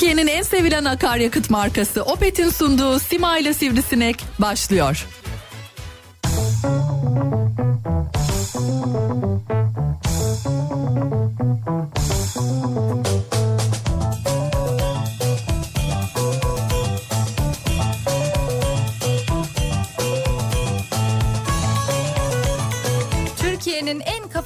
[0.00, 5.06] Türkiye'nin en sevilen akaryakıt markası Opet'in sunduğu Sima ile Sivrisinek başlıyor.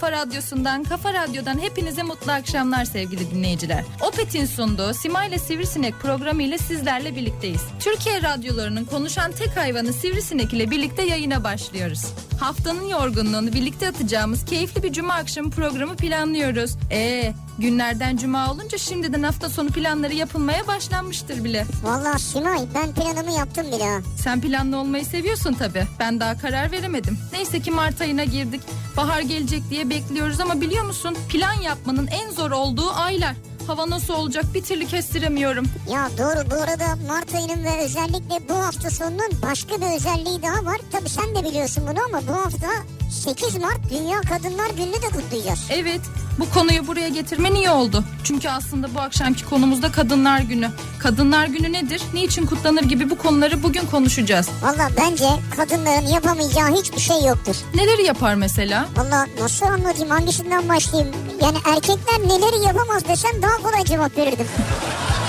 [0.05, 3.85] Kafa radyosundan, Kafa Radyo'dan hepinize mutlu akşamlar sevgili dinleyiciler.
[4.01, 7.63] Opet'in sunduğu Sima ile Sivrisinek programı ile sizlerle birlikteyiz.
[7.81, 12.05] Türkiye radyolarının konuşan tek hayvanı Sivrisinek ile birlikte yayına başlıyoruz.
[12.41, 16.77] Haftanın yorgunluğunu birlikte atacağımız keyifli bir cuma akşamı programı planlıyoruz.
[16.91, 21.67] Ee, günlerden cuma olunca şimdiden hafta sonu planları yapılmaya başlanmıştır bile.
[21.83, 23.99] Vallahi Simay ben planımı yaptım bile ha.
[24.23, 25.87] Sen planlı olmayı seviyorsun tabi.
[26.01, 27.19] Ben daha karar veremedim.
[27.33, 28.61] Neyse ki Mart ayına girdik.
[28.97, 31.17] Bahar gelecek diye bekliyoruz ama biliyor musun?
[31.29, 33.35] Plan yapmanın en zor olduğu aylar.
[33.67, 35.65] Hava nasıl olacak bir türlü kestiremiyorum.
[35.93, 40.65] Ya doğru bu arada Mart ayının ve özellikle bu hafta sonunun başka bir özelliği daha
[40.65, 40.81] var.
[40.93, 42.67] Tabii sen de biliyorsun bunu ama bu hafta
[43.15, 45.61] 8 Mart Dünya Kadınlar Günü'nü de kutlayacağız.
[45.71, 46.01] Evet
[46.39, 48.05] bu konuyu buraya getirmen iyi oldu.
[48.25, 50.71] Çünkü aslında bu akşamki konumuzda Kadınlar Günü.
[50.99, 52.03] Kadınlar Günü nedir?
[52.15, 54.49] Niçin kutlanır gibi bu konuları bugün konuşacağız.
[54.63, 57.57] Valla bence kadınların yapamayacağı hiçbir şey yoktur.
[57.75, 58.89] Neleri yapar mesela?
[58.97, 61.15] Valla nasıl anlatayım hangisinden başlayayım?
[61.43, 64.47] Yani erkekler neleri yapamaz desem daha kolay cevap verirdim.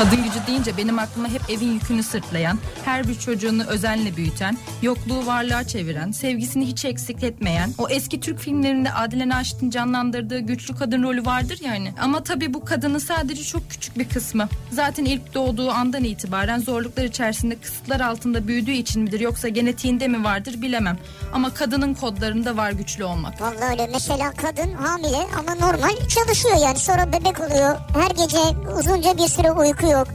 [0.00, 5.26] Kadın gücü deyince benim aklıma hep evin yükünü sırtlayan, her bir çocuğunu özenle büyüten, yokluğu
[5.26, 11.02] varlığa çeviren, sevgisini hiç eksik etmeyen, o eski Türk filmlerinde Adile Naşit'in canlandırdığı güçlü kadın
[11.02, 11.92] rolü vardır yani.
[12.00, 14.48] Ama tabii bu kadının sadece çok küçük bir kısmı.
[14.72, 20.24] Zaten ilk doğduğu andan itibaren zorluklar içerisinde kısıtlar altında büyüdüğü için midir yoksa genetiğinde mi
[20.24, 20.98] vardır bilemem.
[21.32, 23.40] Ama kadının kodlarında var güçlü olmak.
[23.40, 27.76] Valla öyle mesela kadın hamile ama normal çalışıyor yani sonra bebek oluyor.
[27.94, 28.38] Her gece
[28.78, 30.06] uzunca bir süre uyku yok.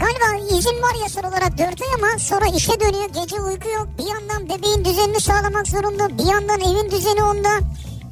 [0.00, 3.88] Galiba izin var yasal olarak 4 ay ama sonra işe dönüyor gece uyku yok.
[3.98, 7.48] Bir yandan bebeğin düzenini sağlamak zorunda bir yandan evin düzeni onda.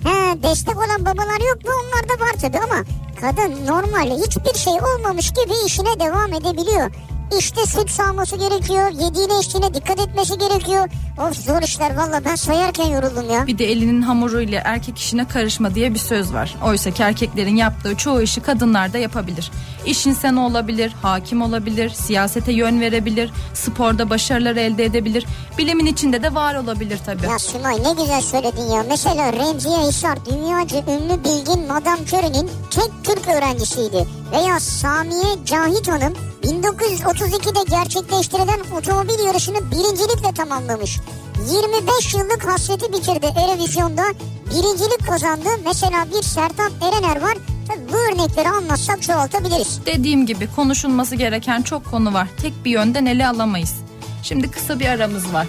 [0.05, 2.85] He, destek olan babalar yok mu onlar da var tabii ama
[3.21, 6.91] kadın normal hiçbir şey olmamış gibi işine devam edebiliyor.
[7.39, 8.91] İşte süt sağması gerekiyor.
[8.91, 10.89] Yediğine içtiğine dikkat etmesi gerekiyor.
[11.19, 13.47] Of zor işler valla ben sayarken yoruldum ya.
[13.47, 16.57] Bir de elinin hamuruyla erkek işine karışma diye bir söz var.
[16.65, 19.51] Oysa ki erkeklerin yaptığı çoğu işi kadınlar da yapabilir.
[19.87, 25.27] İş insanı olabilir, hakim olabilir, siyasete yön verebilir, sporda başarılar elde edebilir.
[25.59, 27.27] Bilimin içinde de var olabilir tabii.
[27.27, 28.85] Ya Simay ne güzel söyledin ya.
[28.89, 34.07] Mesela Remziye Hisar dünyaca ünlü bilgin Madame Curie'nin tek Türk öğrencisiydi.
[34.33, 36.15] Veya Samiye Cahit Hanım
[36.51, 40.99] 1932'de gerçekleştirilen otomobil yarışını birincilikle tamamlamış.
[41.53, 44.03] 25 yıllık hasreti bitirdi Erevizyon'da.
[44.47, 45.49] Birincilik kazandı.
[45.65, 47.39] Mesela bir Sertab Erener var.
[47.93, 49.81] Bu örnekleri anlatsak çoğaltabiliriz.
[49.87, 52.29] Dediğim gibi konuşulması gereken çok konu var.
[52.43, 53.75] Tek bir yönden ele alamayız.
[54.23, 55.47] Şimdi kısa bir aramız var.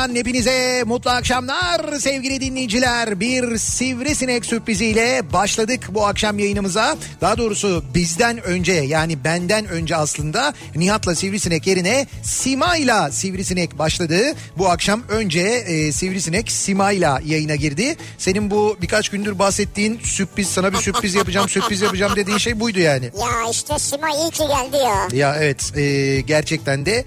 [0.00, 3.20] Radyodan hepinize mutlu akşamlar sevgili dinleyiciler.
[3.20, 6.96] Bir sivrisinek sürpriziyle başladık bu akşam yayınımıza.
[7.20, 14.34] Daha doğrusu bizden önce yani benden önce aslında Nihat'la sivrisinek yerine Sima'yla sivrisinek başladı.
[14.58, 17.96] Bu akşam önce e, sivrisinek Sima'yla yayına girdi.
[18.18, 22.78] Senin bu birkaç gündür bahsettiğin sürpriz sana bir sürpriz yapacağım sürpriz yapacağım dediğin şey buydu
[22.78, 23.04] yani.
[23.04, 25.08] Ya işte Simay iyi ki geldi ya.
[25.12, 27.04] Ya evet e, gerçekten de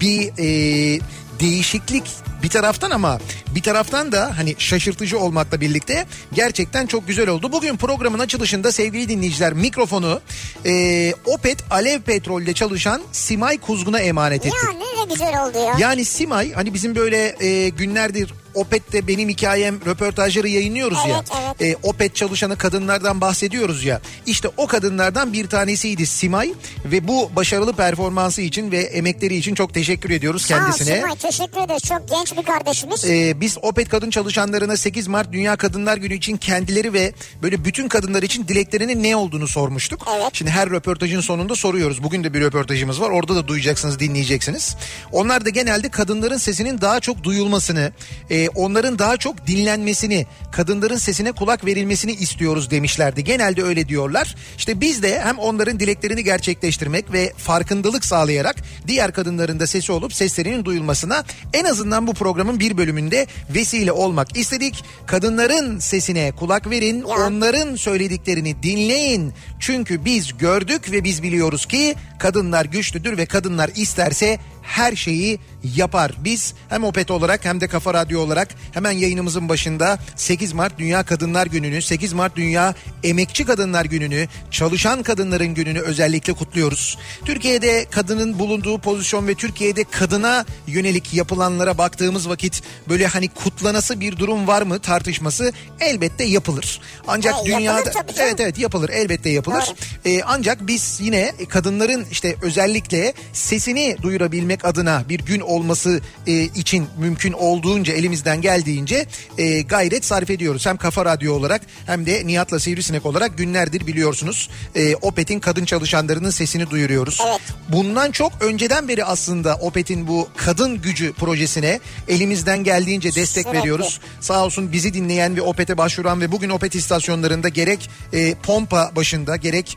[0.00, 1.00] bir e,
[1.40, 3.18] değişiklik bir taraftan ama
[3.54, 7.52] bir taraftan da hani şaşırtıcı olmakla birlikte gerçekten çok güzel oldu.
[7.52, 10.20] Bugün programın açılışında sevgili dinleyiciler mikrofonu
[10.66, 14.54] e, Opet Alev Petrol'de çalışan Simay Kuzgun'a emanet ettik.
[14.64, 15.74] Ya ne güzel oldu ya.
[15.78, 21.16] Yani Simay hani bizim böyle e, günlerdir Opet'te benim hikayem röportajları yayınlıyoruz ya.
[21.16, 21.76] Evet, evet.
[21.76, 24.00] E, Opet çalışanı kadınlardan bahsediyoruz ya.
[24.26, 26.52] İşte o kadınlardan bir tanesiydi Simay
[26.84, 31.00] ve bu başarılı performansı için ve emekleri için çok teşekkür ediyoruz Sağ ol kendisine.
[31.00, 31.82] Simay teşekkür ederiz.
[31.82, 33.04] Çok genç bir kardeşimiz.
[33.04, 37.12] Ee, biz Opet kadın çalışanlarına 8 Mart Dünya Kadınlar Günü için kendileri ve
[37.42, 40.06] böyle bütün kadınlar için dileklerinin ne olduğunu sormuştuk.
[40.16, 40.30] Evet.
[40.32, 42.02] Şimdi her röportajın sonunda soruyoruz.
[42.02, 43.10] Bugün de bir röportajımız var.
[43.10, 44.76] Orada da duyacaksınız, dinleyeceksiniz.
[45.12, 47.92] Onlar da genelde kadınların sesinin daha çok duyulmasını,
[48.30, 53.24] e, onların daha çok dinlenmesini, kadınların sesine kulak verilmesini istiyoruz demişlerdi.
[53.24, 54.34] Genelde öyle diyorlar.
[54.58, 58.56] İşte biz de hem onların dileklerini gerçekleştirmek ve farkındalık sağlayarak
[58.86, 64.36] diğer kadınların da sesi olup seslerinin duyulmasına en azından bu programın bir bölümünde vesile olmak
[64.36, 64.84] istedik.
[65.06, 69.32] Kadınların sesine kulak verin, onların söylediklerini dinleyin.
[69.60, 76.12] Çünkü biz gördük ve biz biliyoruz ki kadınlar güçlüdür ve kadınlar isterse her şeyi yapar.
[76.18, 81.02] Biz hem Opet olarak hem de Kafa Radyo olarak hemen yayınımızın başında 8 Mart Dünya
[81.02, 82.74] Kadınlar Günü'nü, 8 Mart Dünya
[83.04, 86.98] Emekçi Kadınlar Günü'nü, çalışan kadınların gününü özellikle kutluyoruz.
[87.24, 94.16] Türkiye'de kadının bulunduğu pozisyon ve Türkiye'de kadına yönelik yapılanlara baktığımız vakit böyle hani kutlanası bir
[94.16, 96.80] durum var mı tartışması elbette yapılır.
[97.08, 99.74] Ancak yapılır dünyada evet evet yapılır elbette yapılır.
[100.04, 106.86] Ee, ancak biz yine kadınların işte özellikle sesini duyurabilmek adına bir gün olması e, için
[106.98, 109.06] mümkün olduğunca elimizden geldiğince
[109.38, 110.66] e, gayret sarf ediyoruz.
[110.66, 116.30] Hem Kafa Radyo olarak hem de Nihat'la Sivrisinek olarak günlerdir biliyorsunuz e, Opet'in kadın çalışanlarının
[116.30, 117.20] sesini duyuruyoruz.
[117.28, 117.40] Evet.
[117.68, 123.58] Bundan çok önceden beri aslında Opet'in bu kadın gücü projesine elimizden geldiğince destek Sürekli.
[123.58, 124.00] veriyoruz.
[124.20, 129.36] Sağ olsun bizi dinleyen ve Opet'e başvuran ve bugün Opet istasyonlarında gerek e, pompa başında
[129.36, 129.76] gerek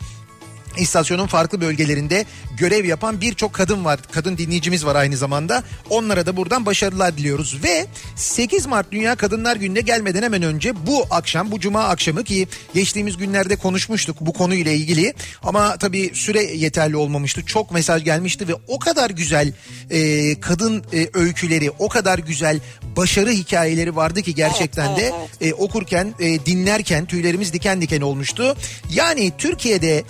[0.78, 2.26] İstasyonun farklı bölgelerinde
[2.58, 4.00] görev yapan birçok kadın var.
[4.12, 5.64] Kadın dinleyicimiz var aynı zamanda.
[5.90, 7.64] Onlara da buradan başarılar diliyoruz.
[7.64, 12.48] Ve 8 Mart Dünya Kadınlar Günü'ne gelmeden hemen önce bu akşam, bu cuma akşamı ki
[12.74, 15.14] geçtiğimiz günlerde konuşmuştuk bu konuyla ilgili.
[15.44, 17.46] Ama tabii süre yeterli olmamıştı.
[17.46, 19.54] Çok mesaj gelmişti ve o kadar güzel
[19.90, 22.60] e, kadın e, öyküleri, o kadar güzel
[22.98, 28.58] başarı hikayeleri vardı ki gerçekten de e, okurken, e, dinlerken tüylerimiz diken diken olmuştu.
[28.94, 30.04] Yani Türkiye'de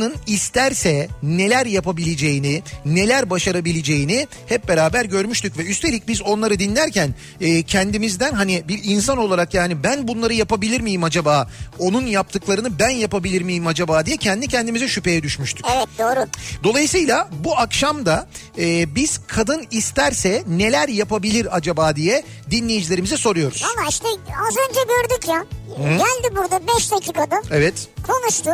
[0.00, 7.62] kadının isterse neler yapabileceğini, neler başarabileceğini hep beraber görmüştük ve üstelik biz onları dinlerken e,
[7.62, 11.48] kendimizden hani bir insan olarak yani ben bunları yapabilir miyim acaba?
[11.78, 15.66] Onun yaptıklarını ben yapabilir miyim acaba diye kendi kendimize şüpheye düşmüştük.
[15.74, 16.26] Evet doğru.
[16.64, 23.62] Dolayısıyla bu akşam da e, biz kadın isterse neler yapabilir acaba diye dinleyicilerimize soruyoruz.
[23.62, 24.06] Valla işte
[24.48, 25.44] az önce gördük ya.
[25.78, 27.88] Geldi burada 5 dakikada Evet.
[28.06, 28.50] konuştu.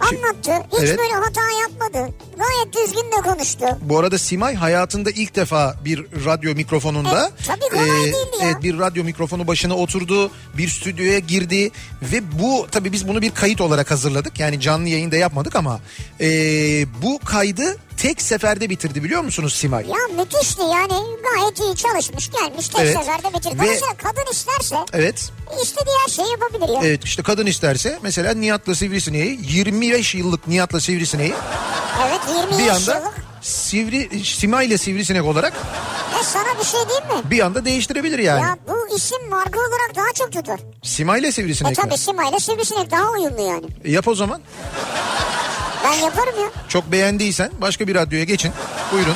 [0.00, 0.52] Anlattı.
[0.72, 0.98] Hiç Evet.
[0.98, 2.14] böyle hata yapmadı.
[2.38, 3.64] Gayet düzgün de konuştu.
[3.82, 8.46] Bu arada Simay hayatında ilk defa bir radyo mikrofonunda Evet, tabii kolay değildi ya.
[8.50, 11.70] evet, bir radyo mikrofonu başına oturdu, bir stüdyoya girdi
[12.02, 14.40] ve bu tabii biz bunu bir kayıt olarak hazırladık.
[14.40, 15.80] Yani canlı yayında yapmadık ama
[16.20, 16.26] e,
[17.02, 19.86] bu kaydı tek seferde bitirdi biliyor musunuz Simay?
[19.88, 20.92] Ya müthişti yani.
[21.22, 22.68] Gayet iyi çalışmış gelmiş.
[22.68, 22.96] Tek Evet.
[22.96, 23.54] seferde bitirdi.
[23.54, 25.30] Ve- Dolayısıyla kadın isterse Evet.
[25.62, 26.80] istediği her şeyi yapabilir ya.
[26.88, 31.34] Evet işte kadın isterse mesela Nihat'la Sivrisineği 25 yıllık Nihat'la Sivrisineği
[32.08, 32.20] Evet
[32.52, 33.14] 20 bir anda yıllık.
[33.42, 35.52] Sivri Simay ile Sivrisinek olarak
[36.18, 37.30] Ve sana bir şey diyeyim mi?
[37.30, 38.42] bir anda değiştirebilir yani.
[38.42, 40.60] Ya bu isim marka olarak daha çok tutar.
[40.82, 41.82] Simay ile E Sivrisinek mi?
[41.84, 43.66] tabi Sima ile Sivrisinek daha uyumlu yani.
[43.84, 44.40] E, yap o zaman.
[45.84, 46.50] Ben yaparım ya.
[46.68, 48.52] Çok beğendiysen başka bir radyoya geçin.
[48.92, 49.14] Buyurun.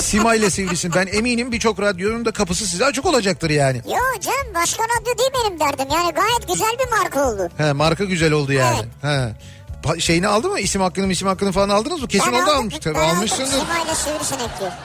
[0.00, 0.92] Sima ile Sivrisin.
[0.94, 3.76] Ben eminim birçok radyonun da kapısı size açık olacaktır yani.
[3.76, 5.86] Yo canım başka radyo değil benim derdim.
[5.94, 7.48] Yani gayet güzel bir marka oldu.
[7.56, 8.78] He, marka güzel oldu yani.
[9.04, 9.32] Evet.
[9.32, 10.00] He.
[10.00, 10.60] Şeyini aldı mı?
[10.60, 12.08] İsim hakkını isim hakkını falan aldınız mı?
[12.08, 12.78] Kesin Ben onu aldım, almış.
[12.78, 13.62] Tabii almışsındır.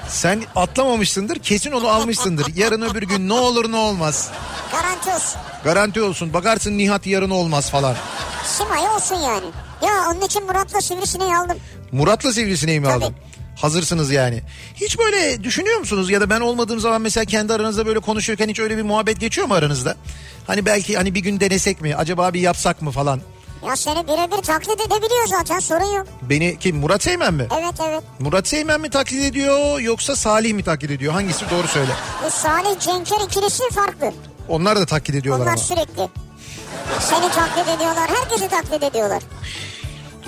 [0.08, 1.40] Sen atlamamışsındır.
[1.40, 2.46] Kesin onu almışsındır.
[2.56, 4.30] Yarın öbür gün ne olur ne olmaz.
[4.72, 5.42] Garanti olsun.
[5.64, 6.34] Garanti olsun.
[6.34, 7.96] Bakarsın Nihat yarın olmaz falan.
[8.46, 9.46] Simay olsun yani.
[9.82, 11.58] Ya onun için Murat'la Sivrisineği aldım.
[11.92, 13.04] Murat'la Sivrisineği mi Tabii.
[13.06, 13.16] aldın?
[13.56, 14.42] Hazırsınız yani.
[14.76, 18.60] Hiç böyle düşünüyor musunuz ya da ben olmadığım zaman mesela kendi aranızda böyle konuşurken hiç
[18.60, 19.96] öyle bir muhabbet geçiyor mu aranızda?
[20.48, 23.22] Hani belki hani bir gün denesek mi acaba bir yapsak mı falan.
[23.68, 26.08] Ya seni birebir taklit edebiliyor zaten sorun yok.
[26.22, 27.48] Beni kim Murat Seymen mi?
[27.60, 28.04] Evet evet.
[28.20, 31.14] Murat Seymen mi taklit ediyor yoksa Salih mi taklit ediyor?
[31.14, 31.92] Hangisi doğru söyle.
[32.26, 34.14] Bu Salih Cenker ikilisi farklı.
[34.50, 35.62] Onlar da taklit ediyorlar Onlar ama.
[35.64, 36.10] sürekli.
[37.00, 38.10] Seni taklit ediyorlar.
[38.10, 39.24] Herkesi taklit ediyorlar.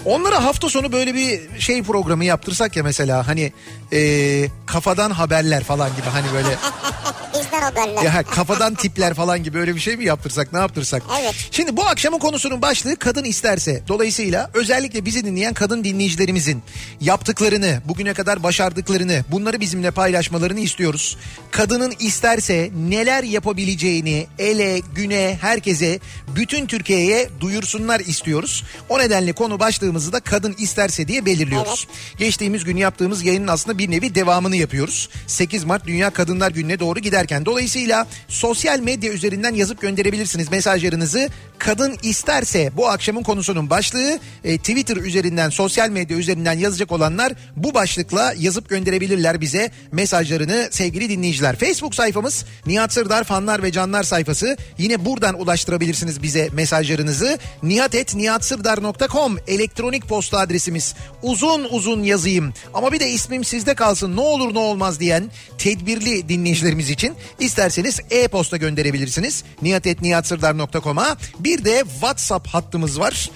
[0.06, 3.54] Onlara hafta sonu böyle bir şey programı yaptırsak ya mesela hani
[3.94, 6.50] e, kafadan haberler falan gibi hani böyle
[7.64, 8.04] haberler.
[8.04, 11.04] Ya kafadan tipler falan gibi öyle bir şey mi yaptırsak ne yaptırsak?
[11.22, 11.36] Evet.
[11.52, 13.84] Şimdi bu akşamın konusunun başlığı kadın isterse.
[13.88, 16.64] Dolayısıyla özellikle bizi dinleyen kadın dinleyicilerimizin
[17.02, 21.18] yaptıklarını, bugüne kadar başardıklarını, bunları bizimle paylaşmalarını istiyoruz.
[21.52, 26.00] Kadının isterse neler yapabileceğini ele, güne, herkese,
[26.36, 28.64] bütün Türkiye'ye duyursunlar istiyoruz.
[28.90, 31.88] O nedenle konu başlığımızı da kadın isterse diye belirliyoruz.
[32.18, 35.10] Geçtiğimiz gün yaptığımız yayının aslında bir nevi devamını yapıyoruz.
[35.28, 37.46] 8 Mart Dünya Kadınlar Günü'ne doğru giderken.
[37.54, 41.30] Dolayısıyla sosyal medya üzerinden yazıp gönderebilirsiniz mesajlarınızı.
[41.60, 47.74] Kadın isterse bu akşamın konusunun başlığı e, Twitter üzerinden sosyal medya üzerinden yazacak olanlar bu
[47.74, 51.56] başlıkla yazıp gönderebilirler bize mesajlarını sevgili dinleyiciler.
[51.56, 54.58] Facebook sayfamız Nihat Sırdar fanlar ve canlar sayfası.
[54.78, 57.38] Yine buradan ulaştırabilirsiniz bize mesajlarınızı.
[57.64, 60.96] nihatetnihatsırdar.com elektronik posta adresimiz.
[61.22, 66.30] Uzun uzun yazayım ama bir de ismim sizde kalsın ne olur ne olmaz diyen tedbirli
[66.30, 69.44] dinleyicilerimiz için isterseniz e-posta gönderebilirsiniz.
[69.62, 73.30] nihatetnihatsırdar.com'a bir de WhatsApp hattımız var.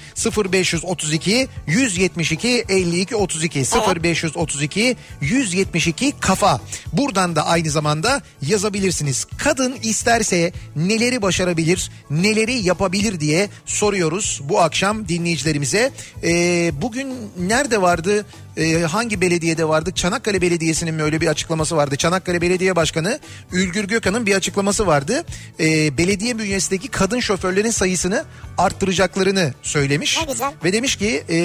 [0.53, 3.59] 0532 172 52 32
[4.03, 6.61] 0532 172 kafa.
[6.93, 9.25] Buradan da aynı zamanda yazabilirsiniz.
[9.37, 15.91] Kadın isterse neleri başarabilir, neleri yapabilir diye soruyoruz bu akşam dinleyicilerimize.
[16.23, 18.25] Ee, bugün nerede vardı?
[18.57, 19.91] Ee, hangi belediyede vardı?
[19.95, 21.95] Çanakkale Belediyesi'nin mi öyle bir açıklaması vardı?
[21.95, 23.19] Çanakkale Belediye Başkanı
[23.51, 25.25] Ülgür Gökhan'ın bir açıklaması vardı.
[25.59, 28.25] Ee, belediye bünyesindeki kadın şoförlerin sayısını
[28.57, 30.17] arttıracaklarını söylemiş.
[30.63, 31.37] Ve demiş ki e,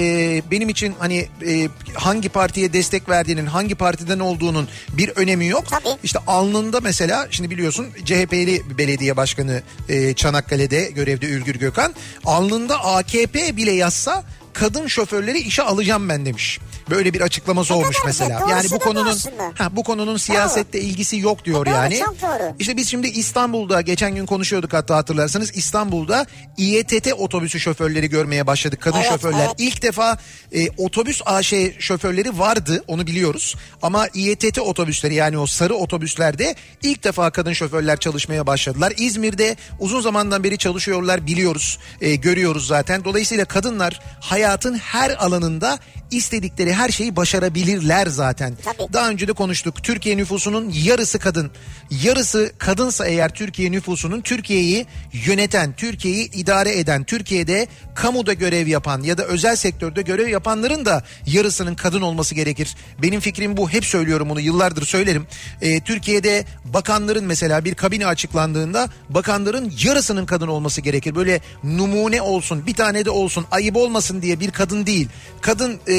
[0.50, 5.64] benim için hani e, hangi partiye destek verdiğinin, hangi partiden olduğunun bir önemi yok.
[5.70, 5.98] Tabii.
[6.02, 11.94] İşte alnında mesela şimdi biliyorsun CHP'li belediye başkanı e, Çanakkale'de görevde Ülgür Gökhan.
[12.24, 16.58] Alnında AKP bile yazsa kadın şoförleri işe alacağım ben demiş.
[16.90, 18.40] Böyle bir açıklaması Ne olmuş güzel, mesela.
[18.40, 19.16] doğrusu Yani bu konunun
[19.58, 21.98] ha bu konunun siyasette ilgisi yok diyor E doğru, yani.
[21.98, 22.54] çok doğru.
[22.58, 26.26] İşte biz şimdi İstanbul'da geçen gün konuşuyorduk hatta hatırlarsanız İstanbul'da
[26.58, 28.80] İETT otobüsü şoförleri görmeye başladık.
[28.80, 29.38] Kadın Evet, şoförler.
[29.46, 29.54] evet.
[29.58, 30.18] İlk defa
[30.52, 33.56] e, otobüs AŞ şoförleri vardı onu biliyoruz.
[33.82, 38.92] Ama İETT otobüsleri yani o sarı otobüslerde ilk defa kadın şoförler çalışmaya başladılar.
[38.96, 41.78] İzmir'de uzun zamandan beri çalışıyorlar biliyoruz.
[42.00, 43.04] e, görüyoruz zaten.
[43.04, 45.78] Dolayısıyla kadınlar hayatın her alanında
[46.10, 48.54] istedikleri her şeyi başarabilirler zaten.
[48.64, 48.92] Tabii.
[48.92, 49.82] Daha önce de konuştuk.
[49.82, 51.50] Türkiye nüfusunun yarısı kadın.
[51.90, 59.18] Yarısı kadınsa eğer Türkiye nüfusunun Türkiye'yi yöneten, Türkiye'yi idare eden, Türkiye'de kamuda görev yapan ya
[59.18, 62.76] da özel sektörde görev yapanların da yarısının kadın olması gerekir.
[63.02, 63.70] Benim fikrim bu.
[63.70, 64.40] Hep söylüyorum bunu.
[64.40, 65.26] Yıllardır söylerim.
[65.62, 71.14] Ee, Türkiye'de bakanların mesela bir kabine açıklandığında bakanların yarısının kadın olması gerekir.
[71.14, 75.08] Böyle numune olsun, bir tane de olsun, ayıp olmasın diye bir kadın değil.
[75.40, 75.94] Kadın e,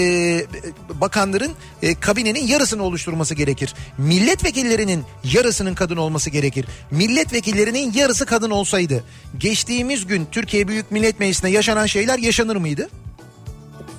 [0.94, 1.52] bakanların
[1.82, 3.74] e, kabinenin yarısını oluşturması gerekir.
[3.98, 6.66] Milletvekillerinin yarısının kadın olması gerekir.
[6.92, 9.04] Milletvekillerinin yarısı kadın olsaydı
[9.38, 12.90] geçtiğimiz gün Türkiye Büyük Millet Meclisi'nde yaşanan şeyler yaşanır mıydı?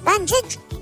[0.06, 0.34] Bence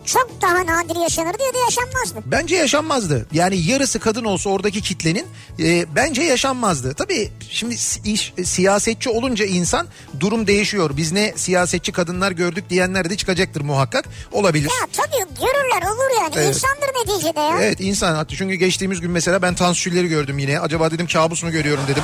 [0.05, 2.21] çok daha nadir yaşanırdı ya da yaşanmazdı.
[2.27, 3.27] Bence yaşanmazdı.
[3.33, 5.27] Yani yarısı kadın olsa oradaki kitlenin
[5.61, 6.95] e, bence yaşanmazdı.
[6.95, 7.75] Tabii şimdi
[8.05, 9.87] iş, e, siyasetçi olunca insan
[10.21, 10.91] durum değişiyor.
[10.97, 14.05] Biz ne siyasetçi kadınlar gördük diyenler de çıkacaktır muhakkak.
[14.33, 14.71] Olabilir.
[14.81, 16.33] Ya tabii görürler olur yani.
[16.37, 16.49] Evet.
[16.57, 17.59] İnsandır neticede ya.
[17.63, 20.61] Evet insan hatta çünkü geçtiğimiz gün mesela ben tansiyonları gördüm yine.
[20.61, 22.03] Acaba dedim kabus mu görüyorum dedim.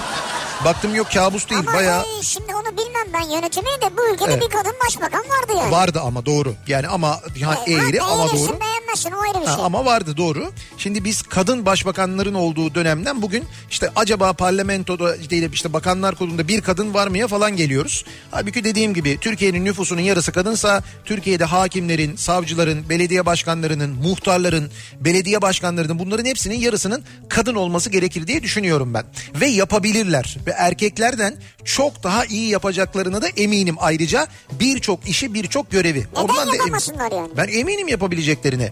[0.64, 4.32] Baktım yok kabus değil Ama bayağı e, şimdi onu bilmem ben yönetimi de bu ülkede
[4.32, 4.42] Evet.
[4.42, 5.70] bir kadın başbakan vardı yani.
[5.72, 6.54] vardı ama doğru.
[6.66, 8.32] Yani ama yani E, eğri ama doğru.
[8.32, 8.60] beğenmezsin
[8.92, 9.64] o ayrı bir Ha, şey.
[9.64, 10.52] ama vardı doğru.
[10.78, 16.60] Şimdi biz kadın başbakanların olduğu dönemden bugün işte acaba parlamentoda değil işte bakanlar kurulunda bir
[16.60, 18.04] kadın var mı ya falan geliyoruz.
[18.30, 25.98] Halbuki dediğim gibi Türkiye'nin nüfusunun yarısı kadınsa Türkiye'de hakimlerin, savcıların, belediye başkanlarının, muhtarların, belediye başkanlarının
[25.98, 29.04] bunların hepsinin yarısının kadın olması gerekir diye düşünüyorum ben.
[29.40, 34.26] Ve yapabilirler ve erkeklerden çok daha iyi yapacaklarına da eminim ayrıca
[34.60, 36.06] birçok işi birçok görevi.
[36.12, 36.54] Neden da eminim.
[36.58, 37.28] yapamasınlar yani?
[37.36, 38.70] Ben eminim yapabileceklerini.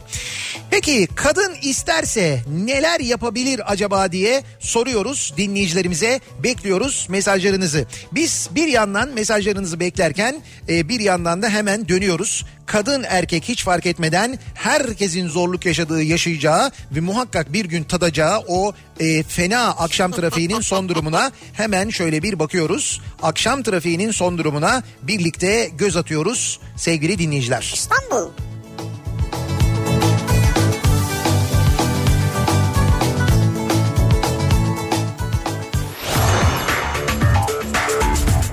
[0.70, 6.20] Peki kadın isterse neler yapabilir acaba diye soruyoruz dinleyicilerimize.
[6.42, 7.86] Bekliyoruz mesajlarınızı.
[8.12, 10.36] Biz bir yandan mesajlarınızı beklerken
[10.68, 12.44] e, bir yandan da hemen dönüyoruz.
[12.66, 18.72] Kadın erkek hiç fark etmeden herkesin zorluk yaşadığı yaşayacağı ve muhakkak bir gün tadacağı o
[19.00, 23.00] e, fena akşam trafiğinin son durumuna hemen şöyle bir bakıyoruz.
[23.22, 27.72] Akşam trafiğinin son durumuna birlikte göz atıyoruz sevgili dinleyiciler.
[27.74, 28.30] İstanbul.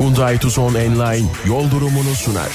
[0.04, 2.52] Hyundai Tucson Enline yol durumunu sunar.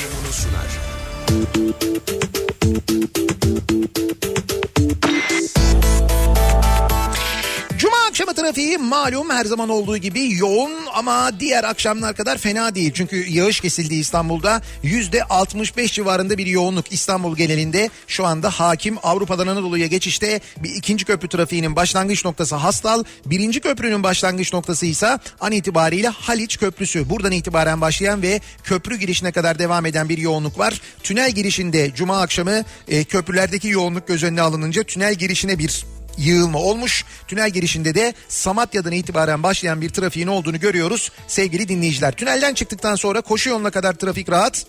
[7.78, 12.92] Cuma akşamı trafiği malum her zaman olduğu gibi yoğun ama diğer akşamlar kadar fena değil.
[12.94, 14.62] Çünkü yağış kesildi İstanbul'da.
[14.82, 18.98] Yüzde 65 civarında bir yoğunluk İstanbul genelinde şu anda hakim.
[19.02, 23.04] Avrupa'dan Anadolu'ya geçişte bir ikinci köprü trafiğinin başlangıç noktası Hastal.
[23.26, 27.10] Birinci köprünün başlangıç noktası ise an itibariyle Haliç Köprüsü.
[27.10, 30.80] Buradan itibaren başlayan ve köprü girişine kadar devam eden bir yoğunluk var.
[31.02, 35.84] Tünel girişinde cuma akşamı e, köprülerdeki yoğunluk göz önüne alınınca tünel girişine bir
[36.18, 37.04] yığılma olmuş.
[37.28, 42.12] Tünel girişinde de Samatya'dan itibaren başlayan bir trafiğin olduğunu görüyoruz sevgili dinleyiciler.
[42.12, 44.66] Tünelden çıktıktan sonra koşu yoluna kadar trafik rahat.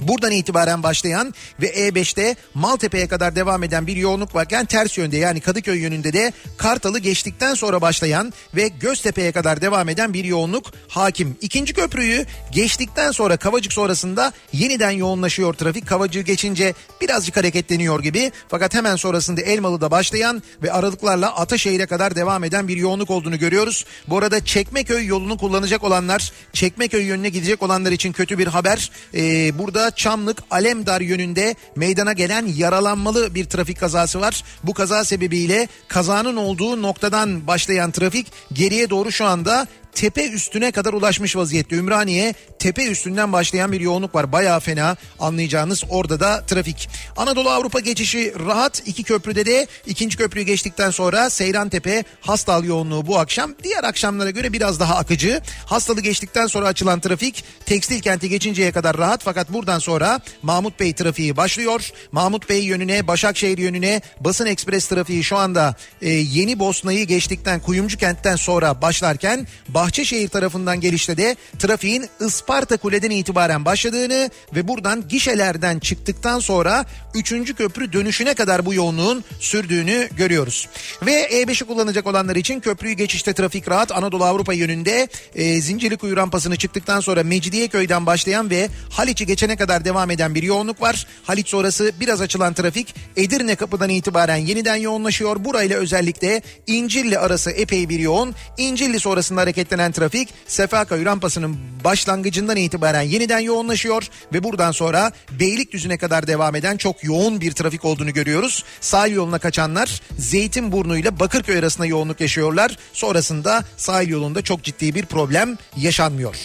[0.00, 5.40] Buradan itibaren başlayan ve E5'te Maltepe'ye kadar devam eden bir yoğunluk varken ters yönde yani
[5.40, 11.36] Kadıköy yönünde de Kartal'ı geçtikten sonra başlayan ve Göztepe'ye kadar devam eden bir yoğunluk hakim.
[11.40, 15.86] İkinci köprüyü geçtikten sonra Kavacık sonrasında yeniden yoğunlaşıyor trafik.
[15.86, 22.44] Kavacığı geçince birazcık hareketleniyor gibi fakat hemen sonrasında Elmalı'da başlayan ve aralıklarla Ataşehir'e kadar devam
[22.44, 23.84] eden bir yoğunluk olduğunu görüyoruz.
[24.08, 28.90] Bu arada Çekmeköy yolunu kullanacak olanlar, Çekmeköy yönüne gidecek olanlar için kötü bir haber.
[29.14, 34.44] Ee, burada Çamlık Alemdar yönünde meydana gelen yaralanmalı bir trafik kazası var.
[34.62, 40.92] Bu kaza sebebiyle kazanın olduğu noktadan başlayan trafik geriye doğru şu anda tepe üstüne kadar
[40.92, 41.76] ulaşmış vaziyette.
[41.76, 44.32] Ümraniye tepe üstünden başlayan bir yoğunluk var.
[44.32, 46.88] Bayağı fena anlayacağınız orada da trafik.
[47.16, 48.82] Anadolu Avrupa geçişi rahat.
[48.86, 53.54] iki köprüde de ikinci köprüyü geçtikten sonra Seyran Tepe Hastal yoğunluğu bu akşam.
[53.62, 55.40] Diğer akşamlara göre biraz daha akıcı.
[55.66, 59.22] Hastalı geçtikten sonra açılan trafik tekstil kenti geçinceye kadar rahat.
[59.24, 61.90] Fakat buradan sonra Mahmut Bey trafiği başlıyor.
[62.12, 67.98] Mahmut Bey yönüne Başakşehir yönüne basın ekspres trafiği şu anda e, Yeni Bosna'yı geçtikten Kuyumcu
[67.98, 69.46] kentten sonra başlarken
[69.84, 77.54] Bahçeşehir tarafından gelişte de trafiğin Isparta Kule'den itibaren başladığını ve buradan gişelerden çıktıktan sonra 3.
[77.54, 80.68] köprü dönüşüne kadar bu yoğunluğun sürdüğünü görüyoruz.
[81.06, 86.56] Ve E5'i kullanacak olanlar için köprüyü geçişte trafik rahat Anadolu Avrupa yönünde e, Zincirlikuyu rampasını
[86.56, 91.06] çıktıktan sonra Mecidiyeköy'den başlayan ve Haliç'i geçene kadar devam eden bir yoğunluk var.
[91.24, 95.44] Haliç sonrası biraz açılan trafik Edirne kapıdan itibaren yeniden yoğunlaşıyor.
[95.44, 98.34] Burayla özellikle İncirli arası epey bir yoğun.
[98.58, 99.40] İncirli sonrasında
[99.74, 106.76] hareketlenen trafik Sefaköy rampasının başlangıcından itibaren yeniden yoğunlaşıyor ve buradan sonra Beylikdüzü'ne kadar devam eden
[106.76, 108.64] çok yoğun bir trafik olduğunu görüyoruz.
[108.80, 112.76] Sahil yoluna kaçanlar Zeytinburnu ile Bakırköy arasında yoğunluk yaşıyorlar.
[112.92, 116.36] Sonrasında sahil yolunda çok ciddi bir problem yaşanmıyor.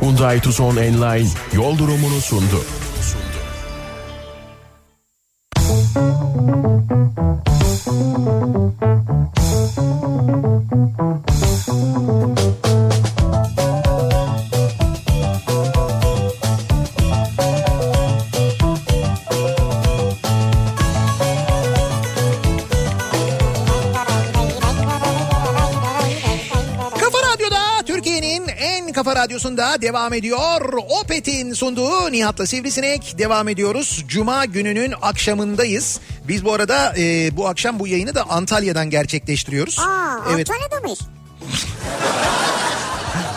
[0.00, 2.64] Hyundai Tucson Enline yol durumunu sundu.
[9.78, 10.18] Kafa
[29.18, 30.72] radyosunda devam ediyor.
[31.02, 34.04] Opet'in sunduğu Nihat'la Sivrisinek devam ediyoruz.
[34.08, 36.00] Cuma gününün akşamındayız.
[36.28, 39.78] Biz bu arada e, bu akşam bu yayını da Antalya'dan gerçekleştiriyoruz.
[39.78, 40.50] Aa evet.
[40.50, 40.98] Antalya'da mıyız?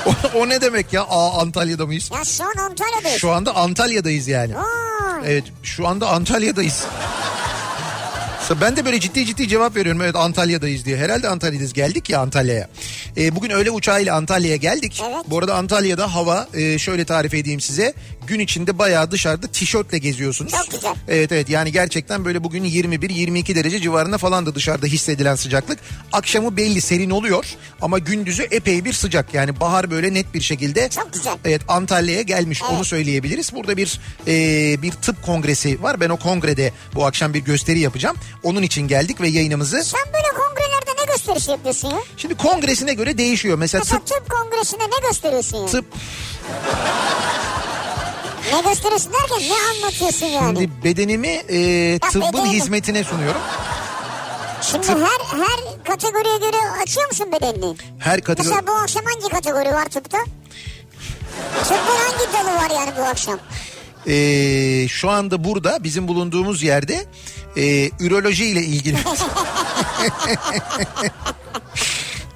[0.05, 1.01] O, o ne demek ya?
[1.03, 2.11] Aa Antalya'da mıyız?
[2.13, 3.21] Ya şu an Antalya'dayız.
[3.21, 4.57] Şu anda Antalya'dayız yani.
[4.57, 4.63] Aa,
[5.25, 6.85] Evet şu anda Antalya'dayız.
[8.61, 10.01] Ben de böyle ciddi ciddi cevap veriyorum.
[10.01, 10.97] Evet Antalya'dayız diye.
[10.97, 11.73] Herhalde Antalya'dayız.
[11.73, 12.67] Geldik ya Antalya'ya.
[13.17, 15.01] Ee, bugün öğle uçağıyla Antalya'ya geldik.
[15.05, 15.25] Evet.
[15.27, 17.93] Bu arada Antalya'da hava e, şöyle tarif edeyim size.
[18.27, 20.51] Gün içinde bayağı dışarıda tişörtle geziyorsunuz.
[20.51, 20.93] Çok güzel.
[21.07, 25.79] Evet evet yani gerçekten böyle bugün 21-22 derece civarında falan da dışarıda hissedilen sıcaklık.
[26.11, 27.45] Akşamı belli serin oluyor
[27.81, 29.33] ama gündüzü epey bir sıcak.
[29.33, 31.33] Yani bahar böyle net bir şekilde Çok güzel.
[31.45, 32.73] Evet Antalya'ya gelmiş Evet.
[32.73, 33.53] onu söyleyebiliriz.
[33.53, 35.99] Burada bir e, bir tıp kongresi var.
[35.99, 38.17] Ben o kongrede bu akşam bir gösteri yapacağım.
[38.43, 39.83] Onun için geldik ve yayınımızı.
[39.83, 41.97] sen böyle kongrelerde ne gösterisi yapıyorsun ya?
[42.17, 43.57] Şimdi kongresine göre değişiyor.
[43.57, 45.65] Mesela Mesela tıp tıp kongresinde ne gösteriyorsun ya?
[45.67, 45.85] tıp
[48.53, 50.57] Ne gösteriyorsun derken ne anlatıyorsun yani?
[50.59, 52.49] şimdi bedenimi e, tıbbın bedenimi.
[52.49, 53.41] hizmetine sunuyorum.
[54.61, 57.75] Şimdi her her kategoriye göre açıyor musun bedenini?
[57.99, 60.17] Her kategori Mesela bu akşam hangi kategori var tıpta?
[61.63, 63.39] Tıbbın hangi dalı var yani bu akşam?
[64.07, 67.05] E, şu anda burada bizim bulunduğumuz yerde
[67.57, 68.97] e, üroloji ile ilgili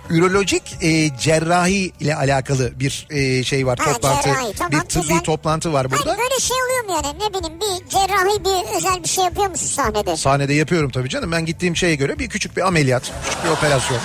[0.10, 5.02] ürolojik e, cerrahi ile alakalı bir e, şey var Ha, toplantı cerrahi, tamam, bir tıbbi
[5.02, 5.20] güzel.
[5.20, 6.06] toplantı var burada.
[6.06, 9.48] Hayır böyle şey oluyor mu yani ne bileyim bir cerrahi bir özel bir şey yapıyor
[9.50, 10.18] musun sahnede?
[10.18, 11.32] Sahnede yapıyorum tabii canım.
[11.32, 14.00] Ben gittiğim şeye göre bir küçük bir ameliyat, küçük bir operasyon.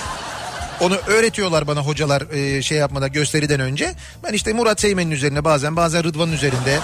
[0.81, 3.93] Onu öğretiyorlar bana hocalar e, şey yapmadan gösteriden önce.
[4.23, 6.79] Ben işte Murat Seymen'in üzerine bazen bazen Rıdvan'ın üzerinde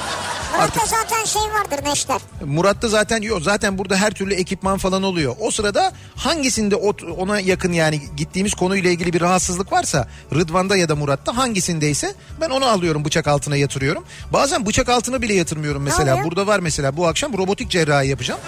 [0.53, 2.21] Murat'ta zaten şey vardır Neşter.
[2.45, 5.35] Murat'ta zaten yok zaten burada her türlü ekipman falan oluyor.
[5.39, 6.75] O sırada hangisinde
[7.17, 12.49] ona yakın yani gittiğimiz konuyla ilgili bir rahatsızlık varsa Rıdvan'da ya da Murat'ta hangisindeyse ben
[12.49, 14.03] onu alıyorum bıçak altına yatırıyorum.
[14.33, 16.23] Bazen bıçak altına bile yatırmıyorum mesela.
[16.23, 18.39] Burada var mesela bu akşam robotik cerrahi yapacağım.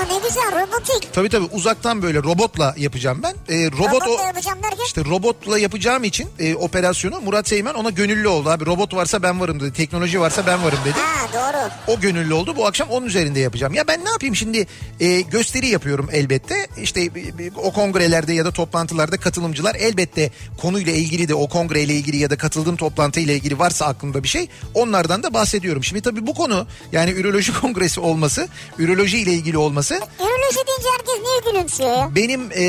[0.00, 1.12] Aa ne güzel robotik.
[1.12, 3.34] Tabii tabii uzaktan böyle robotla yapacağım ben.
[3.48, 4.84] Ee, robot Robotla o yapacağım derken?
[4.86, 8.66] işte robotla yapacağım için e, operasyonu Murat Seymen ona gönüllü oldu abi.
[8.66, 9.72] Robot varsa ben varım dedi.
[9.72, 10.94] Teknoloji varsa ben varım dedi.
[10.98, 11.70] Ha doğru.
[11.96, 12.56] O gönüllü oldu.
[12.56, 13.74] Bu akşam onun üzerinde yapacağım.
[13.74, 14.66] Ya ben ne yapayım şimdi
[15.00, 16.66] e, gösteri yapıyorum elbette.
[16.82, 17.10] İşte e,
[17.56, 22.36] o kongrelerde ya da toplantılarda katılımcılar elbette konuyla ilgili de o kongreyle ilgili ya da
[22.38, 25.84] katıldığım toplantıyla ilgili varsa aklımda bir şey onlardan da bahsediyorum.
[25.84, 31.14] Şimdi tabii bu konu yani üroloji kongresi olması, üroloji ile ilgili olması Üroloji deyince herkes
[31.22, 32.10] niye gülümsüyor ya?
[32.14, 32.62] benim e,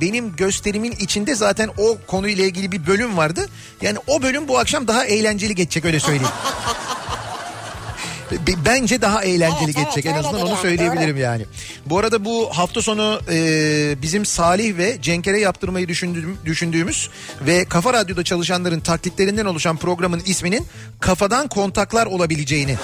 [0.00, 3.48] benim gösterimin içinde zaten o konuyla ilgili bir bölüm vardı.
[3.82, 6.32] Yani o bölüm bu akşam daha eğlenceli geçecek öyle söyleyeyim.
[8.64, 11.22] Bence daha eğlenceli Evet, geçecek evet, en azından onu söyleyebilirim doğru.
[11.22, 11.46] yani.
[11.86, 17.10] Bu arada bu hafta sonu e, bizim Salih ve Cenkere yaptırmayı düşündüğüm, düşündüğümüz
[17.46, 20.66] ve Kafa Radyo'da çalışanların taklitlerinden oluşan programın isminin
[21.00, 22.76] kafadan kontaklar olabileceğini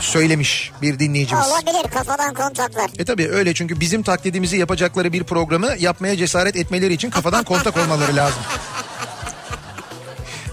[0.00, 1.46] söylemiş bir dinleyicimiz.
[1.46, 2.90] Olabilir kafadan kontaklar.
[2.98, 7.76] E tabii öyle çünkü bizim taklidimizi yapacakları bir programı yapmaya cesaret etmeleri için kafadan kontak
[7.76, 8.42] olmaları lazım.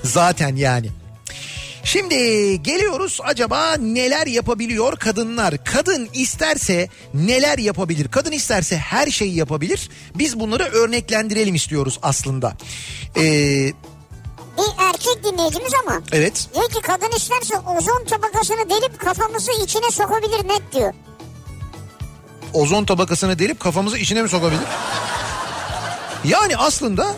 [0.03, 0.89] Zaten yani.
[1.83, 2.15] Şimdi
[2.63, 5.63] geliyoruz acaba neler yapabiliyor kadınlar?
[5.63, 8.07] Kadın isterse neler yapabilir?
[8.07, 9.89] Kadın isterse her şeyi yapabilir.
[10.15, 12.57] Biz bunları örneklendirelim istiyoruz aslında.
[13.17, 13.73] Ee,
[14.57, 16.01] Bir erkek dinleyicimiz ama.
[16.11, 16.47] evet.
[16.55, 20.93] Diyor ki kadın isterse ozon tabakasını delip kafamızı içine sokabilir net diyor.
[22.53, 24.61] Ozon tabakasını delip kafamızı içine mi sokabilir?
[26.23, 27.15] Yani aslında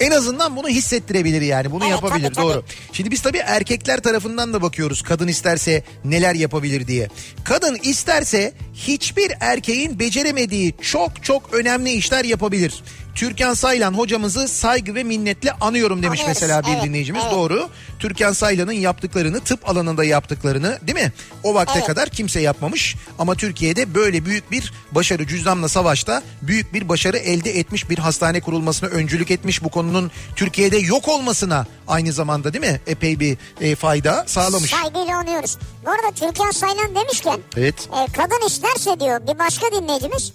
[0.00, 2.46] en azından bunu hissettirebilir yani bunu Evet, yapabilir tabii, tabii.
[2.54, 2.64] doğru.
[2.92, 7.08] Şimdi biz tabii erkekler tarafından da bakıyoruz kadın isterse neler yapabilir diye.
[7.44, 12.82] Kadın isterse hiçbir erkeğin beceremediği çok çok önemli işler yapabilir.
[13.14, 17.22] Türkan Saylan hocamızı saygı ve minnetle anıyorum demiş Anıyoruz, mesela bir evet, dinleyicimiz.
[17.24, 17.32] evet.
[17.32, 17.68] Doğru.
[17.98, 21.12] Türkan Saylan'ın yaptıklarını tıp alanında yaptıklarını değil mi?
[21.42, 21.86] O vakte Evet.
[21.86, 27.58] kadar kimse yapmamış ama Türkiye'de böyle büyük bir başarı cüzdanla savaşta büyük bir başarı elde
[27.58, 32.80] etmiş bir hastane kurulmasına öncülük etmiş bu konunun Türkiye'de yok olmasına aynı zamanda değil mi?
[32.86, 34.70] Epey bir e, fayda sağlamış.
[34.70, 35.58] Saygıyla anıyoruz.
[35.86, 37.74] Bu arada Türkan Saylan demişken Evet.
[37.92, 40.32] e, kadın isterse diyor bir başka dinleyicimiz.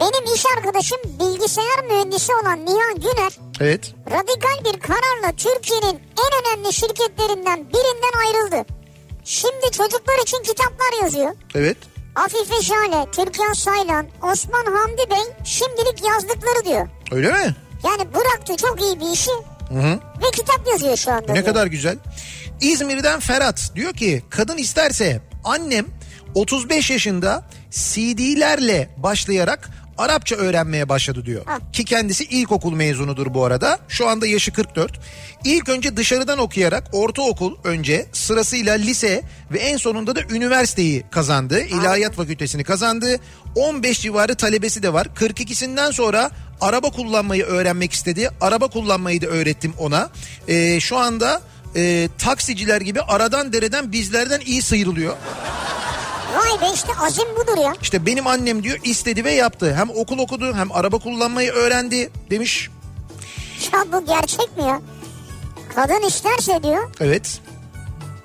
[0.00, 3.94] Benim iş arkadaşım bilgisayar mühendisi olan Nihan Güner Evet.
[4.10, 8.68] radikal bir kararla Türkiye'nin en önemli şirketlerinden birinden ayrıldı.
[9.24, 11.32] Şimdi çocuklar için kitaplar yazıyor.
[11.54, 11.76] Evet.
[12.16, 16.88] Afife Şale, Türkan Saylan, Osman Hamdi Bey şimdilik yazdıkları diyor.
[17.12, 17.56] Öyle mi?
[17.84, 19.30] Yani bıraktı çok iyi bir işi
[19.68, 19.98] Hı hı.
[20.22, 21.26] ve kitap yazıyor şu anda.
[21.28, 21.46] Ne diyor.
[21.46, 21.98] kadar güzel.
[22.60, 25.86] İzmir'den Ferhat diyor ki kadın isterse annem
[26.34, 31.44] 35 yaşında CD'lerle başlayarak Arapça öğrenmeye başladı diyor.
[31.72, 33.78] Ki kendisi ilkokul mezunudur bu arada.
[33.88, 35.00] Şu anda yaşı 44.
[35.44, 41.60] İlk önce dışarıdan okuyarak ortaokul önce sırasıyla lise ve en sonunda da üniversiteyi kazandı.
[41.60, 43.16] İlahiyat fakültesini kazandı.
[43.54, 45.06] 15 civarı talebesi de var.
[45.20, 48.30] 42'sinden sonra araba kullanmayı öğrenmek istedi.
[48.40, 50.10] Araba kullanmayı da öğrettim ona.
[50.48, 51.42] Ee, şu anda
[51.76, 55.16] e, taksiciler gibi aradan dereden bizlerden iyi sıyrılıyor.
[56.34, 57.74] Vay be işte azim budur ya.
[57.82, 59.74] İşte benim annem diyor istedi ve yaptı.
[59.74, 62.70] Hem okul okudu hem araba kullanmayı öğrendi demiş.
[63.72, 64.80] Ya bu gerçek mi ya?
[65.74, 67.40] Kadın isterse diyor Evet.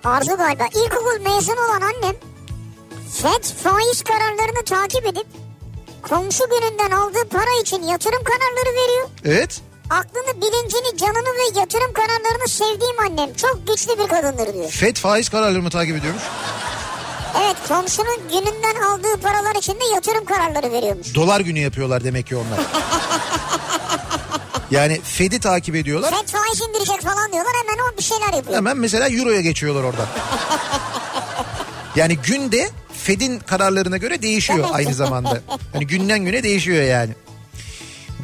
[0.04, 2.16] Arzu galiba ilkokul mezunu olan annem
[3.22, 5.28] FED faiz kararlarını takip edip
[6.02, 9.10] komşu gününden aldığı para için yatırım kararları veriyor.
[9.26, 9.62] Evet.
[9.90, 14.70] Aklını, bilincini, canını ve yatırım kararlarını sevdiğim annem çok güçlü bir kadındır diyor.
[14.70, 16.24] FED faiz kararlarını takip ediyormuş.
[17.44, 21.16] Evet komşunun gününden aldığı paralar için de yatırım kararları veriyormuş.
[21.16, 22.60] Dolar günü yapıyorlar demek ki onlar.
[24.72, 26.12] Yani FED'i takip ediyorlar.
[26.12, 28.58] FED faiz indirecek falan diyorlar hemen o bir şeyler yapıyor.
[28.58, 30.08] Hemen mesela Euro'ya geçiyorlar oradan.
[31.96, 32.70] Yani günde
[33.04, 35.42] Fed'in kararlarına göre değişiyor aynı zamanda.
[35.74, 37.12] Hani günden güne değişiyor yani.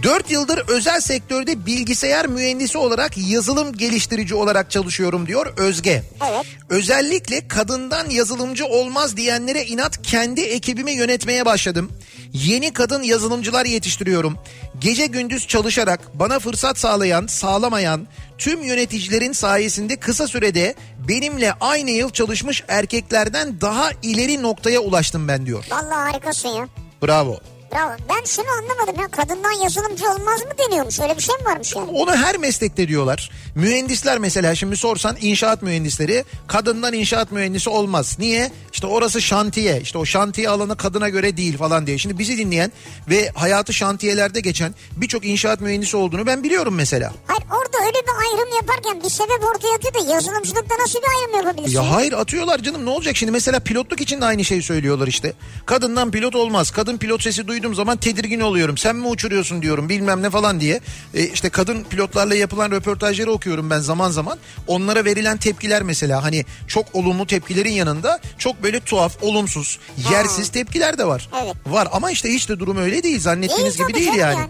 [0.04, 6.04] 4 yıldır özel sektörde bilgisayar mühendisi olarak yazılım geliştirici olarak çalışıyorum diyor Özge.
[6.30, 6.46] Evet.
[6.70, 11.92] Özellikle kadından yazılımcı olmaz diyenlere inat kendi ekibimi yönetmeye başladım.
[12.34, 14.38] Yeni kadın yazılımcılar yetiştiriyorum.
[14.80, 20.76] Gece gündüz çalışarak bana fırsat sağlayan, sağlamayan tüm yöneticilerin sayesinde kısa sürede
[21.08, 25.66] benimle aynı yıl çalışmış erkeklerden daha ileri noktaya ulaştım ben diyor.
[25.72, 26.68] Vallahi harikasın ya.
[27.04, 27.53] Bravo.
[27.74, 27.92] Bravo.
[28.10, 29.08] Ben şunu anlamadım ya.
[29.08, 31.00] Kadından yazılımcı olmaz mı deniyormuş?
[31.00, 31.92] Öyle bir şey mi varmış yani?
[31.92, 33.32] Onu her meslekte diyorlar.
[33.56, 38.16] Mühendisler mesela şimdi sorsan inşaat mühendisleri kadından inşaat mühendisi olmaz.
[38.20, 38.52] Niye?
[38.74, 39.82] İşte orası şantiye.
[39.82, 41.98] İşte o şantiye alanı kadına göre değil falan diye.
[41.98, 42.72] Şimdi bizi dinleyen
[43.10, 47.14] ve hayatı şantiyelerde geçen birçok inşaat mühendisi olduğunu ben biliyorum mesela.
[47.28, 51.46] Hayır orada öyle bir ayrım yaparken bir sebep ortaya atıyor da yazılımcılıkta nasıl bir ayrım
[51.46, 51.76] yapabilirsin?
[51.76, 55.34] Ya hayır atıyorlar canım ne olacak şimdi mesela pilotluk için de aynı şeyi söylüyorlar işte.
[55.66, 56.72] Kadından pilot olmaz.
[56.72, 58.78] Kadın pilot sesi duyduğum zaman tedirgin oluyorum.
[58.78, 60.82] Sen mi uçuruyorsun diyorum bilmem ne falan diye.
[61.14, 64.40] E, işte kadın pilotlarla yapılan röportajları okuyorum ben zaman zaman.
[64.68, 69.80] Onlara verilen tepkiler mesela hani çok olumlu tepkilerin yanında çok böyle tuhaf, olumsuz,
[70.12, 71.30] yersiz tepkiler de var.
[71.44, 71.56] Evet.
[71.68, 73.20] Var ama işte hiç de durum öyle değil.
[73.20, 74.48] Zannettiğiniz Değil gibi değil canım yani.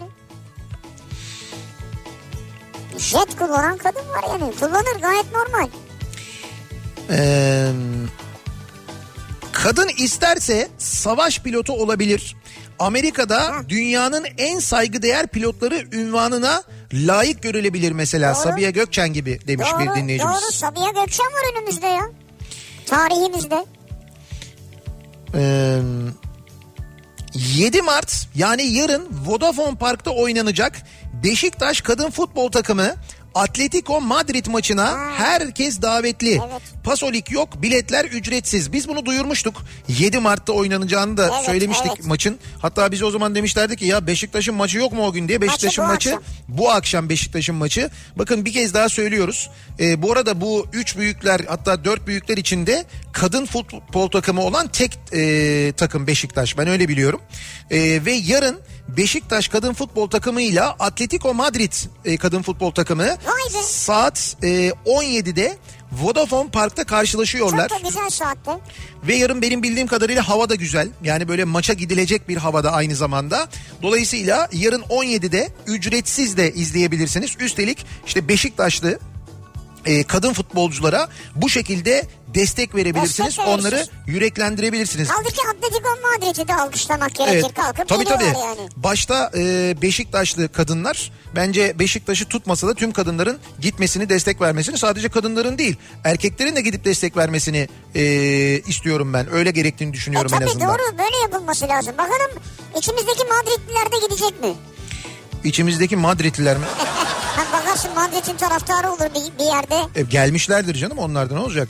[2.98, 4.54] Jet kullanan kadın var yani.
[4.60, 5.68] Kullanır gayet normal.
[7.10, 7.70] Ee,
[9.52, 12.36] kadın isterse savaş pilotu olabilir.
[12.78, 18.42] Amerika'da dünyanın en saygıdeğer pilotları ünvanına layık görülebilir mesela Doğru.
[18.42, 20.34] Sabiha Gökçen gibi demiş doğru, bir dinleyicimiz.
[20.34, 22.10] Doğru Sabiha Gökçen var önümüzde ya.
[22.86, 23.66] Tarihimizde.
[25.34, 25.80] Ee,
[27.34, 30.82] 7 Mart yani yarın Vodafone Park'ta oynanacak
[31.24, 32.94] Beşiktaş kadın futbol takımı
[33.34, 36.30] Atletico Madrid maçına herkes davetli.
[36.30, 36.62] Evet.
[36.84, 38.72] Pasolik yok, biletler ücretsiz.
[38.72, 39.62] Biz bunu duyurmuştuk.
[39.88, 42.06] 7 Mart'ta oynanacağını da Evet, söylemiştik evet.
[42.06, 42.38] maçın.
[42.58, 45.40] Hatta biz o zaman demişlerdi ki ya Beşiktaş'ın maçı yok mu o gün diye.
[45.40, 46.22] Beşiktaş'ın bu maçı akşam.
[46.48, 47.90] bu akşam Beşiktaş'ın maçı.
[48.16, 49.50] Bakın bir kez daha söylüyoruz.
[49.80, 54.98] Ee, bu arada bu üç büyükler hatta dört büyükler içinde kadın futbol takımı olan tek
[55.12, 56.58] e, takım Beşiktaş.
[56.58, 57.20] Ben öyle biliyorum.
[57.70, 61.72] E, ve yarın Beşiktaş kadın futbol takımıyla Atletico Madrid
[62.04, 63.16] e, kadın futbol takımı
[63.62, 65.56] saat e, 17'de
[65.92, 67.68] Vodafone Park'ta karşılaşıyorlar.
[67.68, 68.50] Çok da güzel saatte.
[69.06, 70.88] Ve yarın benim bildiğim kadarıyla hava da güzel.
[71.04, 73.48] Yani böyle maça gidilecek bir havada aynı zamanda.
[73.82, 77.36] Dolayısıyla yarın 17'de ücretsiz de izleyebilirsiniz.
[77.40, 78.98] Üstelik işte Beşiktaşlı
[79.86, 83.28] e, kadın futbolculara bu şekilde destek verebilirsiniz.
[83.28, 83.48] Destek.
[83.48, 85.08] Onları yüreklendirebilirsiniz.
[85.08, 87.34] Kaldı ki Atletico Madrid'i de alkışlamak gerekir.
[87.46, 87.54] Evet.
[87.54, 88.24] Kalkıp Tabii tabii.
[88.24, 88.68] yani.
[88.76, 95.58] Başta e, Beşiktaşlı kadınlar bence Beşiktaş'ı tutmasa da tüm kadınların gitmesini destek vermesini sadece kadınların
[95.58, 98.02] değil erkeklerin de gidip destek vermesini e,
[98.66, 99.32] istiyorum ben.
[99.34, 100.68] Öyle gerektiğini E düşünüyorum en tabii azından.
[100.68, 101.92] doğru böyle yapılması lazım.
[101.98, 102.30] Bakalım
[102.78, 104.54] içimizdeki Madridliler de gidecek mi?
[105.44, 106.64] İçimizdeki Madridliler mi?
[107.52, 110.00] Bakarsın Madrid'in taraftarı olur bir, bir yerde.
[110.00, 111.68] E, gelmişlerdir canım onlardan ne olacak?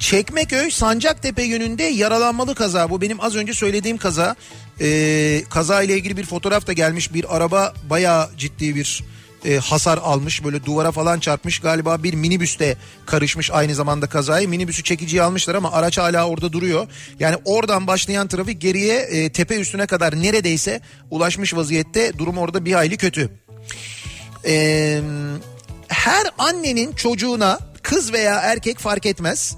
[0.00, 2.90] Çekmeköy Sancaktepe yönünde yaralanmalı kaza.
[2.90, 4.36] Bu benim az önce söylediğim kaza.
[4.80, 7.14] E, kaza ile ilgili bir fotoğraf da gelmiş.
[7.14, 9.04] Bir araba bayağı ciddi bir
[9.44, 10.44] e, hasar almış.
[10.44, 11.58] Böyle duvara falan çarpmış.
[11.58, 14.48] Galiba bir minibüste karışmış aynı zamanda kazayı.
[14.48, 16.88] Minibüsü çekiciye almışlar ama araç hala orada duruyor.
[17.20, 20.80] Yani oradan başlayan trafik geriye e, tepe üstüne kadar neredeyse
[21.10, 22.18] ulaşmış vaziyette.
[22.18, 23.30] Durum orada bir hayli kötü.
[24.46, 25.00] Ee,
[25.88, 29.56] her annenin çocuğuna kız veya erkek fark etmez.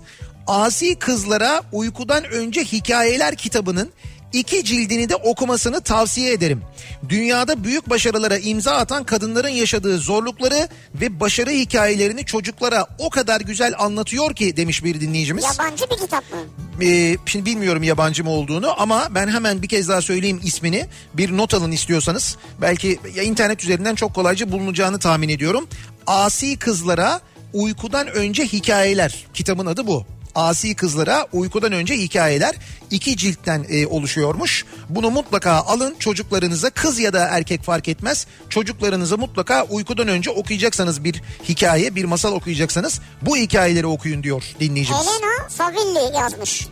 [0.48, 3.92] Asi kızlara uykudan önce hikayeler kitabının
[4.32, 6.62] iki cildini de okumasını tavsiye ederim.
[7.08, 13.74] Dünyada büyük başarılara imza atan kadınların yaşadığı zorlukları ve başarı hikayelerini çocuklara o kadar güzel
[13.78, 15.44] anlatıyor ki demiş bir dinleyicimiz.
[15.44, 16.38] Yabancı bir kitap mı?
[16.84, 20.86] Ee, şimdi bilmiyorum yabancı mı olduğunu ama ben hemen bir kez daha söyleyeyim ismini.
[21.14, 22.36] Bir not alın istiyorsanız.
[22.60, 25.68] Belki ya internet üzerinden çok kolayca bulunacağını tahmin ediyorum.
[26.06, 27.20] Asi Kızlara
[27.52, 29.26] Uykudan Önce Hikayeler.
[29.34, 30.17] Kitabın adı bu.
[30.34, 32.54] Asi Kızlara Uykudan Önce Hikayeler
[32.90, 34.64] iki ciltten e, oluşuyormuş.
[34.88, 38.26] Bunu mutlaka alın çocuklarınıza kız ya da erkek fark etmez.
[38.48, 45.00] Çocuklarınıza mutlaka uykudan önce okuyacaksanız bir hikaye bir masal okuyacaksanız bu hikayeleri okuyun diyor dinleyicimiz.
[45.06, 46.66] Elena Favilli yazmış.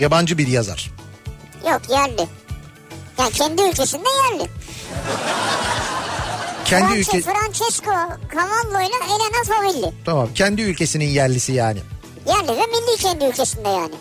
[0.00, 0.90] Yabancı bir yazar.
[1.70, 2.26] Yok yerli.
[3.18, 4.48] Yani kendi ülkesinde yerli.
[6.64, 7.90] Kendi Frances- ülke Francesco
[8.34, 9.92] Cavallo ile Elena Favilli.
[10.04, 11.80] tamam kendi ülkesinin yerlisi yani.
[12.26, 13.94] Yerli ve milli kendi ülkesinde yani.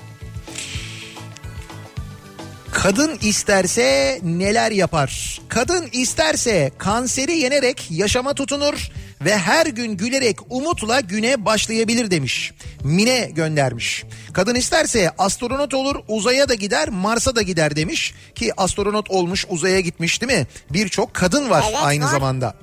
[2.72, 5.42] Kadın isterse neler yapar?
[5.50, 12.52] Kadın isterse kanseri yenerek yaşama tutunur ve her gün gülerek umutla güne başlayabilir demiş.
[12.84, 14.04] Mine göndermiş.
[14.34, 18.14] Kadın isterse astronot olur uzaya da gider Mars'a da gider demiş.
[18.36, 20.48] Ki astronot olmuş uzaya gitmiş değil mi?
[20.70, 22.12] Birçok kadın var Evet, aynı var.
[22.12, 22.56] zamanda.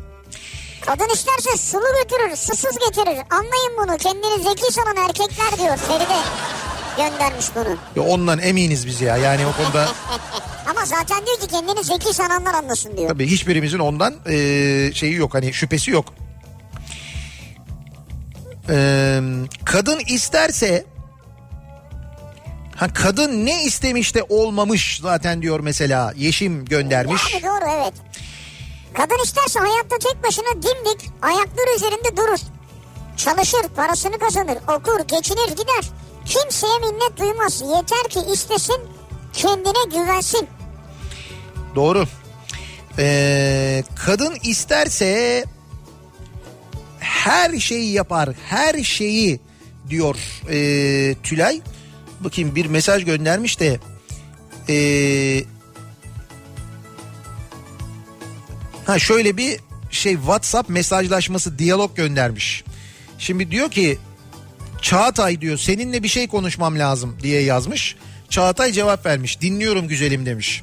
[0.87, 3.19] Kadın isterse sulu götürür, susuz getirir.
[3.31, 3.97] Anlayın bunu.
[3.97, 5.77] Kendini zeki sanan erkekler diyor.
[5.77, 6.19] Feride
[6.97, 7.77] göndermiş bunu.
[7.97, 9.89] Ya ondan eminiz biz ya yani o konuda
[10.71, 13.09] Ama zaten diyor ki kendini zeki sananlar anlasın diyor.
[13.09, 16.15] tabii hiçbirimizin ondan eee, şeyi yok hani şüphesi yok.
[18.69, 19.21] Eee,
[19.65, 20.85] kadın isterse
[22.77, 27.35] Ha kadın ne istemiş de olmamış zaten diyor mesela Yeşim göndermiş.
[27.35, 27.93] Yani doğru evet.
[28.97, 32.39] Kadın isterse hayatta tek başına dimdik ayakları üzerinde durur.
[33.17, 35.91] Çalışır, parasını kazanır, okur, geçinir, gider.
[36.25, 37.61] Kimseye minnet duymaz.
[37.61, 38.81] Yeter ki istesin,
[39.33, 40.49] kendine güvensin.
[41.75, 42.05] Doğru.
[42.99, 45.45] Ee, kadın isterse
[46.99, 48.31] her şeyi yapar.
[48.49, 49.41] Her şeyi
[49.91, 50.17] diyor
[50.51, 51.61] ee, Tülay.
[52.21, 53.79] Bakayım bir mesaj göndermiş de
[54.69, 55.45] ee,
[58.87, 62.65] ha şöyle bir şey WhatsApp mesajlaşması diyalog göndermiş.
[63.19, 63.99] Şimdi diyor ki
[64.83, 67.97] Çağatay diyor seninle bir şey konuşmam lazım diye yazmış.
[68.31, 70.63] Çağatay cevap vermiş dinliyorum güzelim demiş.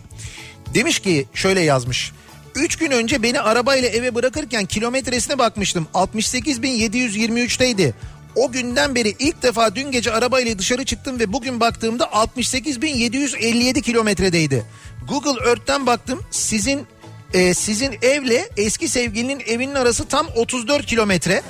[0.74, 2.12] Demiş ki şöyle yazmış.
[2.56, 5.88] 3 gün önce beni arabayla eve bırakırken kilometresine bakmıştım.
[5.94, 7.94] 68.723'teydi.
[8.36, 14.66] O günden beri ilk defa dün gece arabayla dışarı çıktım ve bugün baktığımda 68.757 kilometredeydi.
[15.08, 16.88] Google Earth'ten baktım sizin
[17.34, 21.42] e, sizin evle eski sevgilinin evinin arası tam 34 kilometre.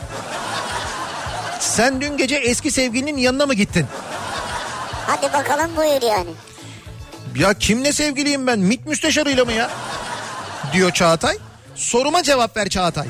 [1.60, 3.86] Sen dün gece eski sevgilinin yanına mı gittin?
[5.08, 6.30] Hadi bakalım buyur yani.
[7.36, 8.60] Ya kimle sevgiliyim ben?
[8.60, 9.70] MİT müsteşarıyla mı ya?
[10.74, 11.38] Diyor Çağatay.
[11.76, 13.08] Soruma cevap ver Çağatay.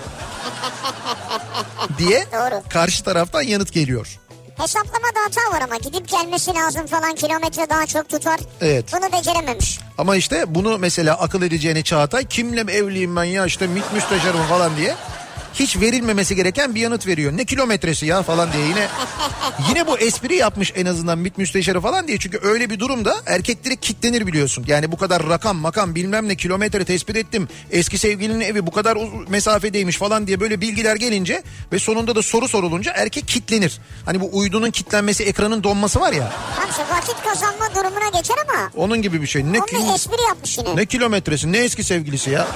[1.97, 2.63] Diye Doğru.
[2.69, 4.19] karşı taraftan yanıt geliyor.
[4.57, 8.39] Hesaplamada hata var ama gidip gelmesi lazım falan kilometre daha çok tutar.
[8.61, 8.85] Evet.
[8.93, 9.79] Bunu becerememiş.
[9.97, 14.77] Ama işte bunu mesela akıl edeceğini Çağatay kimle evliyim ben ya işte MİT müsteşarım falan
[14.77, 14.95] diye
[15.53, 17.31] hiç verilmemesi gereken bir yanıt veriyor.
[17.37, 18.87] Ne kilometresi ya falan diye yine
[19.69, 22.17] yine bu espri yapmış en azından MİT müsteşarı falan diye.
[22.17, 24.65] Çünkü öyle bir durumda erkek direkt kitlenir biliyorsun.
[24.67, 27.47] Yani bu kadar rakam makam bilmem ne kilometre tespit ettim.
[27.71, 28.97] Eski sevgilinin evi bu kadar
[29.29, 33.79] mesafedeymiş falan diye böyle bilgiler gelince ve sonunda da soru sorulunca erkek kitlenir.
[34.05, 38.71] Hani bu uydunun kitlenmesi ekranın donması var ya Tam işte vakit kazanma durumuna geçer ama
[38.75, 39.43] onun gibi bir şey.
[39.43, 40.75] Ne, onun kil- bir espri yapmış yine.
[40.75, 42.47] ne kilometresi ne eski sevgilisi ya.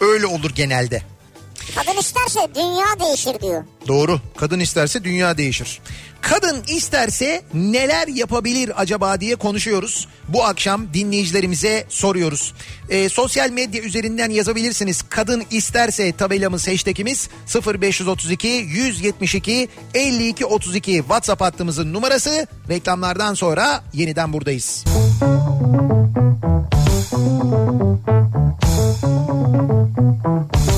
[0.00, 1.02] Öyle olur genelde.
[1.74, 3.64] Kadın isterse dünya değişir diyor.
[3.88, 4.20] Doğru.
[4.36, 5.80] Kadın isterse dünya değişir.
[6.20, 10.08] Kadın isterse neler yapabilir acaba diye konuşuyoruz.
[10.28, 12.54] Bu akşam dinleyicilerimize soruyoruz.
[12.88, 15.02] Ee, sosyal medya üzerinden yazabilirsiniz.
[15.08, 17.28] Kadın isterse tabelamız hashtagimiz
[17.66, 22.46] 0532 172 52 32 WhatsApp hattımızın numarası.
[22.68, 24.84] Reklamlardan sonra yeniden buradayız.
[29.98, 30.77] Kafa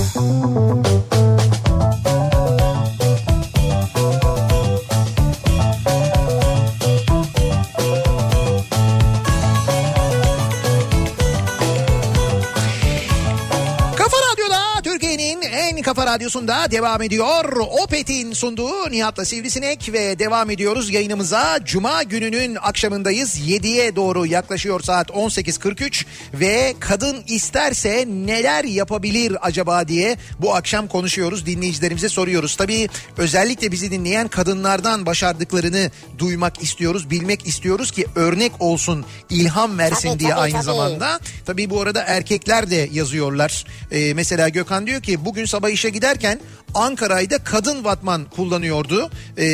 [16.11, 17.44] radyosunda devam ediyor.
[17.83, 21.59] Opet'in sunduğu Nihat'la Sivrisinek ve devam ediyoruz yayınımıza.
[21.64, 23.38] Cuma gününün akşamındayız.
[23.38, 31.46] 7'ye doğru yaklaşıyor saat 18.43 ve kadın isterse neler yapabilir acaba diye bu akşam konuşuyoruz.
[31.46, 32.57] Dinleyicilerimize soruyoruz.
[32.57, 40.09] Tabii özellikle bizi dinleyen kadınlardan başardıklarını duymak istiyoruz, bilmek istiyoruz ki örnek olsun, ilham versin
[40.09, 40.64] Tabii, diye tabii, aynı tabii.
[40.64, 41.20] zamanda.
[41.46, 43.64] Tabii bu arada erkekler de yazıyorlar.
[43.90, 46.41] Ee, mesela Gökhan diyor ki bugün sabah işe giderken
[46.75, 49.45] Ankara'yda kadın vatman kullanıyordu ee,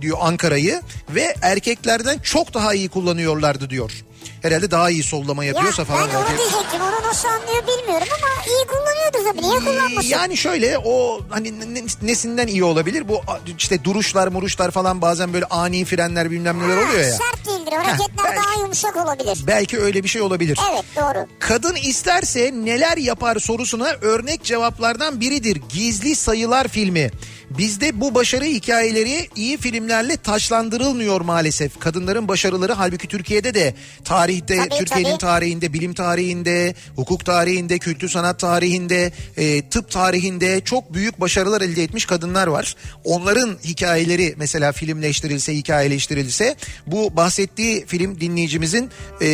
[0.00, 4.04] diyor Ankara'yı ve erkeklerden çok daha iyi kullanıyorlardı diyor.
[4.42, 6.02] Herhalde daha iyi sollama Ya yapıyorsa ben falan.
[6.10, 6.38] onu belki.
[6.38, 10.08] diyecektim onu nasıl anlıyor bilmiyorum ama iyi kullanıyordu tabii niye kullanmasın?
[10.08, 13.08] Yani şöyle o hani ne- nesinden iyi olabilir?
[13.08, 13.20] Bu
[13.58, 17.10] işte duruşlar muruşlar falan bazen böyle ani frenler bilmem neler oluyor ya.
[17.12, 18.36] Sert değildir hareketler belki.
[18.36, 19.38] daha yumuşak olabilir.
[19.46, 20.58] Belki öyle bir şey olabilir.
[20.72, 21.26] Evet doğru.
[21.38, 25.62] Kadın isterse neler yapar sorusuna örnek cevaplardan biridir.
[25.74, 27.10] Gizli Sayılar filmi.
[27.50, 31.78] Bizde bu başarı hikayeleri iyi filmlerle taşlandırılmıyor maalesef.
[31.78, 39.12] Kadınların başarıları halbuki Türkiye'de de tarihte, Türkiye'nin tarihinde, bilim tarihinde, hukuk tarihinde, kültür sanat tarihinde,
[39.36, 42.76] e, tıp tarihinde çok büyük başarılar elde etmiş kadınlar var.
[43.04, 46.56] Onların hikayeleri mesela filmleştirilse, hikayeleştirilse
[46.86, 48.90] bu bahsettiği film dinleyicimizin
[49.22, 49.28] e,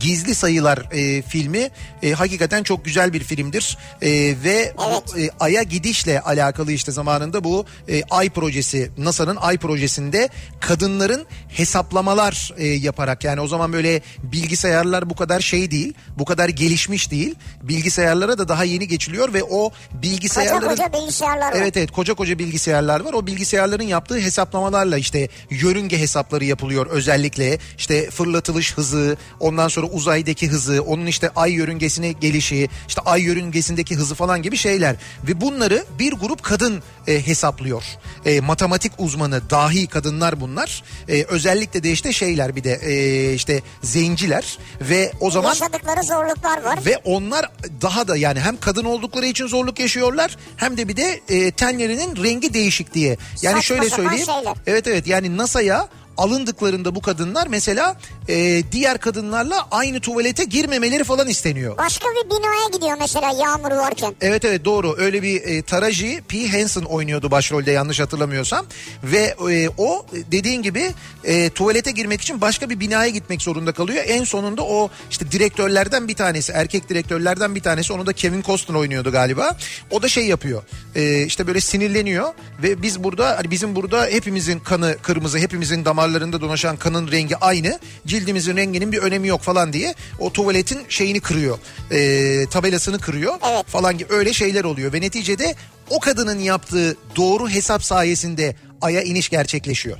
[0.00, 1.70] Gizli Sayılar e, filmi
[2.02, 4.10] e, hakikaten çok güzel bir filmdir E,
[4.44, 10.28] ve bu, e, Ay'a gidişle alakalı işte zamanında bu e, Ay projesi NASA'nın Ay projesinde
[10.60, 16.48] kadınların hesaplamalar e, yaparak yani o zaman böyle bilgisayarlar bu kadar şey değil bu kadar
[16.48, 21.56] gelişmiş değil bilgisayarlara da daha yeni geçiliyor ve o Koca bilgisayarların koca bilgisayarlar var.
[21.56, 23.12] Evet evet koca koca bilgisayarlar var.
[23.12, 27.58] O bilgisayarların yaptığı hesaplamalarla işte yörünge hesapları yapılıyor özellikle.
[27.78, 33.96] işte fırlatılış hızı, ondan sonra uzaydaki hızı, onun işte ay yörüngesine gelişi, işte ay yörüngesindeki
[33.96, 34.96] hızı falan gibi şeyler.
[35.28, 37.84] Ve bunları bir grup kadın e, hesaplıyor.
[38.26, 40.82] E, matematik uzmanı, dahi kadınlar bunlar.
[41.08, 46.62] E, özellikle de işte şeyler bir de e, işte zenciler ve o zaman Yaşadıkları zorluklar
[46.62, 46.78] var.
[46.86, 47.50] ve onlar
[47.82, 52.16] daha da yani hem kadın oldukları için zorluk yaşıyorlar hem de bir de e, tenlerinin
[52.24, 53.08] rengi değişik diye.
[53.42, 54.26] Yani Saçma şöyle söyleyeyim.
[54.26, 54.54] şeyler.
[54.66, 57.96] Evet evet yani NASA'ya alındıklarında bu kadınlar mesela
[58.28, 61.78] e, diğer kadınlarla aynı tuvalete girmemeleri falan isteniyor.
[61.78, 64.14] Başka bir binaya gidiyor mesela yağmur varken.
[64.20, 66.48] Evet evet doğru öyle bir e, Taraji P.
[66.48, 68.66] Henson oynuyordu başrolde yanlış hatırlamıyorsam.
[69.04, 70.94] Ve e, o dediğin gibi
[71.24, 74.04] e, tuvalete girmek için başka bir binaya gitmek zorunda kalıyor.
[74.06, 78.74] En sonunda o işte direktörlerden bir tanesi erkek direktörlerden bir tanesi onu da Kevin Costner
[78.74, 79.56] oynuyordu galiba.
[79.90, 80.62] O da şey yapıyor
[80.94, 86.40] e, işte böyle sinirleniyor ve biz burada hani bizim burada hepimizin kanı kırmızı hepimizin damarlarında
[86.40, 87.78] dolaşan kanın rengi aynı.
[88.06, 91.58] Cildimizin renginin bir önemi yok falan diye o tuvaletin şeyini kırıyor.
[91.90, 93.66] E, tabelasını kırıyor Evet.
[93.66, 95.54] falan gibi öyle şeyler oluyor ve neticede
[95.90, 99.98] o kadının yaptığı doğru hesap sayesinde aya iniş gerçekleşiyor.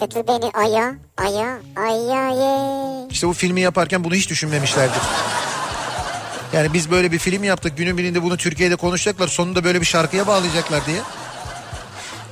[0.00, 3.08] Götür beni aya, aya, aya ye.
[3.10, 5.02] İşte bu filmi yaparken bunu hiç düşünmemişlerdir.
[6.52, 10.26] Yani biz böyle bir film yaptık günün birinde bunu Türkiye'de konuşacaklar sonunda böyle bir şarkıya
[10.26, 11.00] bağlayacaklar diye.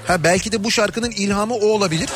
[0.06, 2.08] Ha belki de bu şarkının ilhamı o olabilir.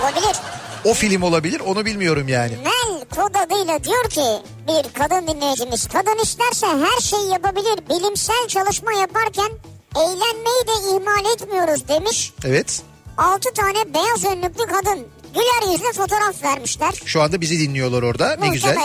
[0.00, 0.36] Olabilir.
[0.84, 2.52] O film olabilir onu bilmiyorum yani.
[2.64, 8.92] Mel kod adıyla diyor ki bir kadın dinleyicimiz kadın isterse her şeyi yapabilir bilimsel çalışma
[8.92, 9.50] yaparken
[9.96, 12.32] eğlenmeyi de ihmal etmiyoruz demiş.
[12.44, 12.82] Evet
[13.18, 16.94] 6 tane beyaz önlüklü kadın güler yüzle fotoğraf vermişler.
[17.04, 18.76] şu anda bizi dinliyorlar orada ne güzel.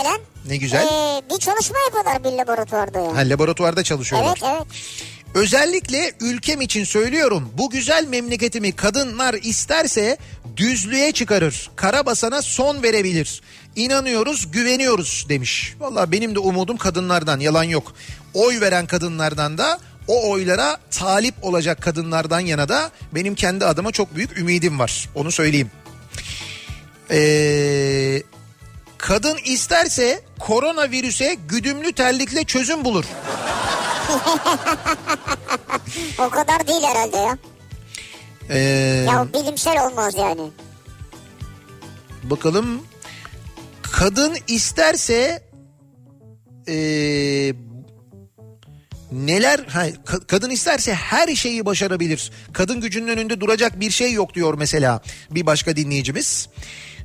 [0.48, 0.86] Ne güzel.
[0.86, 3.14] ee, bir çalışma yapıyorlar bir laboratuvarda yani.
[3.16, 4.38] Ha, laboratuvarda çalışıyorlar.
[4.42, 4.66] Evet evet.
[5.34, 7.50] Özellikle ülkem için söylüyorum.
[7.58, 10.18] Bu güzel memleketimi kadınlar isterse
[10.56, 11.70] düzlüğe çıkarır.
[11.76, 13.42] Karabasana son verebilir.
[13.76, 15.74] İnanıyoruz, güveniyoruz demiş.
[15.80, 17.94] Valla benim de umudum kadınlardan yalan yok.
[18.34, 19.78] Oy veren kadınlardan da
[20.08, 25.08] o oylara talip olacak kadınlardan yana da benim kendi adıma çok büyük ümidim var.
[25.14, 25.70] Onu söyleyeyim.
[27.10, 28.22] Ee,
[28.98, 33.04] kadın isterse koronavirüse güdümlü terlikle çözüm bulur.
[36.18, 37.38] O kadar değil herhalde ya.
[38.50, 38.58] Ee,
[39.08, 40.50] Ya bilimsel olmaz yani.
[42.22, 42.82] Bakalım
[43.82, 45.42] kadın isterse
[46.66, 47.54] eee,
[49.12, 52.32] neler ha, ka- kadın isterse her şeyi başarabilir.
[52.52, 55.00] Kadın gücünün önünde duracak bir şey yok diyor mesela
[55.30, 56.48] bir başka dinleyicimiz.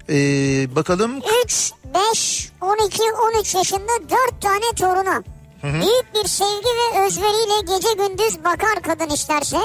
[0.09, 1.71] Eee, bakalım 3,
[2.11, 3.01] 5, 12,
[3.37, 5.23] 13 yaşında 4 tane toruna.
[5.63, 9.57] Büyük bir sevgi ve özveriyle gece gündüz bakar kadın isterse.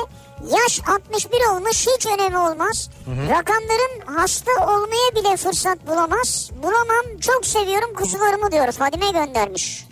[0.51, 2.91] Yaş 61 olmuş hiç önemi olmaz.
[3.29, 6.51] Rakamların hasta olmaya bile fırsat bulamaz.
[6.63, 9.85] Bulamam çok seviyorum kuzularımı diyor Fadime göndermiş.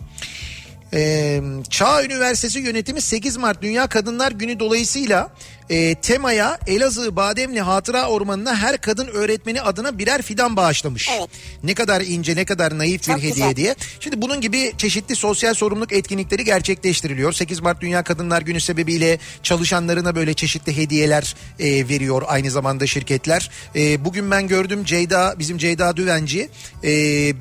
[0.93, 5.31] Ee, Çağ Üniversitesi yönetimi 8 Mart Dünya Kadınlar Günü dolayısıyla
[5.73, 11.09] e, temaya Elazığ Bademli Hatıra Ormanı'na her kadın öğretmeni adına birer fidan bağışlamış.
[11.17, 11.29] Evet.
[11.63, 13.55] Ne kadar ince ne kadar naif bir Çok hediye güzel.
[13.55, 13.75] diye.
[13.99, 17.33] Şimdi bunun gibi çeşitli sosyal sorumluluk etkinlikleri gerçekleştiriliyor.
[17.33, 23.49] 8 Mart Dünya Kadınlar Günü sebebiyle çalışanlarına böyle çeşitli hediyeler e, veriyor aynı zamanda şirketler.
[23.75, 26.49] E, bugün ben gördüm Ceyda bizim Ceyda Düvenci
[26.83, 26.89] e,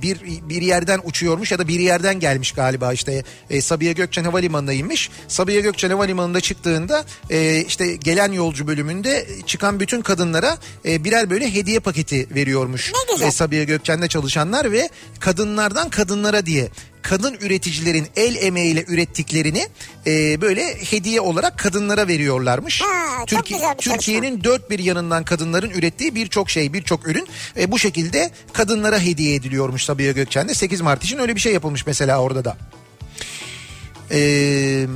[0.02, 4.72] bir bir yerden uçuyormuş ya da bir yerden gelmiş galiba işte e, Sabiha Gökçen Havalimanı'na
[4.72, 5.10] inmiş.
[5.28, 11.54] Sabiha Gökçen Havalimanı'nda çıktığında e, işte gelen yolcu bölümünde çıkan bütün kadınlara e, birer böyle
[11.54, 12.92] hediye paketi veriyormuş.
[13.20, 13.26] Ne.
[13.26, 14.88] E, Sabiha Gökçen'de çalışanlar ve
[15.20, 16.68] kadınlardan kadınlara diye
[17.02, 19.68] kadın üreticilerin el emeğiyle ürettiklerini
[20.06, 22.82] e, böyle hediye olarak kadınlara veriyorlarmış.
[22.82, 23.76] Ha, çalışma.
[23.76, 29.34] Türkiye'nin dört bir yanından kadınların ürettiği birçok şey, birçok ürün e, bu şekilde kadınlara hediye
[29.34, 30.54] ediliyormuş Sabiha Gökçen'de.
[30.54, 32.56] 8 Mart için öyle bir şey yapılmış mesela orada da.
[34.10, 34.86] Eee...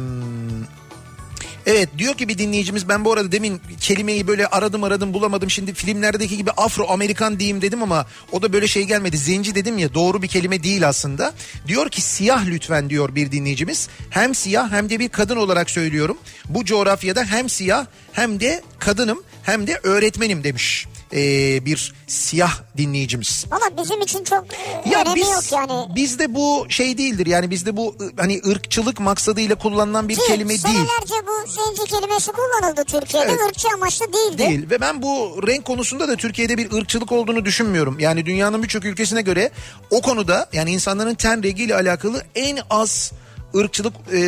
[1.67, 5.51] Evet diyor ki bir dinleyicimiz ben bu arada demin kelimeyi böyle aradım aradım bulamadım.
[5.51, 9.19] Şimdi filmlerdeki gibi Afro Amerikan diyeyim dedim ama o da böyle şey gelmedi.
[9.19, 11.35] Zenci dedim ya doğru bir kelime değil aslında.
[11.67, 13.89] Diyor ki siyah lütfen diyor bir dinleyicimiz.
[14.11, 16.19] Hem siyah hem de bir kadın olarak söylüyorum.
[16.49, 20.87] Bu coğrafyada hem siyah hem de kadınım hem de öğretmenim demiş.
[21.13, 23.45] Ee, bir siyah dinleyicimiz.
[23.51, 25.95] Valla bizim için çok e, Ya önemi biz, yok yani.
[25.95, 30.59] bizde bu şey değildir yani bizde bu hani ırkçılık maksadıyla kullanılan bir Ki kelime değil.
[30.61, 33.29] Senelerce bu zenci kelimesi kullanıldı Türkiye'de.
[33.31, 33.41] Evet.
[33.51, 34.39] Irkçı amaçlı değildi.
[34.39, 37.99] değil ve ben bu renk konusunda da Türkiye'de bir ırkçılık olduğunu düşünmüyorum.
[37.99, 39.51] Yani dünyanın birçok ülkesine göre
[39.91, 43.13] o konuda yani insanların ten rengiyle alakalı en az
[43.57, 44.21] ırkçılık e,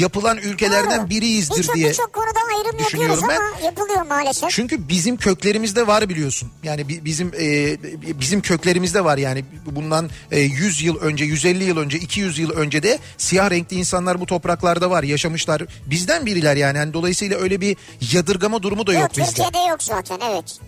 [0.00, 1.10] yapılan ülkelerden Doğru.
[1.10, 1.90] biriyizdir Birçok diye.
[1.90, 3.36] birçok konuda ayrım düşünüyorum ben.
[3.36, 4.50] ama yapılıyor maalesef.
[4.50, 6.50] Çünkü bizim köklerimizde var biliyorsun.
[6.62, 7.76] Yani bi- bizim e,
[8.20, 12.82] bizim köklerimizde var yani bundan e, 100 yıl önce, 150 yıl önce, 200 yıl önce
[12.82, 15.62] de siyah renkli insanlar bu topraklarda var, yaşamışlar.
[15.86, 16.78] Bizden biriler yani.
[16.78, 17.76] yani dolayısıyla öyle bir
[18.12, 19.24] yadırgama durumu da yok, yok bizde.
[19.26, 20.58] Türkiye'de yok zaten evet.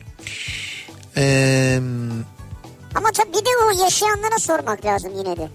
[1.17, 1.81] Eee
[2.95, 5.49] Ama tabii bir de o yaşayanlara sormak lazım yine de.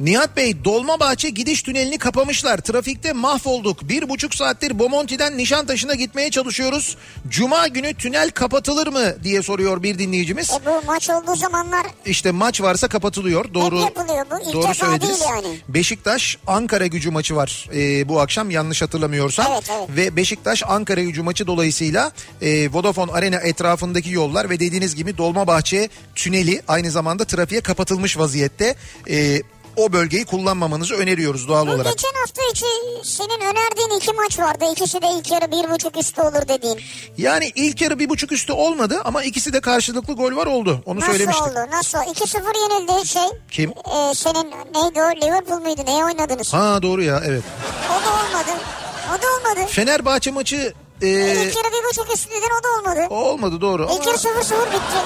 [0.00, 2.58] Nihat Bey Dolmabahçe gidiş tünelini kapamışlar.
[2.58, 3.88] Trafikte mahvolduk.
[3.88, 6.96] Bir buçuk saattir Bomonti'den Nişantaşı'na gitmeye çalışıyoruz.
[7.28, 10.50] Cuma günü tünel kapatılır mı diye soruyor bir dinleyicimiz.
[10.50, 13.54] E bu maç olduğu zamanlar İşte maç varsa kapatılıyor.
[13.54, 13.78] Doğru.
[13.80, 14.48] yapılıyor bu.
[14.48, 15.20] İlk doğru söylediniz.
[15.30, 15.58] yani.
[15.68, 19.46] Beşiktaş Ankara gücü maçı var e, bu akşam yanlış hatırlamıyorsam.
[19.52, 19.88] Evet, evet.
[19.96, 25.88] Ve Beşiktaş Ankara gücü maçı dolayısıyla e, Vodafone Arena etrafındaki yollar ve dediğiniz gibi Dolmabahçe
[26.14, 28.76] tüneli aynı zamanda trafiğe kapatılmış vaziyette.
[29.10, 29.42] E,
[29.76, 31.92] o bölgeyi kullanmamanızı öneriyoruz doğal bu olarak.
[31.92, 32.64] geçen hafta içi
[33.04, 34.64] senin önerdiğin iki maç vardı.
[34.72, 36.80] İkisi de ilk yarı bir buçuk üstü olur dediğin.
[37.18, 40.82] Yani ilk yarı bir buçuk üstü olmadı ama ikisi de karşılıklı gol var oldu.
[40.86, 41.46] Onu Nasıl söylemiştik.
[41.46, 41.58] oldu?
[41.72, 41.98] Nasıl?
[41.98, 43.22] 2-0 yenildi şey.
[43.50, 43.70] Kim?
[43.70, 45.26] E, senin neydi o?
[45.26, 45.80] Liverpool muydu?
[45.86, 46.54] Neye oynadınız?
[46.54, 47.42] Ha doğru ya evet.
[47.90, 48.50] O da olmadı.
[49.08, 49.66] O da olmadı.
[49.70, 50.72] Fenerbahçe maçı
[51.02, 53.06] e, İlk yarı bir buçuk üstü dedin o da olmadı.
[53.10, 53.88] o olmadı doğru.
[53.98, 54.98] İlk yarı 0-0 bitti.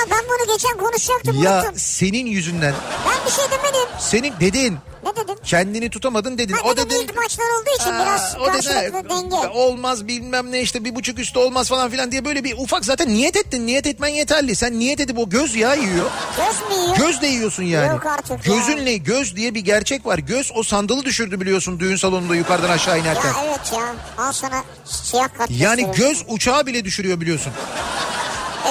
[0.00, 1.74] Ya ben bunu geçen konuşacaktım Ya unuttum.
[1.78, 2.74] senin yüzünden
[3.08, 3.88] Ben bir şey demedim.
[3.98, 5.34] senin dedin Ne dedim?
[5.44, 6.54] kendini tutamadın dedin.
[6.54, 9.48] Ha, o dedim dedin ilk maçlar olduğu için Aa, biraz o karşılıklı denge.
[9.48, 13.08] olmaz bilmem ne işte bir buçuk üstü olmaz falan filan diye böyle bir ufak zaten
[13.08, 13.66] niyet ettin.
[13.66, 14.56] Niyet etmen yeterli.
[14.56, 16.10] Sen niyet edip o göz yağı yiyor.
[16.36, 16.96] Göz mü yiyor?
[16.96, 17.88] Göz de yiyorsun yani.
[17.88, 18.54] Yok artık ya.
[18.56, 20.18] Gözünle göz diye bir gerçek var.
[20.18, 23.28] Göz o sandalı düşürdü biliyorsun düğün salonunda yukarıdan aşağı inerken.
[23.28, 23.94] Ya evet ya.
[24.24, 25.50] Al sana siyah kart.
[25.50, 27.52] Yani göz uçağı bile düşürüyor biliyorsun.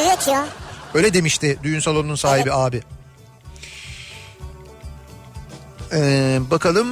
[0.04, 0.46] Evet ya.
[0.94, 2.82] Öyle demişti düğün salonunun sahibi abi.
[5.94, 6.88] Ee, bakalım.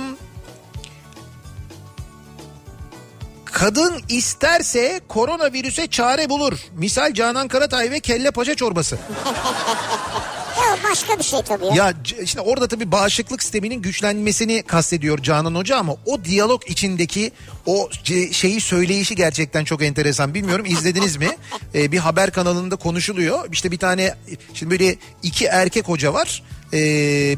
[3.46, 6.54] Kadın isterse koronavirüse çare bulur.
[6.74, 8.98] Misal Canan Karatay ve kelle paça çorbası.
[10.58, 11.74] Ya başka bir şey tabii ya.
[11.76, 17.32] Ya işte orada tabii bağışıklık sisteminin güçlenmesini kastediyor Canan Hoca ama o diyalog içindeki
[17.66, 17.90] o
[18.32, 20.34] şeyi söyleyişi gerçekten çok enteresan.
[20.34, 21.28] Bilmiyorum izlediniz mi?
[21.76, 23.50] Ee, bir haber kanalında konuşuluyor.
[23.52, 24.16] İşte bir tane
[24.54, 26.44] şimdi böyle iki erkek hoca var.
[26.74, 26.78] Ee,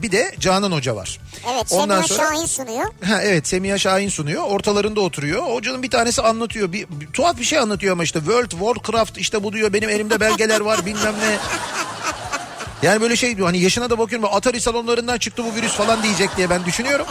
[0.02, 1.20] bir de Canan Hoca var.
[1.54, 2.86] Evet Ondan Semiha sonra- Şahin sunuyor.
[3.06, 4.44] Ha evet Semiha Şahin sunuyor.
[4.44, 5.44] Ortalarında oturuyor.
[5.44, 6.72] Hocanın bir tanesi anlatıyor.
[6.74, 10.20] Bir, bir tuhaf bir şey anlatıyor ama işte World Warcraft işte bu diyor benim elimde
[10.20, 11.38] belgeler var bilmem ne.
[12.84, 16.38] Yani böyle şey diyor hani yaşına da bakıyorum Atari salonlarından çıktı bu virüs falan diyecek
[16.38, 17.06] diye ben düşünüyorum.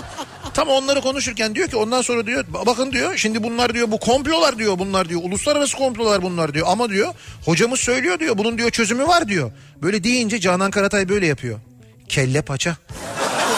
[0.55, 4.59] Tam onları konuşurken diyor ki ondan sonra diyor bakın diyor şimdi bunlar diyor bu komplolar
[4.59, 7.15] diyor bunlar diyor uluslararası komplolar bunlar diyor ama diyor
[7.45, 9.53] hocamız söylüyor diyor bunun diyor çözümü var diyor.
[9.83, 11.61] Böyle deyince Canan Karatay böyle yapıyor.
[12.09, 12.77] Kelle paça.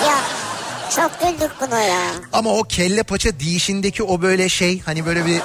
[0.06, 0.18] Ya
[0.96, 2.06] çok güldük buna ya.
[2.32, 5.40] Ama o kelle paça deyişindeki o böyle şey hani böyle bir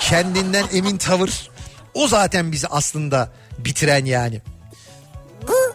[0.00, 1.50] kendinden emin tavır
[1.94, 4.40] o zaten bizi aslında bitiren yani.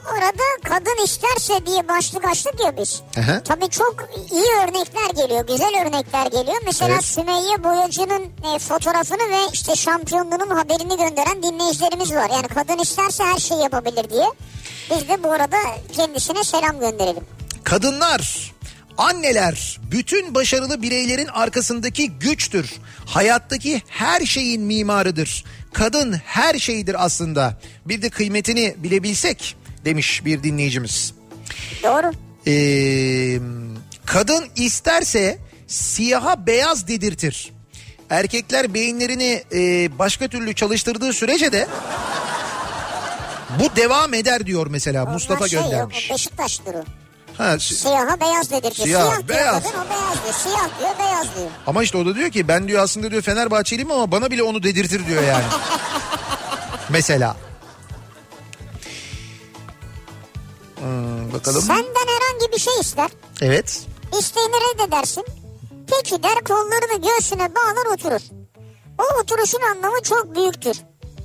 [0.06, 3.02] Arada kadın isterse diye başlık açtık ya biz.
[3.16, 3.42] Hı.
[3.44, 3.96] Tabii çok
[4.32, 6.62] iyi örnekler geliyor, güzel örnekler geliyor.
[6.66, 7.06] Mesela Evet.
[7.06, 8.24] Sümeyye Boyacı'nın
[8.56, 12.30] e, fotoğrafını ve işte şampiyonluğunun haberini gönderen dinleyicilerimiz var.
[12.30, 14.26] Yani kadın isterse her şeyi yapabilir diye.
[14.92, 15.58] Biz de bu arada
[15.96, 17.24] kendisine selam gönderelim.
[17.64, 18.52] Kadınlar,
[18.98, 22.74] anneler bütün başarılı bireylerin arkasındaki güçtür.
[23.06, 25.46] Hayattaki her şeyin mimarıdır.
[25.74, 27.54] Kadın her şeydir aslında.
[27.86, 29.56] Bir de kıymetini bilebilsek
[29.86, 31.14] demiş bir dinleyicimiz.
[31.84, 32.12] Doğru.
[32.48, 33.40] Ee,
[34.06, 37.52] kadın isterse siyaha beyaz dedirtir.
[38.10, 39.60] Erkekler beyinlerini e,
[40.00, 41.68] başka türlü çalıştırdığı sürece de
[43.60, 46.08] bu devam eder diyor mesela Mustafa Onlar şey yok, göndermiş.
[46.12, 46.84] o Beşiktaş'tır o.
[47.38, 48.72] Ha, si- Siyaha beyaz dedir.
[48.76, 49.64] Siyah, Siyah, diyor beyaz.
[49.64, 50.34] kadın o beyaz diyor.
[50.44, 51.48] Siyah diyor beyaz diyor.
[51.68, 54.64] ama işte o da diyor ki ben diyor aslında diyor Fenerbahçeliyim ama bana bile onu
[54.64, 55.44] dedirtir diyor yani.
[56.90, 57.36] mesela.
[60.82, 61.62] Hmm, bakalım.
[61.62, 63.10] Senden herhangi bir şey ister.
[63.42, 63.82] Evet.
[64.20, 65.26] İsteğini reddedersin.
[65.88, 68.22] Peki der kollarını göğsüne bağlar oturur.
[68.98, 70.78] O oturuşun anlamı çok büyüktür.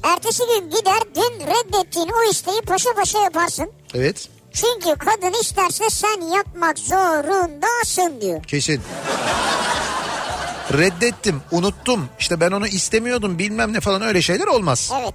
[0.02, 3.70] Ertesi gün gider dün reddettiğin o isteği paşa paşa yaparsın.
[3.94, 4.28] Evet.
[4.52, 8.42] Çünkü kadın isterse sen yapmak zorundasın diyor.
[8.42, 8.82] Kesin.
[10.72, 12.08] Reddettim, unuttum.
[12.18, 14.92] İşte ben onu istemiyordum bilmem ne falan öyle şeyler olmaz.
[15.00, 15.14] Evet.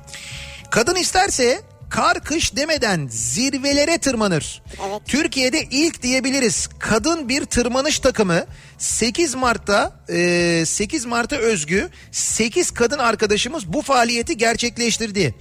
[0.71, 1.61] Kadın isterse
[1.91, 4.63] kar kış demeden zirvelere tırmanır.
[4.87, 5.01] Evet.
[5.05, 6.69] Türkiye'de ilk diyebiliriz.
[6.79, 8.45] Kadın bir tırmanış takımı
[8.77, 15.35] 8 Mart'ta e, 8 Mart'a özgü 8 kadın arkadaşımız bu faaliyeti gerçekleştirdi.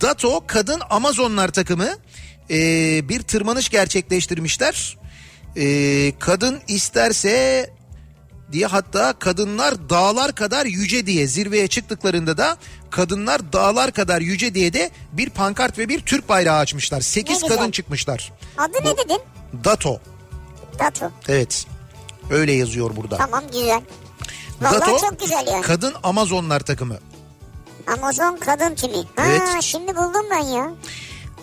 [0.00, 1.88] Dato Kadın Amazonlar takımı
[2.50, 2.58] e,
[3.08, 4.96] bir tırmanış gerçekleştirmişler.
[5.58, 7.70] Ee, kadın isterse
[8.52, 12.56] diye hatta kadınlar dağlar kadar yüce diye zirveye çıktıklarında da
[12.90, 17.00] kadınlar dağlar kadar yüce diye de bir pankart ve bir Türk bayrağı açmışlar.
[17.00, 17.56] 8 güzel.
[17.56, 18.32] kadın çıkmışlar.
[18.58, 19.20] Adı ne dedin?
[19.64, 20.00] Dato.
[20.78, 21.10] Dato.
[21.28, 21.66] Evet.
[22.30, 23.16] Öyle yazıyor burada.
[23.16, 23.80] Tamam güzel.
[24.60, 25.62] Vallahi Dato çok güzel yani.
[25.62, 26.98] kadın Amazonlar takımı.
[27.86, 28.96] Amazon kadın timi.
[29.16, 29.62] Ha Evet.
[29.62, 30.70] şimdi buldum ben ya.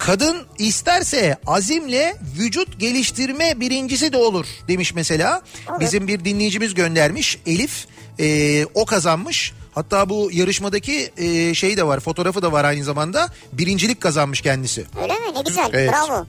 [0.06, 5.42] Kadın isterse azimle vücut geliştirme birincisi de olur demiş mesela.
[5.70, 5.80] Olur.
[5.80, 7.88] Bizim bir dinleyicimiz göndermiş Elif
[8.20, 9.54] e, o kazanmış.
[9.76, 14.86] Hatta bu yarışmadaki e, şey de var fotoğrafı da var aynı zamanda birincilik kazanmış kendisi.
[15.02, 15.26] Öyle mi?
[15.36, 15.70] Ne güzel.
[15.74, 15.92] Evet.
[15.92, 16.26] Bravo.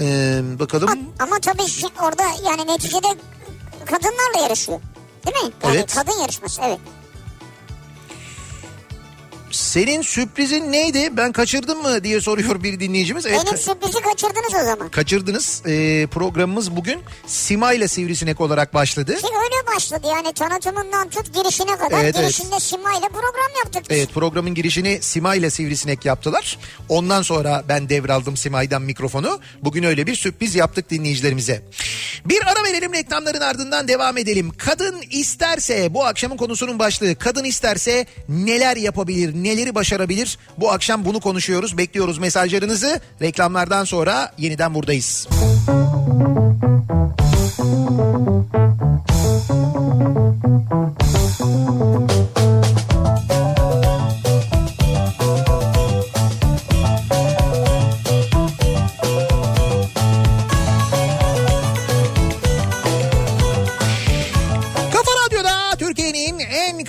[0.00, 3.08] E, bakalım Ama tabii şi- orada yani neticede
[3.84, 4.80] kadınlarla yarışıyor.
[5.26, 5.52] Değil mi?
[5.64, 5.94] Yani Evet.
[5.94, 6.78] kadın yarışması evet.
[9.54, 13.26] Senin sürprizin neydi ben kaçırdım mı diye soruyor bir dinleyicimiz.
[13.26, 14.88] Evet, Benim sürprizi kaçırdınız o zaman.
[14.88, 19.16] kaçırdınız E, programımız bugün Sima ile Sivrisinek olarak başladı.
[19.16, 22.02] Ki öyle başladı yani tanıtımından tut girişine kadar.
[22.04, 22.26] Evet, evet.
[22.26, 23.96] Girişinde Sima ile program yaptık biz.
[23.98, 26.58] Evet programın girişini Sima ile Sivrisinek yaptılar.
[26.88, 29.40] Ondan sonra ben devraldım Sima'dan mikrofonu.
[29.62, 31.62] Bugün öyle bir sürpriz yaptık dinleyicilerimize.
[32.24, 34.52] Bir ara verelim reklamların ardından devam edelim.
[34.58, 37.14] Kadın isterse bu akşamın konusunun başlığı.
[37.14, 40.38] Kadın isterse neler yapabilir, neleri başarabilir?
[40.58, 41.78] Bu akşam bunu konuşuyoruz.
[41.78, 43.00] Bekliyoruz mesajlarınızı.
[43.22, 45.28] Reklamlardan sonra yeniden buradayız.
[51.38, 52.13] Kafa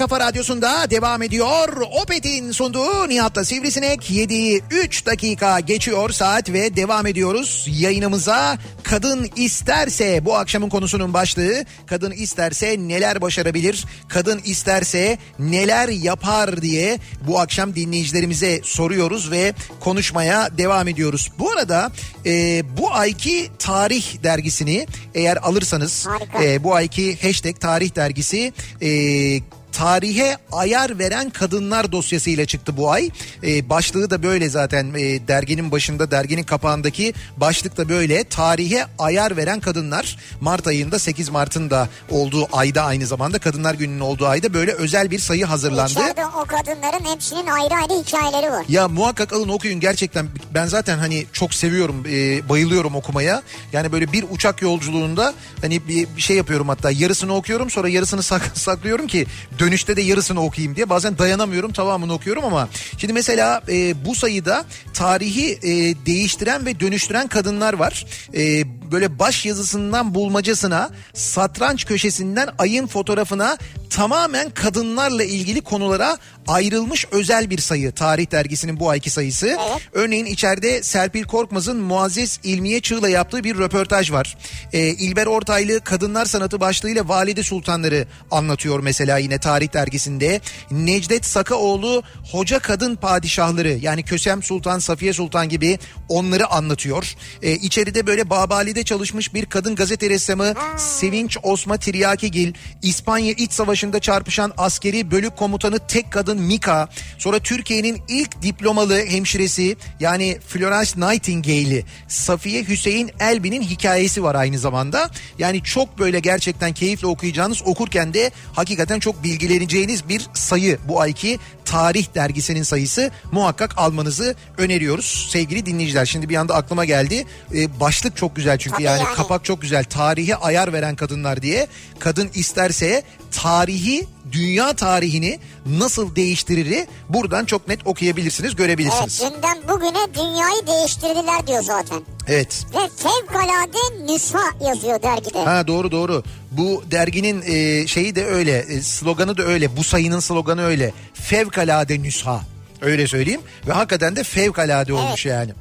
[0.06, 1.78] kafa radyosunda devam ediyor.
[2.02, 8.58] Opet'in sunduğu Nihat'la Sivrisinek 7 3 dakika geçiyor saat ve devam ediyoruz yayınımıza.
[8.84, 13.86] Kadın isterse bu akşamın konusunun başlığı kadın isterse neler başarabilir?
[14.08, 21.32] Kadın isterse neler yapar diye bu akşam dinleyicilerimize soruyoruz ve konuşmaya devam ediyoruz.
[21.40, 21.92] Bu arada
[22.26, 26.44] e, bu ayki tarih dergisini eğer alırsanız Harika.
[26.44, 33.10] e, bu ayki hashtag tarih dergisi e, tarihe ayar veren kadınlar dosyasıyla çıktı bu ay.
[33.44, 38.24] E, başlığı da böyle zaten e, derginin başında derginin kapağındaki başlık da böyle.
[38.24, 44.00] Tarihe ayar veren kadınlar Mart ayında 8 Mart'ın da olduğu ayda aynı zamanda Kadınlar Günü'nün
[44.00, 45.92] olduğu ayda böyle özel bir sayı hazırlandı.
[45.92, 48.66] İçeride o kadınların hepsinin ayrı ayrı hikayeleri var.
[48.70, 53.42] Ya muhakkak alın okuyun gerçekten ben zaten hani çok seviyorum e, bayılıyorum okumaya.
[53.74, 58.24] Yani böyle bir uçak yolculuğunda hani bir, bir şey yapıyorum hatta yarısını okuyorum sonra yarısını
[58.24, 59.26] sak- saklıyorum ki
[59.66, 60.90] dönüşte de yarısını okuyayım diye.
[60.90, 67.28] Bazen dayanamıyorum tamamını okuyorum ama şimdi mesela e, bu sayıda tarihi e, değiştiren ve dönüştüren
[67.28, 68.06] kadınlar var.
[68.34, 73.58] E, böyle baş yazısından bulmacasına satranç köşesinden ayın fotoğrafına
[73.90, 76.18] tamamen kadınlarla ilgili konulara
[76.48, 77.92] ayrılmış özel bir sayı.
[77.92, 79.58] Tarih dergisinin bu ayki sayısı.
[79.94, 84.38] Örneğin içeride Serpil Korkmaz'ın Muazzez İlmiye Çığ'la yaptığı bir röportaj var.
[84.74, 90.42] Ee, İlber Ortaylı Kadınlar Sanatı başlığıyla Valide Sultanları anlatıyor mesela yine tarih dergisinde.
[90.72, 95.80] Necdet Sakaoğlu Hoca Kadın Padişahları yani Kösem Sultan, Safiye Sultan gibi
[96.10, 97.16] onları anlatıyor.
[97.42, 98.30] Ee, içeride böyle
[98.76, 105.38] Babali'de çalışmış bir kadın gazete ressamı Sevinç Osma Tiryakigil, İspanya İç Savaşı'nda çarpışan askeri bölük
[105.38, 113.62] komutanı tek kadın Mika, sonra Türkiye'nin ilk diplomalı hemşiresi yani Florence Nightingale'i Safiye Hüseyin Elbi'nin
[113.62, 115.10] hikayesi var aynı zamanda.
[115.40, 121.40] Yani çok böyle gerçekten keyifle okuyacağınız okurken de hakikaten çok bilgileneceğiniz bir sayı bu ayki
[121.66, 126.06] Tarih dergisinin sayısı muhakkak almanızı öneriyoruz sevgili dinleyiciler.
[126.06, 127.26] Şimdi bir anda aklıma geldi.
[127.54, 129.16] Ee, başlık çok güzel çünkü Tabii yani, yani.
[129.16, 129.84] kapak çok güzel.
[129.84, 131.68] Tarihe ayar veren kadınlar diye.
[132.00, 139.20] Kadın isterse tarihi, dünya tarihini nasıl değiştirir buradan çok net okuyabilirsiniz, Evet görebilirsiniz.
[139.22, 142.02] dünden bugüne dünyayı değiştirdiler diyor zaten.
[142.28, 142.66] Evet.
[142.74, 145.44] Ve fevkalade nüsha yazıyor dergide.
[145.44, 146.24] Ha doğru doğru.
[146.52, 149.78] Bu derginin e, şeyi de öyle, e, sloganı da öyle.
[149.78, 150.94] Bu sayının sloganı öyle.
[151.14, 152.42] Fevkalade nüsha.
[152.82, 153.42] Öyle söyleyeyim.
[153.68, 155.52] Ve hakikaten de fevkalade olmuş yani.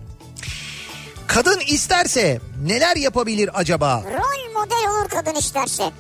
[1.27, 4.03] Kadın isterse neler yapabilir acaba?
[4.05, 5.91] Rol model olur kadın isterse.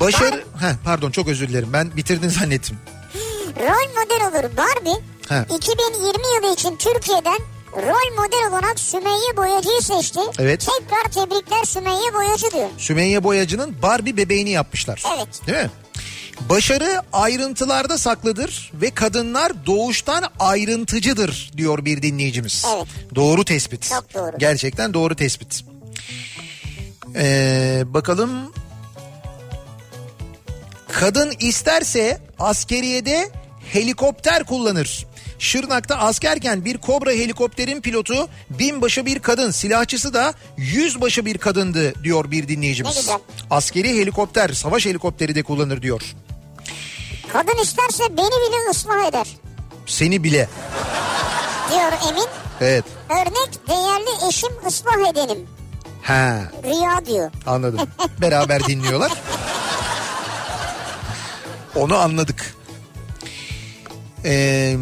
[0.00, 0.44] Başarı...
[0.60, 1.72] Heh, pardon çok özür dilerim.
[1.72, 2.78] Ben bitirdin zannettim.
[3.60, 5.02] Rol model olur Barbie.
[5.28, 5.54] He.
[5.56, 6.06] 2020
[6.36, 7.38] yılı için Türkiye'den
[7.76, 10.20] rol model olarak Sümeyye Boyacı'yı seçti.
[10.38, 10.68] Evet.
[10.78, 12.68] Tekrar tebrikler Sümeyye Boyacı diyor.
[12.78, 15.02] Sümeyye Boyacı'nın Barbie bebeğini yapmışlar.
[15.16, 15.28] Evet.
[15.46, 15.70] Değil mi?
[16.48, 22.64] Başarı ayrıntılarda saklıdır ve kadınlar doğuştan ayrıntıcıdır diyor bir dinleyicimiz.
[22.76, 22.86] Evet.
[23.14, 23.88] Doğru tespit.
[23.88, 24.38] Çok doğru.
[24.38, 25.64] Gerçekten doğru tespit.
[27.16, 28.30] Ee, bakalım.
[30.92, 33.30] Kadın isterse askeriyede
[33.72, 35.06] helikopter kullanır.
[35.38, 42.30] Şırnak'ta askerken bir Kobra helikopterin pilotu binbaşı bir kadın, silahçısı da yüzbaşı bir kadındı diyor
[42.30, 42.96] bir Ne dinleyicimiz.
[42.96, 43.18] güzel.
[43.50, 46.02] Askeri helikopter, savaş helikopteri de kullanır diyor.
[47.32, 49.36] Kadın isterse beni bile ıslah eder
[49.86, 50.48] Seni bile.
[51.70, 52.26] diyor Emin.
[52.60, 52.84] Evet.
[53.10, 55.48] Örnek değerli eşim ıslah edelim.
[56.02, 56.38] Ha.
[56.64, 57.30] Rüya diyor.
[57.46, 57.88] Anladım.
[58.20, 59.12] Beraber dinliyorlar.
[61.76, 62.54] Onu anladık.
[64.24, 64.76] Ee,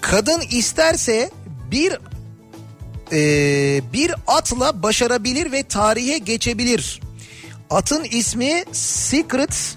[0.00, 1.30] kadın isterse
[1.70, 1.98] bir
[3.12, 7.00] e, bir atla başarabilir ve tarihe geçebilir.
[7.70, 9.76] Atın ismi Secret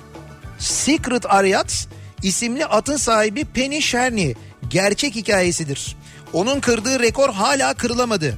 [0.60, 1.88] Secret Ariat
[2.24, 4.34] isimli atın sahibi Penny Sherny
[4.70, 5.95] gerçek hikayesidir.
[6.34, 8.38] Onun kırdığı rekor hala kırılamadı.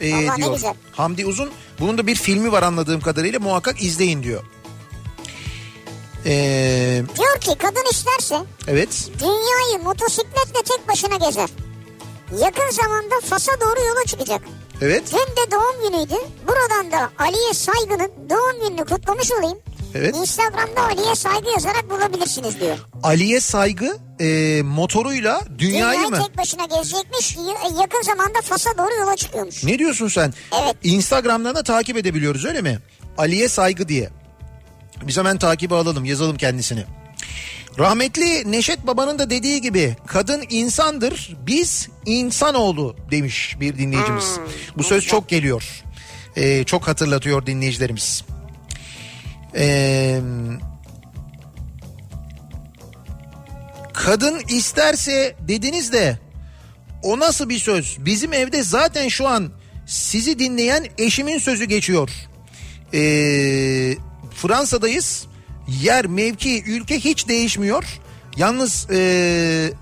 [0.00, 0.74] Ee, Vallahi ne diyor.
[0.92, 1.50] Hamdi Uzun
[1.80, 4.44] bunun da bir filmi var anladığım kadarıyla muhakkak izleyin diyor.
[6.26, 8.38] Ee, Diyor ki kadın isterse
[8.68, 11.48] evet dünyayı motosikletle tek başına gezer.
[12.40, 14.42] Yakın zamanda Fas'a doğru yola çıkacak.
[14.80, 16.14] evet Dün de doğum günüydü.
[16.46, 19.58] Buradan da Ali'ye saygının doğum gününü kutlamış olayım.
[19.94, 20.16] Evet.
[20.16, 22.78] Instagram'da Ali'ye saygı yazarak bulabilirsiniz diyor.
[23.02, 26.22] Ali'ye saygı e, motoruyla dünyayı, Dünyayı mı?
[26.26, 27.36] tek başına gezecekmiş.
[27.36, 29.64] y- Yakın zamanda Fas'a doğru yola çıkıyormuş.
[29.64, 30.34] Ne diyorsun sen?
[30.62, 30.76] Evet.
[30.82, 32.78] Instagram'dan da takip edebiliyoruz öyle mi?
[33.18, 34.10] Ali'ye saygı diye.
[35.02, 36.84] Biz hemen takibi alalım yazalım kendisini.
[37.78, 44.38] Rahmetli Neşet Baba'nın da dediği gibi kadın insandır biz insanoğlu demiş bir dinleyicimiz.
[44.78, 45.82] Bu söz çok geliyor.
[46.36, 48.24] Ee, çok hatırlatıyor dinleyicilerimiz.
[49.54, 50.20] Ee,
[53.94, 56.18] kadın isterse dediniz de
[57.02, 57.96] o nasıl bir söz?
[58.00, 59.50] Bizim evde zaten şu an
[59.86, 62.10] sizi dinleyen eşimin sözü geçiyor.
[62.94, 63.96] Ee,
[64.34, 65.26] Fransa'dayız.
[65.82, 67.84] Yer, mevki, ülke hiç değişmiyor.
[68.36, 69.72] Yalnız ee,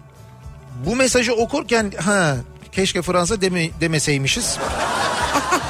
[0.86, 2.36] bu mesajı okurken ha
[2.72, 4.58] keşke Fransa deme, demeseymişiz.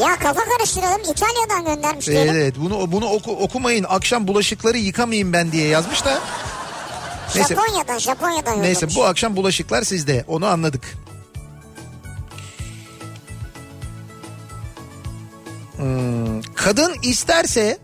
[0.00, 2.34] Ya kafa karıştıralım İtalya'dan göndermiş Evet, diyelim.
[2.36, 3.86] evet bunu bunu oku, okumayın.
[3.88, 6.18] Akşam bulaşıkları yıkamayayım ben diye yazmış da.
[7.34, 7.54] Neyse.
[7.54, 8.96] Japonya'dan Japonya'dan Neyse yollamış.
[8.96, 10.24] bu akşam bulaşıklar sizde.
[10.28, 10.84] Onu anladık.
[15.76, 17.78] Hmm, kadın isterse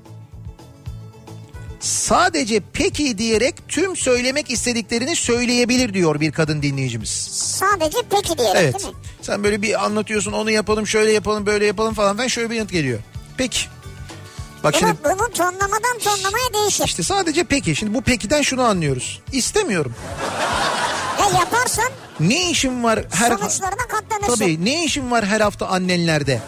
[1.83, 7.09] sadece peki diyerek tüm söylemek istediklerini söyleyebilir diyor bir kadın dinleyicimiz.
[7.33, 8.79] Sadece peki diyerek Evet.
[8.79, 9.01] değil mi?
[9.23, 12.73] Sen böyle bir anlatıyorsun onu yapalım şöyle yapalım böyle yapalım falan ben şöyle bir yanıt
[12.73, 12.99] geliyor.
[13.37, 13.59] Peki.
[14.65, 16.85] Bak şimdi Bunu, tonlamadan tonlamaya değişir.
[16.85, 17.77] işte sadece peki.
[17.77, 19.21] Şimdi bu pekiden şunu anlıyoruz.
[19.33, 19.95] İstemiyorum.
[21.19, 21.89] Ve yaparsan
[22.21, 24.35] Ne işim var her sonuçlarına katlanırsın.
[24.45, 26.41] Tabii ne işim var her hafta annenlerde?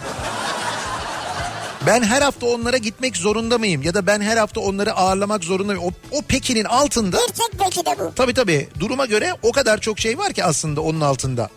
[1.87, 3.83] Ben her hafta onlara gitmek zorunda mıyım?
[3.83, 5.93] Ya da ben her hafta onları ağırlamak zorunda mıyım?
[6.13, 8.13] O, o pekinin altında Bir tek peki de bu.
[8.17, 11.49] tabii tabii duruma göre o kadar çok şey var ki aslında onun altında.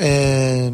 [0.00, 0.70] Ee,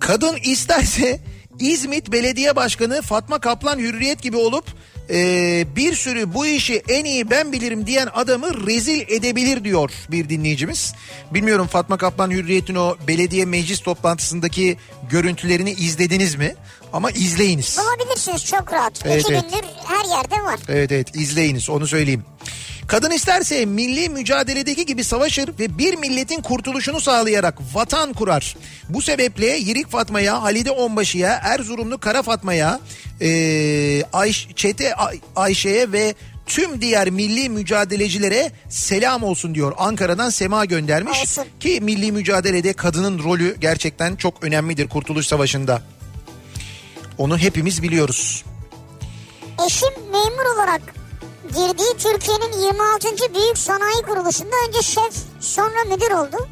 [0.00, 1.20] kadın isterse
[1.60, 4.64] İzmit Belediye Başkanı Fatma Kaplan Hürriyet gibi olup
[5.10, 10.28] e, bir sürü bu işi en iyi ben bilirim diyen adamı rezil edebilir diyor bir
[10.28, 10.94] dinleyicimiz.
[11.30, 14.76] Bilmiyorum Fatma Kaplan Hürriyet'in o belediye meclis toplantısındaki
[15.10, 16.54] görüntülerini izlediniz mi?
[16.92, 17.78] Ama izleyiniz.
[17.78, 19.06] Bulabilirsiniz çok rahat.
[19.06, 19.42] Evet, İki evet.
[19.42, 20.60] gündür her yerde var.
[20.68, 22.24] Evet evet izleyiniz onu söyleyeyim.
[22.86, 28.56] Kadın isterse milli mücadeledeki gibi savaşır ve bir milletin kurtuluşunu sağlayarak vatan kurar.
[28.88, 32.80] Bu sebeple Yirik Fatma'ya, Halide Onbaşı'ya, Erzurumlu Kara Fatma'ya,
[33.20, 36.14] eee Ayş, Çete Ay- Ayşe'ye ve
[36.46, 39.72] tüm diğer milli mücadelecilere selam olsun diyor.
[39.78, 41.44] Ankara'dan Sema göndermiş Olsun.
[41.60, 45.82] ki milli mücadelede kadının rolü gerçekten çok önemlidir Kurtuluş Savaşı'nda.
[47.18, 48.44] Onu hepimiz biliyoruz.
[49.66, 50.82] Eşim memur olarak
[51.54, 53.34] girdiği Türkiye'nin 26.
[53.34, 56.48] büyük sanayi kuruluşunda önce şef sonra müdür oldu.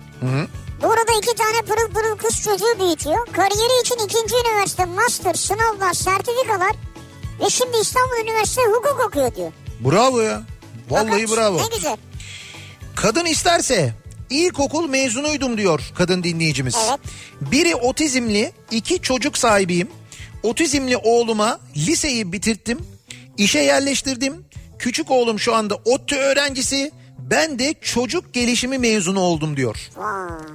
[0.82, 3.26] Burada iki tane pırıl pırıl kız çocuğu büyütüyor.
[3.26, 6.72] Kariyeri için ikinci üniversite, master, sınavlar, sertifikalar
[7.40, 9.52] ve şimdi İstanbul Üniversitesi hukuk okuyor diyor.
[9.80, 10.42] Bravo ya.
[10.90, 11.58] Vallahi Fakat bravo.
[11.58, 11.96] Ne güzel.
[12.96, 13.94] Kadın isterse
[14.30, 16.76] ilkokul mezunuydum diyor kadın dinleyicimiz.
[16.88, 17.00] Evet.
[17.40, 19.88] Biri otizmli, iki çocuk sahibiyim.
[20.42, 22.78] Otizmli oğluma liseyi bitirttim.
[23.36, 24.44] işe yerleştirdim.
[24.82, 26.92] Küçük oğlum şu anda ODTÜ öğrencisi.
[27.18, 29.76] Ben de çocuk gelişimi mezunu oldum diyor.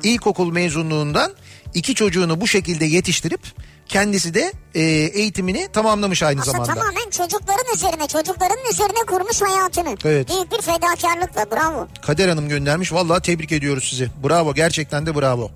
[0.03, 1.33] İlkokul mezunluğundan
[1.73, 3.41] iki çocuğunu bu şekilde yetiştirip
[3.85, 4.81] kendisi de e,
[5.13, 6.73] eğitimini tamamlamış aynı Aslında zamanda.
[6.73, 9.95] tamamen çocukların üzerine, çocukların üzerine kurmuş hayatını.
[10.05, 10.29] Evet.
[10.29, 11.87] Büyük bir fedakarlıkla bravo.
[12.01, 12.93] Kader Hanım göndermiş.
[12.93, 14.09] Vallahi tebrik ediyoruz sizi.
[14.23, 15.51] Bravo gerçekten de bravo.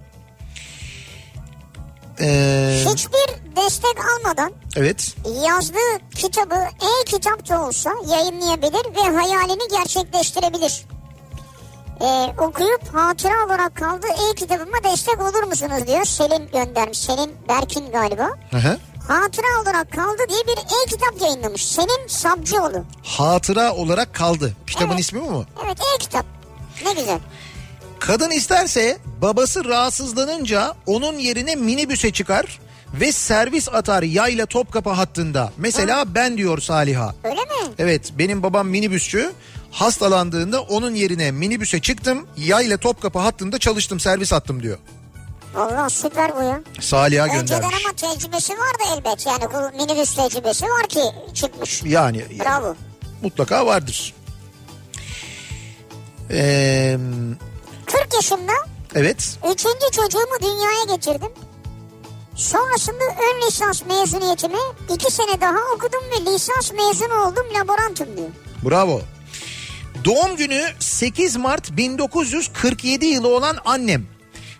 [2.21, 5.15] Ee, Hiçbir destek almadan evet.
[5.45, 10.85] yazdığı kitabı e-kitap da olsa yayınlayabilir ve hayalini gerçekleştirebilir.
[12.01, 16.05] Ee, okuyup hatıra olarak kaldı e-kitabıma destek olur musunuz diyor.
[16.05, 16.97] Selin göndermiş.
[16.97, 18.29] Selin Berkin galiba.
[18.51, 18.77] Hı hı.
[19.07, 21.65] Hatıra olarak kaldı diye bir e-kitap yayınlamış.
[21.65, 22.83] Selin Sabcıoğlu.
[23.03, 24.53] Hatıra olarak kaldı.
[24.67, 24.99] Kitabın Evet.
[24.99, 25.45] ismi bu mu?
[25.65, 26.25] Evet e-kitap.
[26.85, 27.19] Ne güzel.
[27.99, 32.59] Kadın isterse babası rahatsızlanınca onun yerine minibüse çıkar
[32.93, 35.53] ve servis atar yayla Topkapı hattında.
[35.57, 37.15] Mesela ben diyor Saliha.
[37.23, 37.73] Öyle mi?
[37.79, 39.31] Evet benim babam minibüsçü.
[39.71, 42.27] Hastalandığında onun yerine minibüse çıktım.
[42.37, 44.77] Yayla Topkapı hattında çalıştım servis attım diyor.
[45.53, 46.61] Valla süper bu ya.
[46.79, 47.85] Saliha Önceden göndermiş.
[47.85, 49.25] ama tecrübesi vardı elbet.
[49.25, 50.99] Yani bu minibüs tecrübesi var ki
[51.33, 51.83] çıkmış.
[51.85, 52.75] Yani Bravo.
[53.23, 54.13] mutlaka vardır.
[56.31, 56.97] Ee,
[57.85, 58.51] 40 yaşımda
[58.95, 59.37] evet.
[59.53, 61.29] Üçüncü çocuğumu dünyaya getirdim.
[62.41, 64.57] Sonrasında ön lisans mezuniyetimi
[64.93, 68.29] iki sene daha okudum ve lisans mezunu oldum laborantum diyor.
[68.65, 69.01] Bravo.
[70.05, 74.05] Doğum günü 8 Mart 1947 yılı olan annem.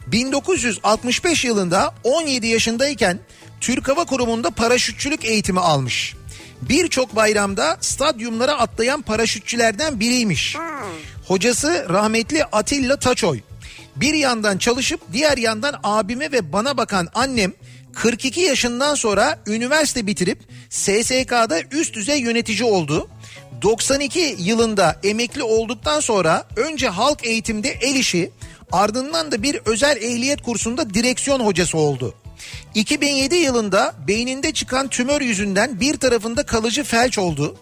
[0.08, 3.20] 1965 yılında 17 yaşındayken
[3.62, 6.16] Türk Hava Kurumu'nda paraşütçülük eğitimi almış.
[6.62, 10.56] Birçok bayramda stadyumlara atlayan paraşütçülerden biriymiş.
[11.28, 13.40] Hocası rahmetli Atilla Taçoy.
[13.96, 17.54] Bir yandan çalışıp diğer yandan abime ve bana bakan annem
[17.96, 20.40] 42 yaşından sonra üniversite bitirip
[20.70, 23.10] SSK'da üst düzey yönetici oldu.
[23.62, 28.32] 92 yılında emekli olduktan sonra önce halk eğitimde el işi
[28.72, 32.16] ardından da bir özel ehliyet kursunda direksiyon hocası oldu.
[32.76, 37.56] 2007 yılında beyninde çıkan tümör yüzünden bir tarafında kalıcı felç oldu.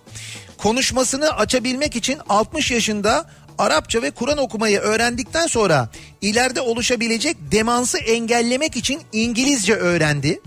[0.57, 3.29] Konuşmasını açabilmek için 60 yaşında
[3.59, 5.89] Arapça ve Kur'an okumayı öğrendikten sonra
[6.21, 10.41] ileride oluşabilecek demansı engellemek için İngilizce öğrendi.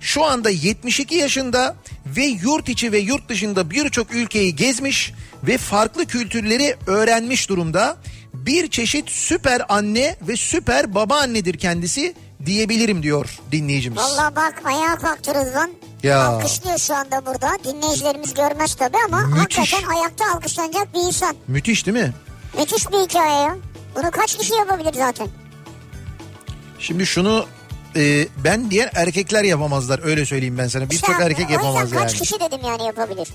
[0.00, 6.06] Şu anda 72 yaşında ve yurt içi ve yurt dışında birçok ülkeyi gezmiş ve farklı
[6.06, 7.96] kültürleri öğrenmiş durumda.
[8.34, 12.14] Bir çeşit süper anne ve süper babaannedir kendisi
[12.46, 13.98] diyebilirim diyor dinleyicimiz.
[13.98, 15.70] Valla bak ayağa kalktı Rıdvan.
[16.02, 16.22] Ya.
[16.24, 17.50] Alkışlıyor şu anda burada.
[17.64, 19.58] Dinleyicilerimiz görmez tabii ama Müthiş.
[19.58, 21.36] hakikaten ayakta alkışlanacak bir insan.
[21.48, 22.12] Müthiş değil mi?
[22.58, 23.56] Müthiş bir hikaye ya.
[23.96, 25.28] Bunu kaç kişi yapabilir zaten?
[26.78, 27.46] Şimdi şunu
[27.96, 30.90] e, ben diğer erkekler yapamazlar öyle söyleyeyim ben sana.
[30.90, 32.02] Birçok İşte erkek yapamaz yani.
[32.02, 33.28] kaç kişi dedim yani yapabilir.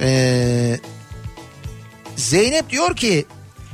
[0.00, 0.80] Ee,
[2.16, 3.26] Zeynep diyor ki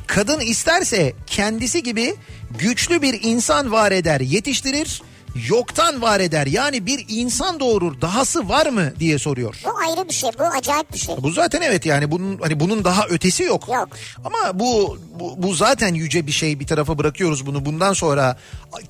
[0.06, 2.14] kadın isterse kendisi gibi
[2.58, 5.02] güçlü bir insan var eder yetiştirir
[5.48, 9.60] yoktan var eder yani bir insan doğurur dahası var mı diye soruyor.
[9.64, 10.30] Bu ayrı bir şey.
[10.38, 11.16] Bu acayip bir şey.
[11.18, 13.68] Bu zaten evet yani bunun hani bunun daha ötesi yok.
[13.68, 13.88] Yok.
[14.24, 17.64] Ama bu, bu bu zaten yüce bir şey bir tarafa bırakıyoruz bunu.
[17.64, 18.36] Bundan sonra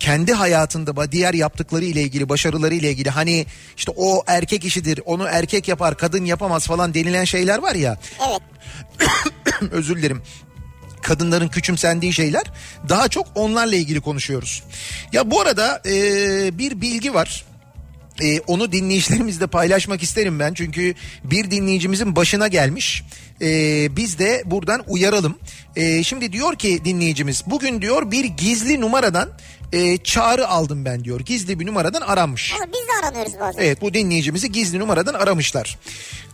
[0.00, 5.26] kendi hayatında diğer yaptıkları ile ilgili başarıları ile ilgili hani işte o erkek işidir onu
[5.30, 8.40] erkek yapar kadın yapamaz falan denilen şeyler var ya Evet.
[9.72, 10.22] özür dilerim
[11.02, 12.42] kadınların küçümsendiği şeyler
[12.88, 14.62] daha çok onlarla ilgili konuşuyoruz.
[15.12, 17.44] Ya bu arada e, bir bilgi var.
[18.22, 20.94] E, onu dinleyicilerimizle paylaşmak isterim ben çünkü
[21.24, 23.02] bir dinleyicimizin başına gelmiş.
[23.42, 23.46] E,
[23.96, 25.38] biz de buradan uyaralım.
[25.76, 29.28] E, şimdi diyor ki dinleyicimiz bugün diyor bir gizli numaradan
[29.72, 31.20] e, çağrı aldım ben diyor.
[31.20, 32.54] Gizli bir numaradan aranmış.
[32.56, 33.62] Ama biz de aranıyoruz bazen.
[33.62, 35.78] Evet bu dinleyicimizi gizli numaradan aramışlar.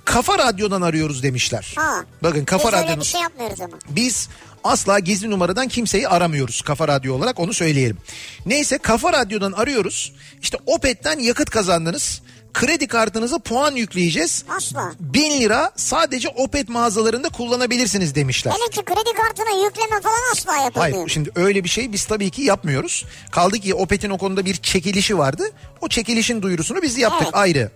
[0.05, 1.75] Kafa Radyo'dan arıyoruz demişler.
[1.77, 2.05] Ha.
[2.23, 3.79] Bakın Kafa Biz öyle Radyo'dan bir şey yapmıyoruz ama.
[3.89, 4.29] biz
[4.71, 7.99] asla gizli numaradan kimseyi aramıyoruz Kafa Radyo olarak onu söyleyelim.
[8.47, 10.13] Neyse Kafa Radyo'dan arıyoruz.
[10.43, 12.23] İşte Opet'ten yakıt kazandınız.
[12.55, 14.45] Kredi kartınıza puan yükleyeceğiz.
[14.57, 14.93] Asla.
[15.01, 18.53] 1000 lira sadece Opet mağazalarında kullanabilirsiniz demişler.
[18.53, 20.95] Hele ki kredi kartına yükleme falan asla yapılmıyor.
[20.95, 23.05] Hayır şimdi öyle bir şey biz tabii ki yapmıyoruz.
[23.31, 25.43] Kaldı ki Opet'in o konuda bir çekilişi vardı.
[25.81, 27.35] O çekilişin duyurusunu biz yaptık Evet.
[27.37, 27.71] ayrı.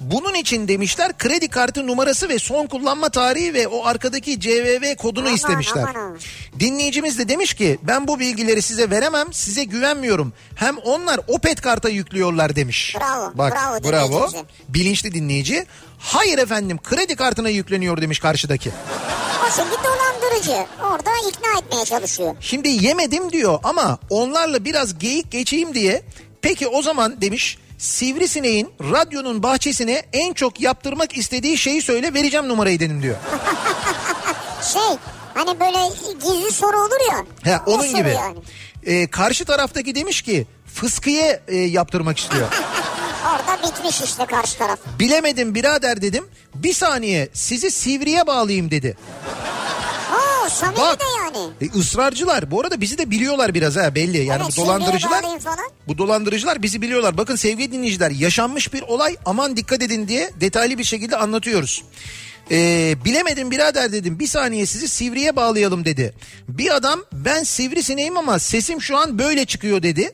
[0.00, 5.24] Bunun için demişler kredi kartı numarası ve son kullanma tarihi ve o arkadaki CVV kodunu
[5.24, 5.84] Aman, istemişler.
[5.96, 6.18] aman.
[6.60, 10.32] Dinleyicimiz de demiş ki ben bu bilgileri size veremem size güvenmiyorum.
[10.54, 12.96] Hem onlar Opet karta yüklüyorlar demiş.
[13.00, 14.30] Bravo, Bak bravo bravo.
[14.68, 15.66] Bilinçli dinleyici.
[15.98, 18.70] Hayır efendim kredi kartına yükleniyor demiş karşıdaki.
[19.48, 20.66] O şimdi dolandırıcı.
[20.82, 22.36] Orada ikna etmeye çalışıyor.
[22.40, 26.02] Şimdi yemedim diyor ama onlarla biraz geyik geçeyim diye
[26.42, 32.80] peki o zaman demiş sivrisineğin radyonun bahçesine en çok yaptırmak istediği şeyi söyle vereceğim numarayı
[32.80, 33.16] dedim diyor.
[34.72, 34.98] Şey
[35.34, 35.78] hani böyle
[36.24, 37.24] gizli soru olur ya.
[37.52, 38.08] He, onun gibi.
[38.08, 38.38] Yani.
[38.86, 42.48] Ee, karşı taraftaki demiş ki fıskiye e, yaptırmak istiyor.
[43.34, 44.78] Orada bitmiş işte karşı taraf.
[44.98, 46.24] Bilemedim birader dedim.
[46.54, 48.96] Bir saniye sizi sivriye bağlayayım dedi.
[50.48, 51.00] Samimi Bak.
[51.00, 51.50] de yani.
[51.60, 52.50] E, ısrarcılar.
[52.50, 54.24] Bu arada bizi de biliyorlar biraz ha belli.
[54.24, 55.24] Yani Evet, bu dolandırıcılar
[55.88, 57.18] bu dolandırıcılar bizi biliyorlar.
[57.18, 61.84] Bakın sevgili dinleyiciler yaşanmış bir olay aman dikkat edin diye detaylı bir şekilde anlatıyoruz.
[62.50, 66.14] Ee, bilemedim birader dedim bir saniye sizi Sivri'ye bağlayalım dedi.
[66.48, 70.12] Bir adam ben Sivrisineğim ama sesim şu an böyle çıkıyor dedi.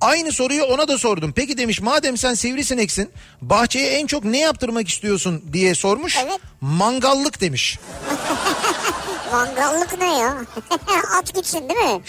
[0.00, 1.32] Aynı soruyu ona da sordum.
[1.36, 3.10] Peki demiş madem sen sivrisineksin
[3.42, 6.16] bahçeye en çok ne yaptırmak istiyorsun diye sormuş.
[6.22, 6.38] Evet.
[6.60, 7.78] Mangallık demiş.
[9.32, 10.36] Mangallık ne ya?
[11.18, 12.00] At gitsin değil mi?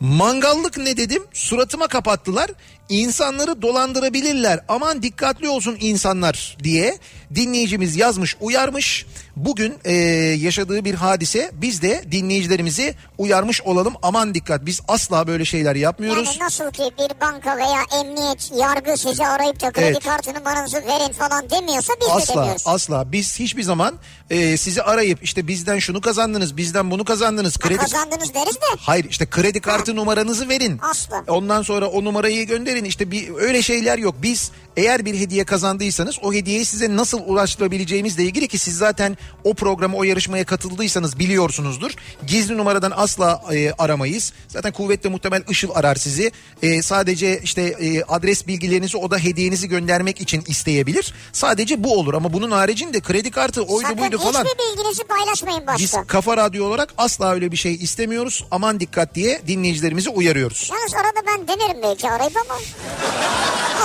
[0.00, 2.50] Mangallık ne dedim suratıma kapattılar.
[2.88, 6.98] İnsanları dolandırabilirler aman dikkatli olsun insanlar diye
[7.34, 9.06] dinleyicimiz yazmış uyarmış.
[9.36, 9.92] Bugün e,
[10.40, 16.26] yaşadığı bir hadise biz de dinleyicilerimizi uyarmış olalım aman dikkat biz asla böyle şeyler yapmıyoruz.
[16.26, 20.04] Yani nasıl ki bir banka veya emniyet, yargı sizi arayıp da kredi Evet.
[20.04, 22.62] kartı numaranızı verin falan demiyorsa biz de Asla demiyoruz.
[22.66, 23.94] asla biz hiçbir zaman
[24.30, 29.06] e, sizi arayıp işte bizden şunu kazandınız bizden bunu kazandınız kredi Kazandınız deriz de Hayır
[29.10, 30.78] işte kredi kartı numaranızı verin.
[30.82, 31.24] Asla.
[31.28, 32.88] Ondan sonra o numarayı gönderin.
[32.88, 34.14] İşte bir öyle şeyler yok.
[34.22, 39.54] Biz eğer bir hediye kazandıysanız o hediyeyi size nasıl ulaştırabileceğimizle ilgili ki siz zaten o
[39.54, 41.90] programa o yarışmaya katıldıysanız biliyorsunuzdur.
[42.26, 44.32] Gizli numaradan asla e, aramayız.
[44.48, 46.32] Zaten kuvvetle muhtemel Işıl arar sizi.
[46.62, 51.14] E, sadece işte e, adres bilgilerinizi o da hediyenizi göndermek için isteyebilir.
[51.32, 54.44] Sadece bu olur ama bunun haricinde kredi kartı oydu sakın buydu falan.
[54.44, 55.78] hiçbir bilginizi paylaşmayın başka.
[55.78, 58.44] Biz Kafa Radyo olarak asla öyle bir şey istemiyoruz.
[58.50, 60.70] Aman dikkat diye dinleyicilerimizi uyarıyoruz.
[60.72, 62.54] Yalnız arada ben denerim belki arayıp ama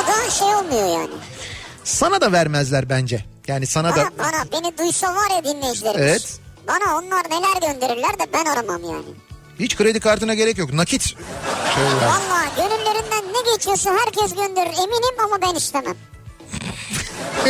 [0.03, 1.13] o da şey olmuyor yani.
[1.84, 3.25] Sana da vermezler bence.
[3.47, 6.03] Yani sana da Bana, bana beni duysa var ya dinleyicilerimiz.
[6.03, 6.39] Evet.
[6.67, 9.05] Bana onlar neler gönderirler de ben aramam yani.
[9.59, 10.73] hiç kredi kartına gerek yok.
[10.73, 11.03] Nakit.
[11.03, 11.15] Şey
[11.84, 11.95] yani.
[12.05, 15.95] Valla gönüllerinden ne geçiyorsa herkes gönderir eminim ama ben istemem.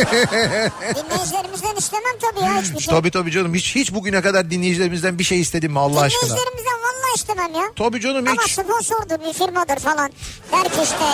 [0.94, 2.94] Dinleyicilerimizden istemem tabii ya hiçbir şey.
[2.94, 3.54] Tabii tabii canım.
[3.54, 6.22] Hiç hiç bugüne kadar dinleyicilerimizden bir şey istedim mi Allah aşkına?
[6.30, 7.62] Dinleyicilerimizden valla istemem ya.
[7.76, 8.52] Tabii canım Ama hiç.
[8.52, 10.10] sponsordur bir firmadır falan.
[10.52, 11.04] Der ki işte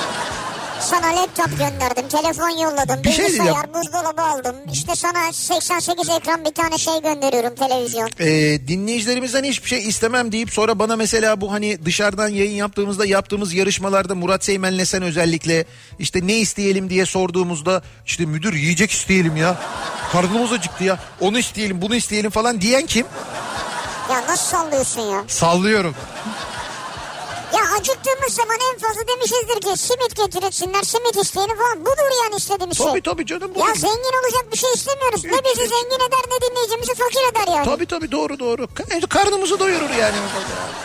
[0.80, 3.74] sana laptop gönderdim, telefon yolladım, Bir şey bilgisayar, diyeceğim.
[3.74, 4.56] buzdolabı aldım.
[4.72, 8.10] İşte sana 88 ekran bir tane şey gönderiyorum televizyon.
[8.20, 13.54] Ee, dinleyicilerimizden hiçbir şey istemem deyip sonra bana mesela bu hani dışarıdan yayın yaptığımızda yaptığımız
[13.54, 15.64] yarışmalarda Murat Seymen'le sen özellikle
[15.98, 19.56] işte ne isteyelim diye sorduğumuzda işte müdür yiyecek isteyelim ya.
[20.12, 20.98] Karnımız acıktı ya.
[21.20, 23.06] Onu isteyelim bunu isteyelim falan diyen kim?
[24.10, 25.24] Ya nasıl sallıyorsun ya?
[25.28, 25.94] Sallıyorum.
[27.54, 31.80] Ya acıktığımız zaman en fazla demişizdir ki simit getirirsinler, simit isteyelim falan.
[31.80, 32.86] Budur yani istediğimiz şey.
[32.86, 33.50] Tabii tabii canım.
[33.54, 35.24] bu- Ya zengin olacak bir şey istemiyoruz.
[35.24, 37.64] Ne bizi zengin eder ne dinleyicimizi fakir eder yani.
[37.64, 38.62] Tabii tabii doğru doğru.
[38.64, 40.14] Ka- Karnımızı doyurur yani.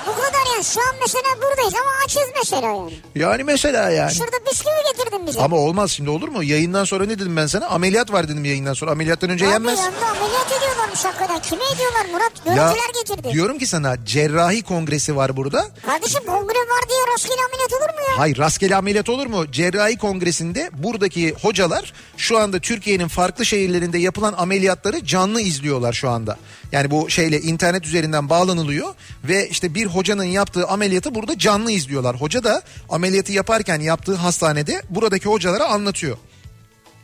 [0.07, 0.63] Bu kadar yani.
[0.63, 2.93] Şu an mesela buradayız ama açız mesela yani.
[3.15, 4.11] Yani mesela yani.
[4.13, 5.41] Şurada bisküvi getirdin bize.
[5.41, 6.43] Ama olmaz şimdi olur mu?
[6.43, 7.65] Yayından sonra ne dedim ben sana?
[7.67, 8.91] Ameliyat var dedim yayından sonra.
[8.91, 9.79] Ameliyattan önce Abi yenmez.
[9.79, 11.41] yanında ameliyat ediyorlarmış hakikaten.
[11.41, 12.31] Kime ediyorlar Murat?
[12.45, 13.33] Ya Görüntüler getirdi.
[13.33, 15.67] diyorum ki sana cerrahi kongresi var burada.
[15.85, 18.19] Kardeşim kongre var diye rastgele ameliyat olur mu ya?
[18.19, 19.51] Hayır rastgele ameliyat olur mu?
[19.51, 26.37] Cerrahi kongresinde buradaki hocalar şu anda Türkiye'nin farklı şehirlerinde yapılan ameliyatları canlı izliyorlar şu anda.
[26.71, 28.93] Yani bu şeyle internet üzerinden bağlanılıyor
[29.23, 32.15] ve işte bir hocanın yaptığı ameliyatı burada canlı izliyorlar.
[32.21, 36.17] Hoca da ameliyatı yaparken yaptığı hastanede buradaki hocalara anlatıyor.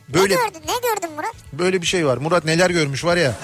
[0.08, 0.60] Böyle Ne gördün?
[0.68, 1.34] Ne gördün Murat?
[1.52, 2.16] böyle bir şey var.
[2.16, 3.34] Murat neler görmüş var ya.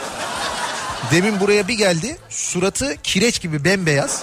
[1.11, 2.17] Demin buraya bir geldi.
[2.29, 4.23] Suratı kireç gibi bembeyaz.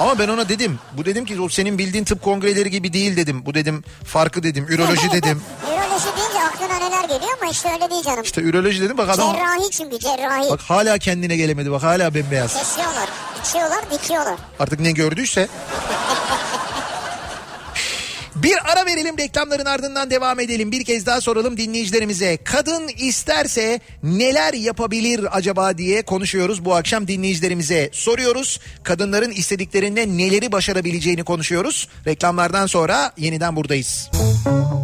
[0.00, 0.78] Ama ben ona dedim.
[0.92, 3.46] Bu dedim ki o senin bildiğin tıp kongreleri gibi değil dedim.
[3.46, 4.66] Bu dedim farkı dedim.
[4.68, 5.42] Üroloji dedim.
[5.72, 8.22] Üroloji deyince aklına neler geliyor ama işte öyle değil canım.
[8.22, 9.32] İşte üroloji dedim bak adam.
[9.34, 10.50] Cerrahi çünkü cerrahi.
[10.50, 12.54] Bak hala kendine gelemedi bak hala bembeyaz.
[12.58, 13.08] Kesiyorlar,
[13.44, 14.34] içiyorlar, dikiyorlar.
[14.60, 15.48] Artık ne gördüyse.
[18.36, 20.72] Bir ara verelim reklamların ardından devam edelim.
[20.72, 22.38] Bir kez daha soralım dinleyicilerimize.
[22.44, 27.90] Kadın isterse neler yapabilir acaba diye konuşuyoruz bu akşam dinleyicilerimize.
[27.92, 28.60] Soruyoruz.
[28.82, 31.88] Kadınların istediklerinde neleri başarabileceğini konuşuyoruz.
[32.06, 34.10] Reklamlardan sonra yeniden buradayız.
[34.14, 34.80] Kafa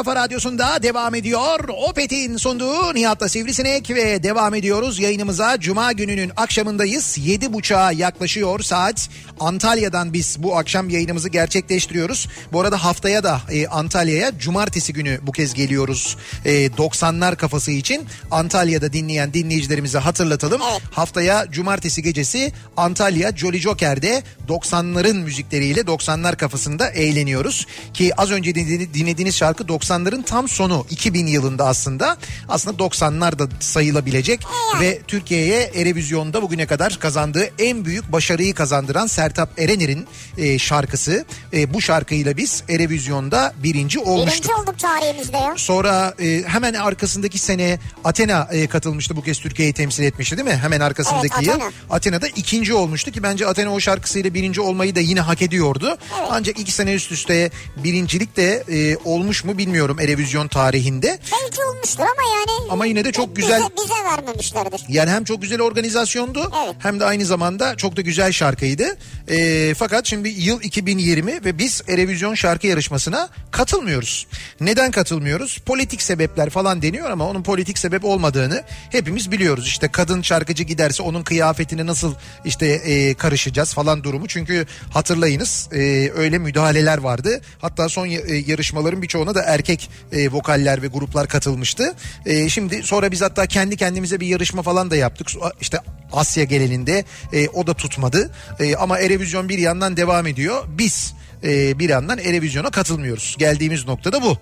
[0.00, 1.68] Kafa Radyosu'nda devam ediyor.
[1.68, 5.60] Opet'in sunduğu Nihat'la Sivrisinek ve devam ediyoruz yayınımıza.
[5.60, 7.18] Cuma gününün akşamındayız.
[7.18, 9.08] 7.30'a yaklaşıyor saat.
[9.40, 12.28] Antalya'dan biz bu akşam yayınımızı gerçekleştiriyoruz.
[12.52, 16.16] Bu arada haftaya da e, Antalya'ya cumartesi günü bu kez geliyoruz.
[16.44, 20.60] E, 90'lar kafası için Antalya'da dinleyen dinleyicilerimize hatırlatalım.
[20.90, 27.66] Haftaya cumartesi gecesi Antalya Jolly Joker'de 90'ların müzikleriyle 90'lar kafasında eğleniyoruz.
[27.94, 32.16] Ki az önce dinledi- dinlediğiniz şarkı 90'ların tam sonu 2000 yılında aslında.
[32.48, 34.40] Aslında 90'lar da sayılabilecek
[34.80, 40.06] ve Türkiye'ye Erevizyon'da bugüne kadar kazandığı en büyük başarıyı kazandıran Sertab Erener'in
[40.38, 41.24] e, şarkısı.
[41.52, 44.44] E, bu şarkıyla biz Erevizyon'da birinci olmuştuk.
[44.44, 45.54] Birinci olduk tarihimizde ya.
[45.56, 50.56] Sonra e, hemen arkasındaki sene Athena e, katılmıştı bu kez Türkiye'yi temsil etmişti değil mi?
[50.56, 51.54] Hemen arkasındaki Evet, yıl.
[51.54, 51.70] Athena.
[51.90, 55.98] Athena'da ikinci olmuştu ki bence Athena o şarkısıyla birinci olmayı da yine hak ediyordu.
[56.30, 61.18] Ancak iki sene üst üste birincilik de e, olmuş mu bilmiyorum Erevizyon tarihinde.
[61.32, 62.70] Belki olmuştur ama yani.
[62.70, 64.80] Ama yine de çok bize, güzel- Bize vermemişlerdir.
[64.88, 66.74] Yani hem çok güzel organizasyondu Evet.
[66.78, 68.96] hem de aynı zamanda çok da güzel şarkıydı.
[69.28, 74.26] E, fakat şimdi yıl 2020 ve biz Erevizyon şarkı yarışmasına katılmıyoruz.
[74.60, 75.58] Neden katılmıyoruz?
[75.58, 79.66] Politik sebepler falan deniyor ama onun politik sebep olmadığını hepimiz biliyoruz.
[79.66, 82.14] İşte kadın şarkıcı giderse onun kıyafetine nasıl
[82.44, 84.26] işte e, karışacağız falan durumu.
[84.28, 87.40] Çünkü hatırlayınız e, öyle müdahaleler vardı.
[87.60, 89.69] Hatta son e, yarışmaların birçoğuna da erkek
[90.12, 91.94] e, vokaller ve gruplar katılmıştı.
[92.26, 95.28] E, şimdi sonra biz hatta kendi kendimize bir yarışma falan da yaptık.
[95.60, 95.78] İşte
[96.12, 98.30] Asya genelinde e, o da tutmadı.
[98.60, 100.64] E, ama Erevizyon bir yandan devam ediyor.
[100.68, 101.14] Biz
[101.44, 103.36] e, bir yandan Erevizyon'a katılmıyoruz.
[103.38, 104.36] Geldiğimiz nokta da bu.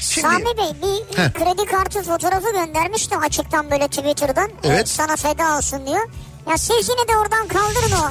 [0.00, 1.32] Şimdi Sami Bey bir Heh.
[1.32, 4.50] kredi kartı fotoğrafı göndermişti açıktan böyle Twitter'dan.
[4.64, 4.88] Evet.
[4.88, 6.08] sana feda olsun diyor.
[6.50, 8.10] Ya siz yine de oradan kaldırın o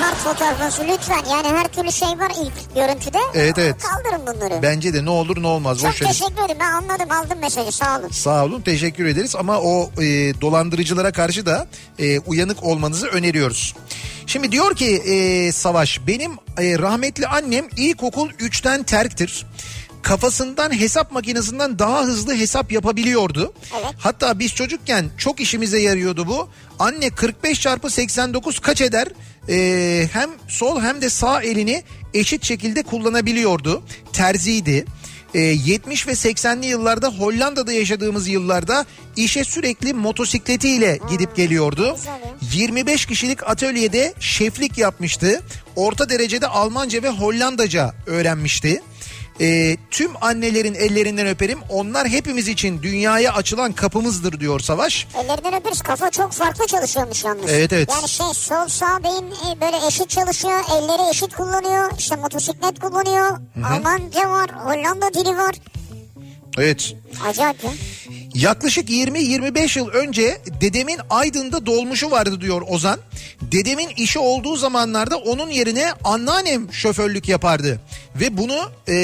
[0.00, 1.24] kart fotoğrafını lütfen.
[1.30, 3.18] Yani her türlü şey var ilk görüntüde.
[3.34, 3.76] Evet, evet.
[3.82, 4.62] Kaldırın bunları.
[4.62, 5.78] bence de ne olur ne olmaz.
[5.80, 6.56] Çok boş teşekkür ederim.
[6.60, 8.08] Ben anladım aldım mesajı sağ olun.
[8.08, 10.04] Sağ olun teşekkür ederiz ama o e,
[10.40, 11.66] dolandırıcılara karşı da
[11.98, 13.74] e, uyanık olmanızı öneriyoruz.
[14.26, 19.46] Şimdi diyor ki e, Savaş benim e, rahmetli annem ilkokul 3'ten terktir.
[20.02, 23.52] Kafasından hesap makinesinden daha hızlı hesap yapabiliyordu.
[23.74, 23.94] Evet.
[23.98, 26.48] Hatta biz çocukken çok işimize yarıyordu bu.
[26.78, 29.08] Anne 45 çarpı 89 kaç eder?
[29.48, 31.82] E, hem sol hem de sağ elini
[32.14, 33.82] eşit şekilde kullanabiliyordu.
[34.12, 34.84] Terziydi.
[35.34, 38.86] E, 70 ve 80'li yıllarda Hollanda'da yaşadığımız yıllarda
[39.16, 41.94] işe sürekli motosikletiyle gidip geliyordu.
[41.96, 42.32] güzel ya.
[42.52, 45.42] 25 kişilik atölyede şeflik yapmıştı.
[45.76, 48.82] Orta derecede Almanca ve Hollandaca öğrenmişti.
[49.40, 51.58] E, tüm annelerin ellerinden öperim.
[51.68, 55.06] Onlar hepimiz için dünyaya açılan kapımızdır diyor Savaş.
[55.24, 55.82] Ellerinden öperiz.
[55.82, 57.50] Kafa çok farklı çalışıyormuş yalnız.
[57.50, 57.90] Evet, evet.
[57.94, 60.60] Yani şey sol sağ beyin e, böyle eşit çalışıyor.
[60.76, 61.90] Elleri eşit kullanıyor.
[61.98, 63.38] İşte motosiklet kullanıyor.
[63.70, 64.50] Almanca var.
[64.64, 65.54] Hollanda dili var.
[66.58, 66.94] Evet.
[67.28, 67.70] Acayip ya.
[68.34, 72.98] Yaklaşık 20-25 yıl önce dedemin Aydın'da dolmuşu vardı diyor Ozan.
[73.42, 77.80] Dedemin işi olduğu zamanlarda onun yerine anneannem şoförlük yapardı.
[78.20, 78.94] Ve bunu e,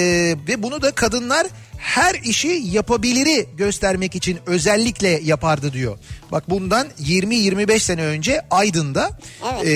[0.49, 1.47] ve bunu da kadınlar
[1.79, 5.99] her işi yapabiliri göstermek için özellikle yapardı diyor.
[6.33, 9.11] Bak bundan 20-25 sene önce Aydın'da
[9.53, 9.67] Evet.
[9.67, 9.73] e,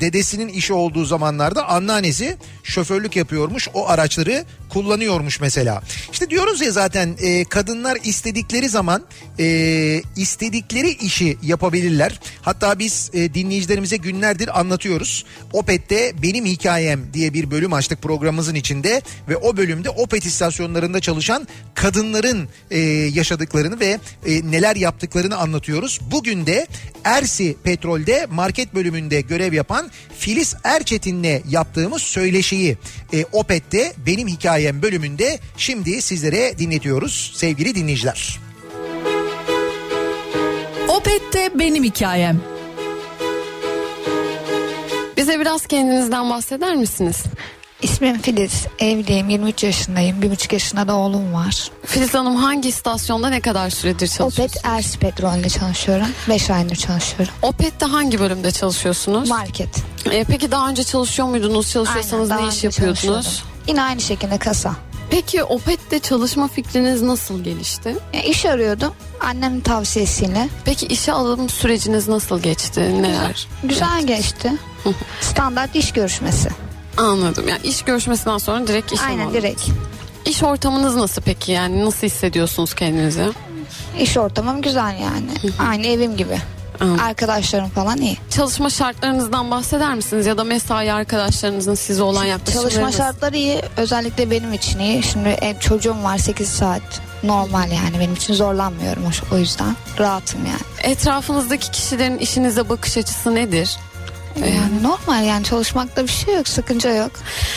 [0.00, 4.44] dedesinin işi olduğu zamanlarda anneannesi şoförlük yapıyormuş o araçları
[4.76, 5.82] kullanıyormuş mesela.
[6.12, 9.02] İşte diyoruz ya zaten e, kadınlar istedikleri zaman
[9.38, 12.20] e, istedikleri işi yapabilirler.
[12.42, 15.24] Hatta biz e, dinleyicilerimize günlerdir anlatıyoruz.
[15.52, 21.48] Opet'te benim hikayem diye bir bölüm açtık programımızın içinde ve o bölümde Opet istasyonlarında çalışan
[21.74, 22.78] kadınların e,
[23.14, 26.00] yaşadıklarını ve e, neler yaptıklarını anlatıyoruz.
[26.10, 26.66] Bugün de
[27.04, 32.76] Ersi Petrol'de market bölümünde görev yapan Filiz Erçetin'le yaptığımız söyleşiyi
[33.12, 38.40] e, Opet'te benim hikayem bölümünde şimdi sizlere dinletiyoruz sevgili dinleyiciler.
[40.88, 42.40] Opet'te benim hikayem.
[45.16, 47.22] Bize biraz kendinizden bahseder misiniz?
[47.82, 48.66] İsmim Filiz.
[48.78, 49.28] Evliyim.
[49.28, 50.22] 23 yaşındayım.
[50.22, 51.70] Bir buçuk yaşında da oğlum var.
[51.84, 54.38] Filiz Hanım hangi istasyonda ne kadar süredir çalışıyorsunuz?
[54.38, 56.06] Opet Ersi Petrol'de çalışıyorum.
[56.28, 57.34] 5 aydır çalışıyorum.
[57.42, 59.28] Opet'te hangi bölümde çalışıyorsunuz?
[59.28, 59.68] Market.
[60.10, 61.72] Ee, peki daha önce çalışıyor muydunuz?
[61.72, 63.44] Çalışıyorsanız Aynen, ne iş yapıyordunuz?
[63.68, 64.72] Yine aynı şekilde kasa.
[65.10, 67.96] Peki Opet'te çalışma fikriniz nasıl gelişti?
[68.12, 68.92] E, iş arıyordum.
[69.20, 70.48] Annemin tavsiyesiyle.
[70.64, 73.02] Peki işe alım süreciniz nasıl geçti?
[73.02, 73.48] Neler?
[73.64, 74.52] Güzel geçti.
[75.20, 76.48] Standart iş görüşmesi.
[76.96, 77.48] Anladım.
[77.48, 79.62] Yani iş görüşmesinden sonra direkt iş Aynen direkt.
[80.26, 81.52] İş ortamınız nasıl peki?
[81.52, 83.26] Yani nasıl hissediyorsunuz kendinizi?
[84.00, 85.54] İş ortamım güzel yani.
[85.68, 86.38] Aynı evim gibi.
[86.80, 87.04] Anladım.
[87.04, 88.16] Arkadaşlarım falan iyi.
[88.30, 93.62] Çalışma şartlarınızdan bahseder misiniz ya da mesai arkadaşlarınızın size olan yaklaşımları Çalışma şartları iyi.
[93.76, 95.02] Özellikle benim için iyi.
[95.02, 96.82] Şimdi ev, çocuğum var 8 saat.
[97.22, 99.76] Normal yani benim için zorlanmıyorum o, yüzden.
[99.98, 100.92] Rahatım yani.
[100.92, 103.76] Etrafınızdaki kişilerin işinize bakış açısı nedir?
[104.40, 107.10] Yani normal yani çalışmakta bir şey yok, sıkıntı yok.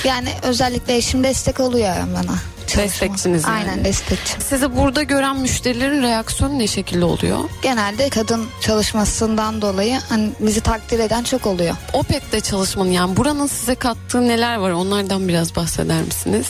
[0.04, 2.36] Yani özellikle eşim destek oluyor bana.
[2.78, 3.54] Destekçiniz yani.
[3.56, 4.34] Aynen destekçi.
[4.41, 7.40] Sizi burada gören müşterilerin reaksiyonu ne şekilde oluyor?
[7.62, 11.76] Genelde kadın çalışmasından dolayı hani bizi takdir eden çok oluyor.
[11.94, 16.48] Opet'te çalışmanın yani buranın size kattığı neler var onlardan biraz bahseder misiniz?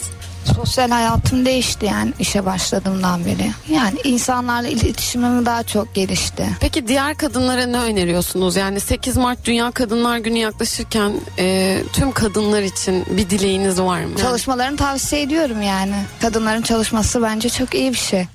[0.60, 3.52] Sosyal hayatım değişti yani işe başladığımdan beri.
[3.70, 6.46] Yani insanlarla iletişimim daha çok gelişti.
[6.60, 8.56] Peki diğer kadınlara ne öneriyorsunuz?
[8.56, 14.18] Yani 8 Mart Dünya Kadınlar Günü yaklaşırken e, tüm kadınlar için bir dileğiniz var mı?
[14.18, 15.96] Çalışmalarını tavsiye ediyorum yani.
[16.22, 18.28] Kadınların çalışması bence çok iyi bir şey.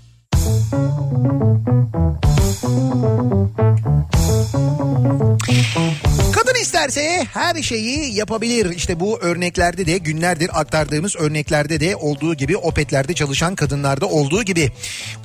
[6.65, 8.70] İsterse her şeyi yapabilir.
[8.77, 14.73] İşte bu örneklerde de günlerdir aktardığımız örneklerde de olduğu gibi Opet'lerde çalışan kadınlarda olduğu gibi.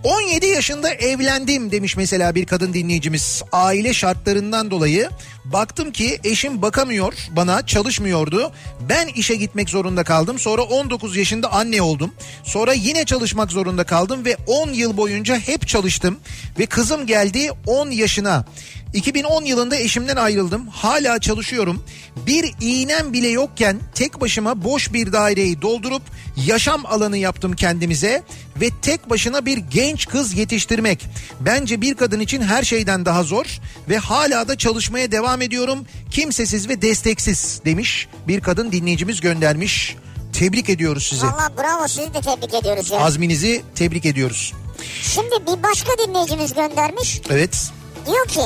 [0.04, 3.44] 17 yaşında evlendim demiş mesela bir kadın dinleyicimiz.
[3.52, 5.10] Aile şartlarından dolayı
[5.46, 8.52] baktım ki eşim bakamıyor bana çalışmıyordu.
[8.90, 10.40] Ben işe gitmek zorunda kaldım.
[10.40, 12.14] Sonra 19 yaşında anne oldum.
[12.44, 16.20] Sonra yine çalışmak zorunda kaldım ve 10 yıl boyunca hep çalıştım.
[16.60, 18.46] Ve kızım geldi 10 yaşına.
[18.94, 20.68] 2010 yılında eşimden ayrıldım.
[20.68, 21.84] Hala çalışıyorum.
[22.28, 26.02] Bir iğnem bile yokken tek başıma boş bir daireyi doldurup
[26.46, 28.24] yaşam alanı yaptım kendimize
[28.62, 31.06] ve tek başına bir genç kız yetiştirmek
[31.40, 33.46] bence bir kadın için her şeyden daha zor
[33.90, 35.86] ve hala da çalışmaya devam ediyorum.
[36.12, 38.08] Kimsesiz ve desteksiz demiş.
[38.28, 39.96] Bir kadın dinleyicimiz göndermiş.
[40.34, 41.26] Tebrik ediyoruz sizi.
[41.26, 43.00] Valla bravo sizi de tebrik ediyoruz ya.
[43.00, 44.54] Azminizi tebrik ediyoruz.
[45.02, 47.22] Şimdi bir başka dinleyicimiz göndermiş.
[47.30, 47.72] Evet.
[48.06, 48.42] Diyor ki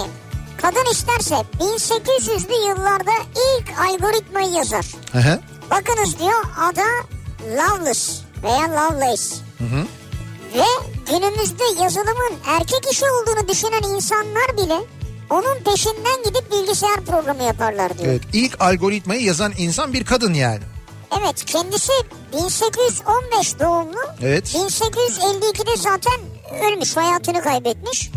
[0.64, 4.86] kadın isterse 1800'lü yıllarda ilk algoritmayı yazar.
[5.12, 5.40] Hı hı.
[5.72, 6.82] Bakınız diyor adı
[7.52, 9.36] Loveless veya Lovelace.
[10.56, 10.66] Ve
[11.12, 14.80] günümüzde yazılımın erkek işi olduğunu düşünen insanlar bile
[15.30, 18.10] onun peşinden gidip bilgisayar programı yaparlar diyor.
[18.10, 20.64] Evet, ilk algoritmayı yazan insan bir kadın yani.
[21.20, 21.92] Evet kendisi
[22.34, 24.00] 1815 doğumlu.
[24.22, 24.56] Evet.
[24.56, 28.12] 1852'de zaten ölmüş hayatını kaybetmiş.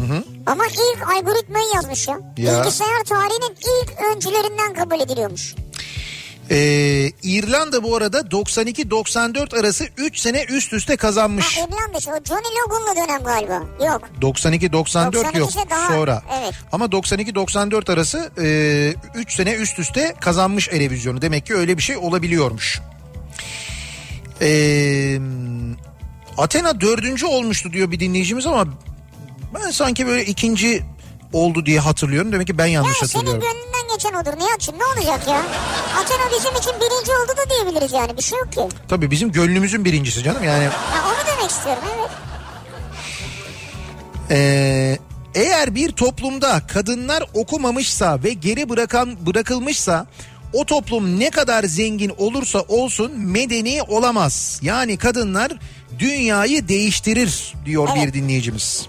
[0.46, 2.18] Ama ilk algoritmayı yazmış ya.
[2.36, 2.60] Ya.
[2.60, 5.54] Bilgisayar tarihinin ilk öncülerinden kabul ediliyormuş.
[6.50, 11.56] Ee, İrlanda bu arada 92-94 arası 3 sene üst üste kazanmış.
[11.58, 13.62] Ha İrlanda o Johnny Logan'lı dönem galiba.
[13.86, 14.02] Yok.
[14.20, 16.22] 92-94 yok 92'se daha- sonra.
[16.40, 16.54] evet.
[16.72, 18.30] Ama 92-94 arası
[19.14, 21.22] 3 sene üst üste kazanmış Erevizyonu.
[21.22, 22.80] Demek ki öyle bir şey olabiliyormuş.
[24.40, 25.18] Ee,
[26.38, 28.64] Athena dördüncü olmuştu diyor bir dinleyicimiz ama
[29.54, 30.82] ben sanki böyle ikinci
[31.32, 32.32] oldu diye hatırlıyorum.
[32.32, 33.40] Demek ki ben yanlış Ya senin hatırlıyorum.
[33.60, 35.42] gönlünden geçen odur Nihat'cığım ne olacak ya?
[36.00, 38.60] Athena bizim için birinci oldu da diyebiliriz yani bir şey yok ki.
[38.88, 40.64] Tabii bizim gönlümüzün birincisi canım yani.
[40.64, 40.72] Ya
[41.08, 42.10] onu demek istiyorum evet.
[44.30, 44.98] Ee,
[45.34, 50.06] eğer bir toplumda kadınlar okumamışsa ve geri bırakan bırakılmışsa
[50.52, 54.58] o toplum ne kadar zengin olursa olsun medeni olamaz.
[54.62, 55.52] Yani kadınlar
[55.98, 58.86] dünyayı değiştirir diyor bir dinleyicimiz.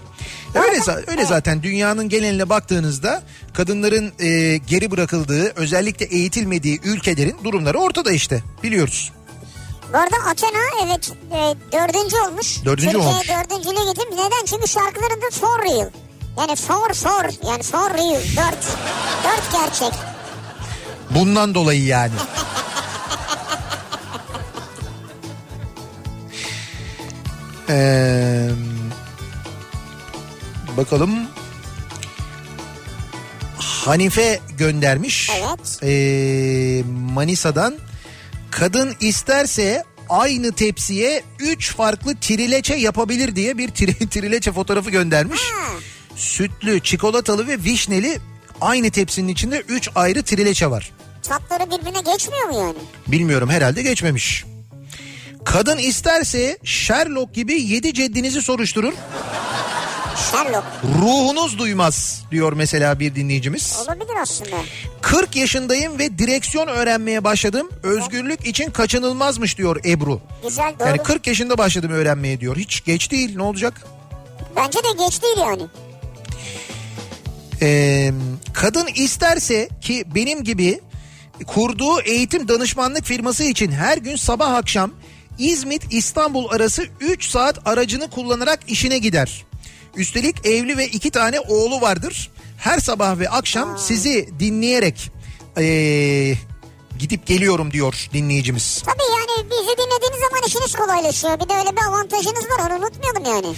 [0.54, 3.22] Öyle, öyle zaten dünyanın geneline baktığınızda
[3.54, 9.12] kadınların e, geri bırakıldığı özellikle eğitilmediği ülkelerin durumları ortada işte biliyoruz.
[9.92, 11.38] Bu arada Athena evet e,
[11.72, 12.64] dördüncü olmuş.
[12.64, 13.28] Dördüncü Türkiye olmuş.
[13.28, 14.16] dördüncülüğe getirmiş.
[14.16, 14.44] Neden?
[14.46, 15.90] Çünkü şarkılarında for real.
[16.38, 18.20] Yani for for yani for real.
[18.36, 18.64] Dört.
[19.24, 19.98] Dört gerçek.
[21.10, 22.12] Bundan dolayı yani.
[27.70, 28.48] Ee,
[30.76, 31.10] bakalım.
[33.56, 35.30] Hanife göndermiş.
[35.30, 35.78] Evet.
[35.82, 36.82] Ee,
[37.14, 37.74] Manisa'dan.
[38.50, 45.40] Kadın isterse aynı tepsiye 3 farklı trileçe yapabilir diye bir tri- trileçe fotoğrafı göndermiş.
[46.16, 48.18] Sütlü, çikolatalı ve vişneli
[48.60, 50.92] aynı tepsinin içinde 3 ayrı trileçe var.
[51.22, 52.76] Tatları birbirine geçmiyor mu yani?
[53.06, 54.44] Bilmiyorum herhalde geçmemiş.
[55.44, 58.92] Kadın isterse Sherlock gibi yedi ceddinizi soruşturur.
[60.30, 60.64] Sherlock.
[61.02, 63.78] Ruhunuz duymaz diyor mesela bir dinleyicimiz.
[63.86, 64.56] Olabilir aslında.
[65.00, 67.70] 40 yaşındayım ve direksiyon öğrenmeye başladım.
[67.82, 70.20] Özgürlük için kaçınılmazmış diyor Ebru.
[70.42, 70.88] Güzel doğru.
[70.88, 72.56] Yani 40 yaşında başladım öğrenmeye diyor.
[72.56, 73.86] Hiç geç değil ne olacak?
[74.56, 75.62] Bence de geç değil yani.
[77.62, 78.12] Ee,
[78.52, 80.80] kadın isterse ki benim gibi
[81.46, 84.90] kurduğu eğitim danışmanlık firması için her gün sabah akşam
[85.38, 89.46] İzmit İstanbul arası 3 saat aracını kullanarak işine gider.
[89.96, 92.30] Üstelik evli ve iki tane oğlu vardır.
[92.56, 95.10] Her sabah ve akşam sizi dinleyerek
[95.58, 96.34] ee,
[96.98, 98.82] gidip geliyorum diyor dinleyicimiz.
[98.86, 101.40] Tabii yani bizi dinlediğiniz zaman işiniz kolaylaşıyor.
[101.40, 103.56] Bir de öyle bir avantajınız var onu unutmayalım yani.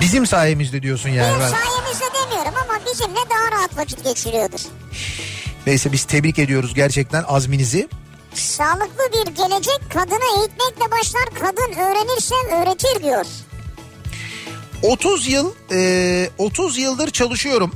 [0.00, 1.34] Bizim sayemizde diyorsun yani.
[1.34, 4.60] Bizim sayemizde demiyorum ama bizimle daha rahat vakit geçiriyordur.
[5.66, 7.88] Neyse biz tebrik ediyoruz gerçekten azminizi.
[8.34, 11.24] Sağlıklı bir gelecek kadını eğitmekle başlar.
[11.40, 13.26] Kadın öğrenirse öğretir diyor.
[14.82, 17.72] 30 yıl e, 30 yıldır çalışıyorum.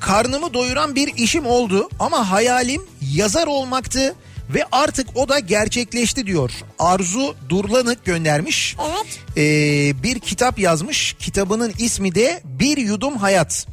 [0.00, 4.14] Karnımı doyuran bir işim oldu ama hayalim yazar olmaktı
[4.50, 6.50] ve artık o da gerçekleşti diyor.
[6.78, 8.76] Arzu Durlanık göndermiş.
[8.80, 9.20] Evet.
[9.36, 11.16] E, bir kitap yazmış.
[11.18, 13.66] Kitabının ismi de Bir Yudum Hayat.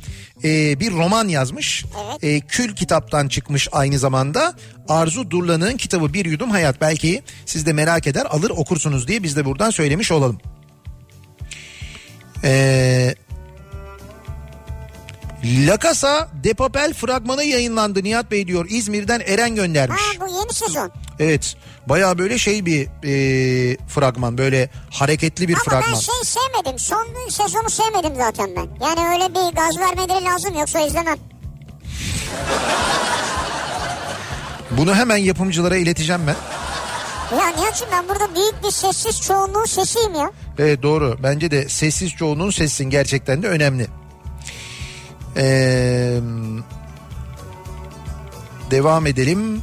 [0.43, 1.85] E, bir roman yazmış.
[2.05, 2.23] Evet.
[2.23, 4.53] E, Kül kitaptan çıkmış aynı zamanda.
[4.89, 6.81] Arzu Durlanık'ın kitabı Bir Yudum Hayat.
[6.81, 10.37] Belki siz de merak eder alır okursunuz diye biz de buradan söylemiş olalım.
[12.43, 13.15] Ee,
[15.43, 18.65] La Casa de Papel fragmanı yayınlandı Nihat Bey diyor.
[18.69, 20.01] İzmir'den Eren göndermiş.
[20.01, 20.91] Ha bu yeni sezon.
[21.19, 21.55] Evet
[21.87, 25.93] baya böyle şey bir e, fragman böyle hareketli bir Ama fragman.
[25.93, 26.79] ben şey sevmedim.
[26.79, 28.67] Son sezonu sevmedim zaten ben.
[28.87, 31.17] Yani öyle bir gaz vermeleri lazım yoksa izlemem.
[34.71, 36.35] Bunu hemen yapımcılara ileteceğim ben.
[37.37, 40.31] Ya Nihat'cığım ben burada büyük bir sessiz çoğunluğun sesiyim ya.
[40.59, 43.87] Evet doğru bence de sessiz çoğunun sessin gerçekten de önemli.
[45.37, 46.19] Ee,
[48.71, 49.61] devam edelim.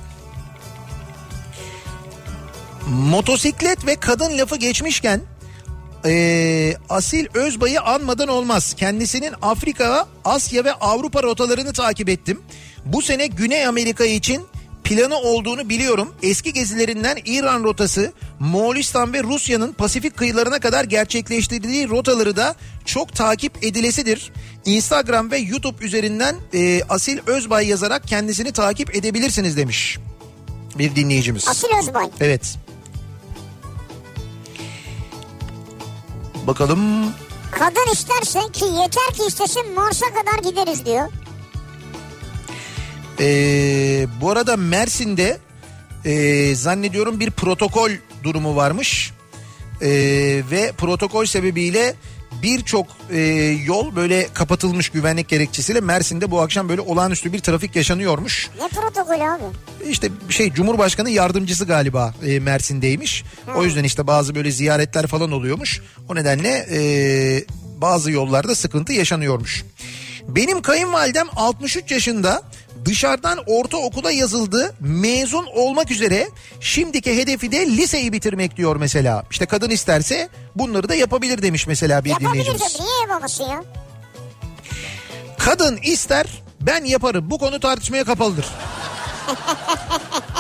[2.86, 5.20] Motosiklet ve kadın lafı geçmişken
[6.04, 8.74] ee, Asil Özbay'ı anmadan olmaz.
[8.74, 12.40] Kendisinin Afrika, Asya ve Avrupa rotalarını takip ettim.
[12.84, 14.42] Bu sene Güney Amerika için
[14.88, 16.14] planı olduğunu biliyorum.
[16.22, 22.54] Eski gezilerinden İran rotası, Moğolistan ve Rusya'nın Pasifik kıyılarına kadar gerçekleştirdiği rotaları da
[22.84, 24.32] çok takip edilesidir.
[24.64, 29.98] Instagram ve YouTube üzerinden e, Asil Özbay yazarak kendisini takip edebilirsiniz demiş
[30.78, 31.48] bir dinleyicimiz.
[31.48, 32.10] Asil Özbay.
[32.20, 32.56] Evet.
[36.46, 36.80] Bakalım
[37.50, 41.08] Kadın isterse ki yeter ki istesin Mars'a kadar gideriz diyor.
[43.20, 45.38] Ee, bu arada Mersin'de
[46.04, 47.90] e, zannediyorum bir protokol
[48.22, 49.12] durumu varmış.
[49.82, 49.88] Ee,
[50.50, 51.94] ve protokol sebebiyle
[52.42, 53.18] birçok e,
[53.66, 58.50] yol böyle kapatılmış güvenlik gerekçesiyle Mersin'de bu akşam böyle olağanüstü bir trafik yaşanıyormuş.
[58.60, 59.42] Ne protokolü abi?
[59.90, 63.24] İşte şey Cumhurbaşkanı yardımcısı galiba e, Mersin'deymiş.
[63.56, 65.80] O yüzden işte bazı böyle ziyaretler falan oluyormuş.
[66.08, 66.80] O nedenle e,
[67.80, 69.64] bazı yollarda sıkıntı yaşanıyormuş.
[70.28, 72.42] Benim kayınvalidem 63 yaşında
[72.88, 76.28] dışarıdan ortaokula yazıldı mezun olmak üzere
[76.60, 79.24] şimdiki hedefi de liseyi bitirmek diyor mesela.
[79.30, 82.80] İşte kadın isterse bunları da yapabilir demiş mesela bir Yapabilir dinleyicimiz.
[82.80, 83.64] Niye yapamazsın ya?
[85.38, 88.46] Kadın ister ben yaparım bu konu tartışmaya kapalıdır.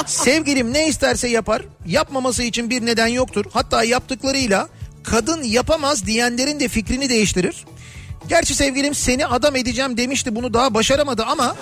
[0.06, 3.44] Sevgilim ne isterse yapar yapmaması için bir neden yoktur.
[3.52, 4.68] Hatta yaptıklarıyla
[5.04, 7.64] kadın yapamaz diyenlerin de fikrini değiştirir.
[8.28, 11.56] Gerçi sevgilim seni adam edeceğim demişti bunu daha başaramadı ama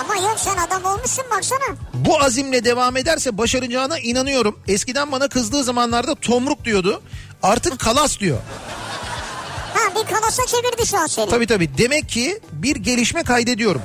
[0.00, 1.76] Ama yok sen adam olmuşsun baksana.
[1.94, 4.58] bu azimle devam ederse başaracağına inanıyorum.
[4.68, 7.02] Eskiden bana kızdığı zamanlarda tomruk diyordu.
[7.42, 8.38] Artık kalas diyor.
[9.74, 11.30] Ha bir kalasa çevirdi şu an seni.
[11.30, 13.82] Tabii tabii demek ki bir gelişme kaydediyorum.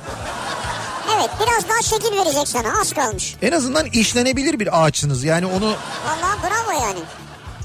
[1.17, 3.35] Evet biraz daha şekil verecek sana az kalmış.
[3.41, 5.23] En azından işlenebilir bir ağaçsınız.
[5.23, 5.65] Yani onu
[6.05, 6.99] Vallahi bravo yani.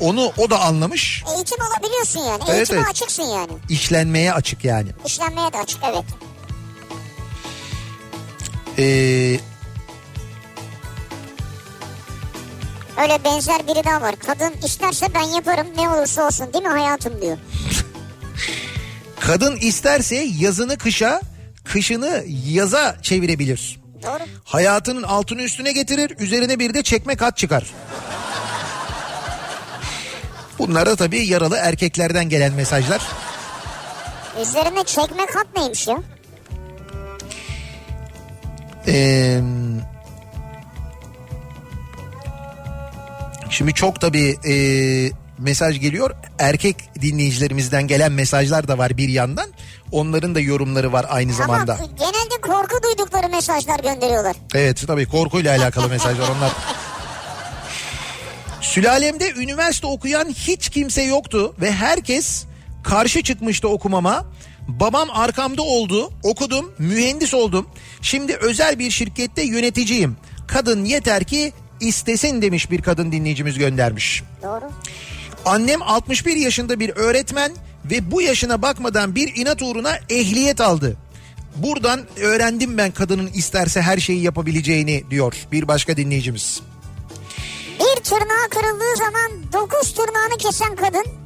[0.00, 1.24] onu o da anlamış.
[1.36, 2.42] Eğitim alabiliyorsun yani.
[2.46, 2.90] Evet, Eğitime evet.
[2.90, 3.52] açıksın yani.
[3.68, 4.88] İşlenmeye açık yani.
[5.06, 6.04] İşlenmeye de açık evet.
[8.78, 9.38] Ee,
[13.02, 14.14] Öyle benzer biri daha var.
[14.26, 17.38] Kadın isterse ben yaparım ne olursa olsun değil mi hayatım diyor.
[19.20, 21.20] kadın isterse yazını kışa,
[21.64, 23.80] kışını yaza çevirebilir.
[24.02, 24.22] Doğru.
[24.44, 27.64] Hayatının altını üstüne getirir, üzerine bir de çekme kat çıkar.
[30.58, 33.02] Bunlar da tabii yaralı erkeklerden gelen mesajlar.
[34.42, 35.96] Üzerine çekme kat neymiş ya?
[38.88, 39.40] Ee,
[43.50, 44.54] şimdi çok tabii e,
[45.38, 46.10] mesaj geliyor.
[46.38, 49.46] Erkek dinleyicilerimizden gelen mesajlar da var bir yandan.
[49.92, 51.74] Onların da yorumları var aynı zamanda.
[51.74, 54.36] Ama genelde korku duydukları mesajlar gönderiyorlar.
[54.54, 56.52] Evet tabii korkuyla alakalı mesajlar onlar.
[58.60, 62.44] Sülalemde üniversite okuyan hiç kimse yoktu ve herkes
[62.84, 64.24] karşı çıkmıştı okumama.
[64.68, 67.66] Babam arkamda oldu, okudum, mühendis oldum.
[68.02, 70.16] Şimdi özel bir şirkette yöneticiyim.
[70.48, 74.22] Kadın yeter ki istesin demiş bir kadın dinleyicimiz göndermiş.
[74.42, 74.70] Doğru.
[75.44, 77.52] Annem 61 yaşında bir öğretmen
[77.84, 80.96] ve bu yaşına bakmadan bir inat uğruna ehliyet aldı.
[81.56, 86.62] Buradan öğrendim ben kadının isterse her şeyi yapabileceğini diyor bir başka dinleyicimiz.
[87.80, 91.25] Bir tırnağı kırıldığı zaman dokuz tırnağını kesen kadın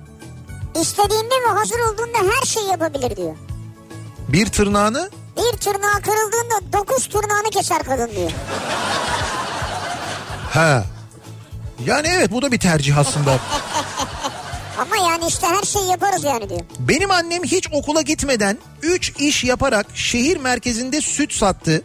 [0.80, 3.36] istediğinde ve hazır olduğunda her şeyi yapabilir diyor.
[4.28, 8.30] Bir tırnağını Bir tırnağı kırıldığında dokuz tırnağını keser kadın diyor.
[10.52, 10.84] ha.
[11.86, 13.30] Yani evet bu da bir tercih aslında.
[14.78, 16.60] Ama yani işte her şeyi yaparız yani diyor.
[16.78, 21.82] Benim annem hiç okula gitmeden 3 iş yaparak şehir merkezinde süt sattı.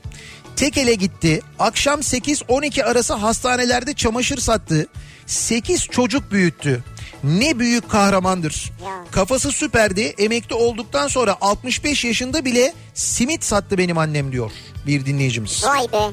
[0.55, 1.41] Tekele gitti.
[1.59, 4.87] Akşam 8-12 arası hastanelerde çamaşır sattı.
[5.25, 6.83] 8 çocuk büyüttü.
[7.25, 8.71] Ne büyük kahramandır.
[9.11, 10.01] Kafası süperdi.
[10.17, 14.51] Emekli olduktan sonra 65 yaşında bile simit sattı benim annem diyor
[14.87, 15.63] bir dinleyicimiz.
[15.65, 16.11] Vay be.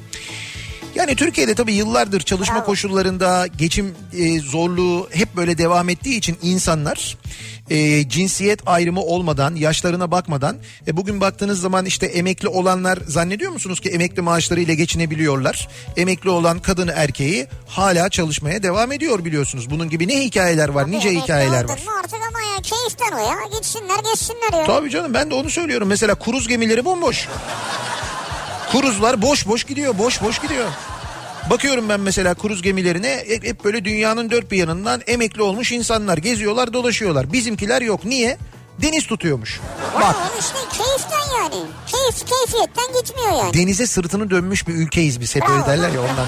[0.94, 2.64] Yani Türkiye'de tabii yıllardır çalışma Bravo.
[2.64, 7.16] koşullarında geçim e, zorluğu hep böyle devam ettiği için insanlar
[7.70, 10.56] e, cinsiyet ayrımı olmadan, yaşlarına bakmadan
[10.86, 15.68] e, bugün baktığınız zaman işte emekli olanlar zannediyor musunuz ki emekli maaşlarıyla geçinebiliyorlar?
[15.96, 19.70] Emekli olan kadını erkeği hala çalışmaya devam ediyor biliyorsunuz.
[19.70, 21.80] Bunun gibi ne hikayeler var, nice Emekli hikayeler var.
[21.98, 23.38] Artık ama ya keyiften o ya.
[23.58, 24.66] Gitsinler geçsinler ya.
[24.66, 25.88] Tabii canım ben de onu söylüyorum.
[25.88, 27.28] Mesela kruz gemileri bomboş.
[28.72, 30.68] Kruzlar boş boş gidiyor, boş boş gidiyor.
[31.50, 36.18] Bakıyorum ben mesela kruz gemilerine hep, hep böyle dünyanın dört bir yanından emekli olmuş insanlar
[36.18, 37.32] geziyorlar dolaşıyorlar.
[37.32, 38.04] Bizimkiler yok.
[38.04, 38.38] Niye?
[38.82, 39.60] Deniz tutuyormuş.
[39.94, 41.66] Ya Bak işte keyiften yani.
[41.86, 43.54] Keyif keyfiyetten gitmiyor yani.
[43.54, 46.26] denize sırtını dönmüş bir ülkeyiz biz hep öyle derler ya ondan.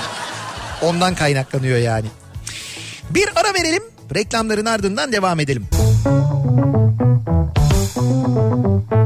[0.83, 2.07] Ondan kaynaklanıyor yani.
[3.11, 3.83] Bir ara verelim.
[4.15, 5.67] Reklamların ardından devam edelim.
[8.35, 9.04] Kafa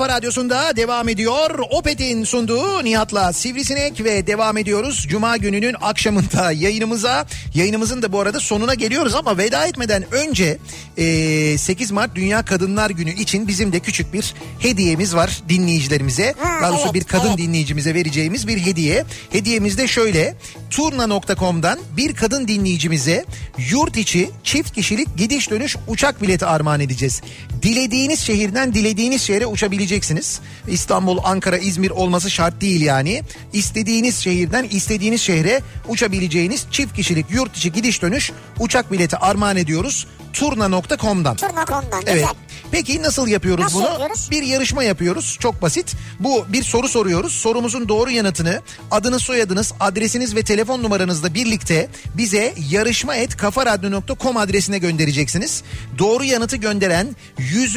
[0.00, 1.58] kafa radyosunda devam ediyor.
[1.70, 5.06] Opet'in sunduğu Nihat'la Sivrisinek ve devam ediyoruz.
[5.08, 7.26] Cuma gününün akşamında yayınımıza.
[7.54, 10.58] Yayınımızın da bu arada sonuna geliyoruz ama veda etmeden önce
[10.96, 16.34] e, 8 Mart Dünya Kadınlar Günü için bizim de küçük bir hediyemiz var dinleyicilerimize.
[16.38, 17.38] Ha, Daha doğrusu evet, bir kadın evet.
[17.38, 19.04] dinleyicimize vereceğimiz bir hediye.
[19.30, 20.34] Hediyemiz de şöyle.
[20.70, 23.24] Turna.com'dan bir kadın dinleyicimize
[23.70, 27.22] yurt içi çift kişilik gidiş dönüş uçak bileti armağan edeceğiz.
[27.62, 29.46] Dilediğiniz şehirden dilediğiniz şehre
[29.90, 30.40] uçabileceksiniz.
[30.68, 33.22] İstanbul, Ankara, İzmir olması şart değil yani.
[33.52, 40.06] İstediğiniz şehirden istediğiniz şehre uçabileceğiniz çift kişilik yurt içi gidiş dönüş uçak bileti armağan ediyoruz.
[40.32, 41.36] Turna.com'dan.
[41.36, 42.14] Turna.com'dan Evet.
[42.14, 42.34] güzel.
[42.72, 43.88] Peki nasıl yapıyoruz Nasıl bunu?
[43.88, 44.28] yapıyoruz?
[44.30, 45.36] Bir yarışma yapıyoruz.
[45.40, 45.96] Çok basit.
[46.20, 47.32] Bu bir soru soruyoruz.
[47.32, 48.60] Sorumuzun doğru yanıtını
[48.90, 55.62] adınız, soyadınız, adresiniz ve telefon numaranızla birlikte bize yarışma@kafaradyo.com adresine göndereceksiniz.
[55.98, 57.74] Doğru yanıtı gönderen 100.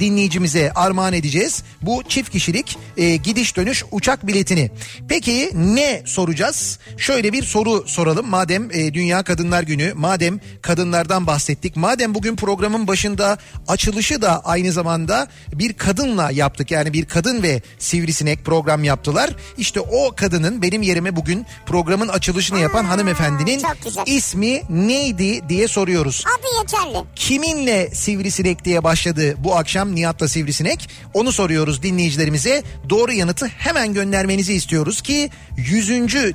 [0.00, 1.62] dinleyicimize armağan edeceğiz.
[1.82, 4.70] Bu çift kişilik e, gidiş dönüş uçak biletini.
[5.08, 6.78] Peki ne soracağız?
[6.98, 8.28] Şöyle bir soru soralım.
[8.28, 13.38] Madem e, Dünya Kadınlar Günü, madem kadınlardan bahsettik, madem bugün programın başında
[13.68, 16.70] açılışı da aynı zamanda bir kadınla yaptık.
[16.70, 19.30] Yani bir kadın ve sivrisinek program yaptılar.
[19.58, 23.62] İşte o kadının benim yerime bugün programın açılışını yapan hanımefendinin
[24.06, 26.24] ismi neydi diye soruyoruz.
[26.38, 27.04] Adı yeterli.
[27.16, 30.88] Kiminle sivrisinek diye başladı bu akşam Nihat'la sivrisinek?
[31.14, 32.62] Onu soruyoruz dinleyicilerimize.
[32.90, 35.88] Doğru yanıtı hemen göndermenizi istiyoruz ki 100.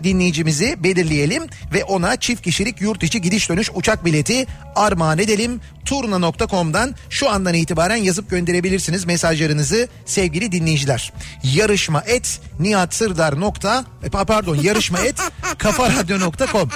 [0.03, 1.43] dinleyicimizi belirleyelim
[1.73, 4.45] ve ona çift kişilik yurt içi gidiş dönüş uçak bileti
[4.75, 5.61] armağan edelim.
[5.85, 11.13] Turna.com'dan şu andan itibaren yazıp gönderebilirsiniz mesajlarınızı sevgili dinleyiciler.
[11.43, 15.15] Yarışma et nihatsırdar nokta e, pa- pardon yarışma et
[15.57, 16.69] kafaradyo.com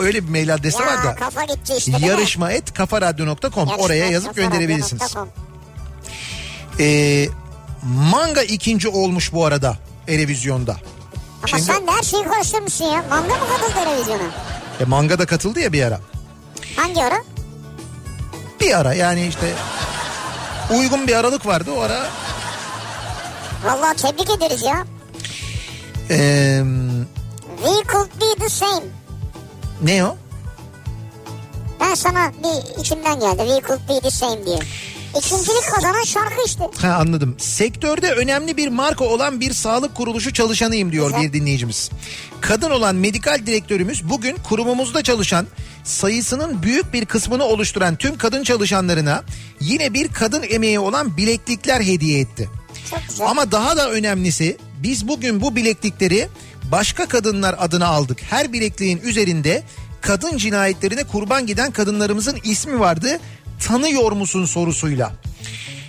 [0.00, 4.36] öyle bir mail adresi var Ya da kafa gitti işte yarışma et kafaradyo.com oraya yazıp
[4.36, 5.14] gönderebilirsiniz.
[6.80, 7.28] Ee,
[7.82, 9.76] manga ikinci olmuş bu arada
[10.08, 10.72] Erevizyon'da.
[10.72, 13.04] Ama Şimdi- sen de her şeyi karıştırmışsın ya.
[13.10, 14.22] Manga mı katıldı televizyona?
[14.80, 16.00] E, manga da katıldı ya bir ara.
[16.76, 17.22] Hangi ara?
[18.60, 19.52] Bir ara yani işte
[20.70, 22.06] uygun bir aralık vardı o ara.
[23.64, 24.84] Vallahi tebrik ederiz ya.
[26.10, 26.62] Ee,
[27.56, 28.84] We could be the same.
[29.82, 30.16] ne o?
[31.80, 33.38] Ben sana bir içimden geldi.
[33.38, 34.58] We could be the same diye.
[35.18, 36.64] İkincilik kazanan şarkı işte.
[36.80, 37.36] Ha anladım.
[37.38, 41.22] Sektörde önemli bir marka olan bir sağlık kuruluşu çalışanıyım diyor Güzel.
[41.22, 41.90] bir dinleyicimiz.
[42.40, 45.46] Kadın olan medikal direktörümüz bugün kurumumuzda çalışan
[45.84, 49.24] sayısının büyük bir kısmını oluşturan tüm kadın çalışanlarına
[49.60, 52.48] yine bir kadın emeği olan bileklikler hediye etti.
[53.20, 56.28] Ama daha da önemlisi biz bugün bu bileklikleri
[56.72, 58.22] başka kadınlar adını aldık.
[58.30, 59.62] Her bilekliğin üzerinde
[60.00, 63.20] kadın cinayetlerine kurban giden kadınlarımızın ismi vardı.
[63.66, 65.12] Tanıyor musun sorusuyla.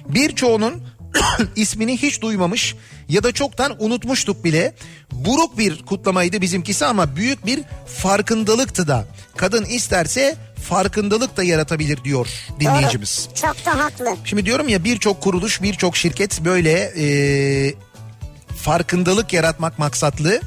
[0.07, 0.84] Birçoğunun
[1.56, 2.76] ismini hiç duymamış
[3.10, 4.73] ya da çoktan unutmuştuk bile.
[5.11, 7.60] Buruk bir kutlamaydı bizimkisi ama büyük bir
[7.98, 9.06] farkındalıktı da.
[9.35, 10.38] Kadın isterse
[10.69, 12.27] farkındalık da yaratabilir diyor
[12.60, 13.27] dinleyicimiz.
[13.30, 13.35] Doğru.
[13.35, 14.15] Çok da haklı.
[14.26, 17.06] Şimdi diyorum ya birçok kuruluş birçok şirket böyle e,
[18.57, 20.41] farkındalık yaratmak maksatlı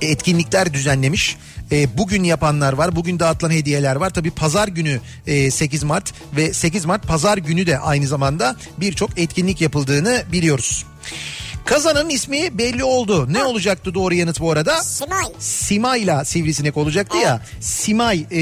[0.00, 1.36] etkinlikler düzenlemiş.
[1.72, 2.96] E, bugün yapanlar var.
[2.96, 4.10] Bugün dağıtılan hediyeler var.
[4.10, 9.18] Tabii pazar günü e, 8 Mart ve 8 Mart pazar günü de aynı zamanda birçok
[9.18, 10.86] etkinlik yapıldığını biliyoruz.
[11.68, 13.32] Kazanın ismi belli oldu.
[13.32, 14.82] Ne olacaktı doğru yanıt bu arada?
[14.82, 15.24] Simay.
[15.38, 17.40] Simay'la sivrisinek olacaktı ya.
[17.60, 18.40] Simay e,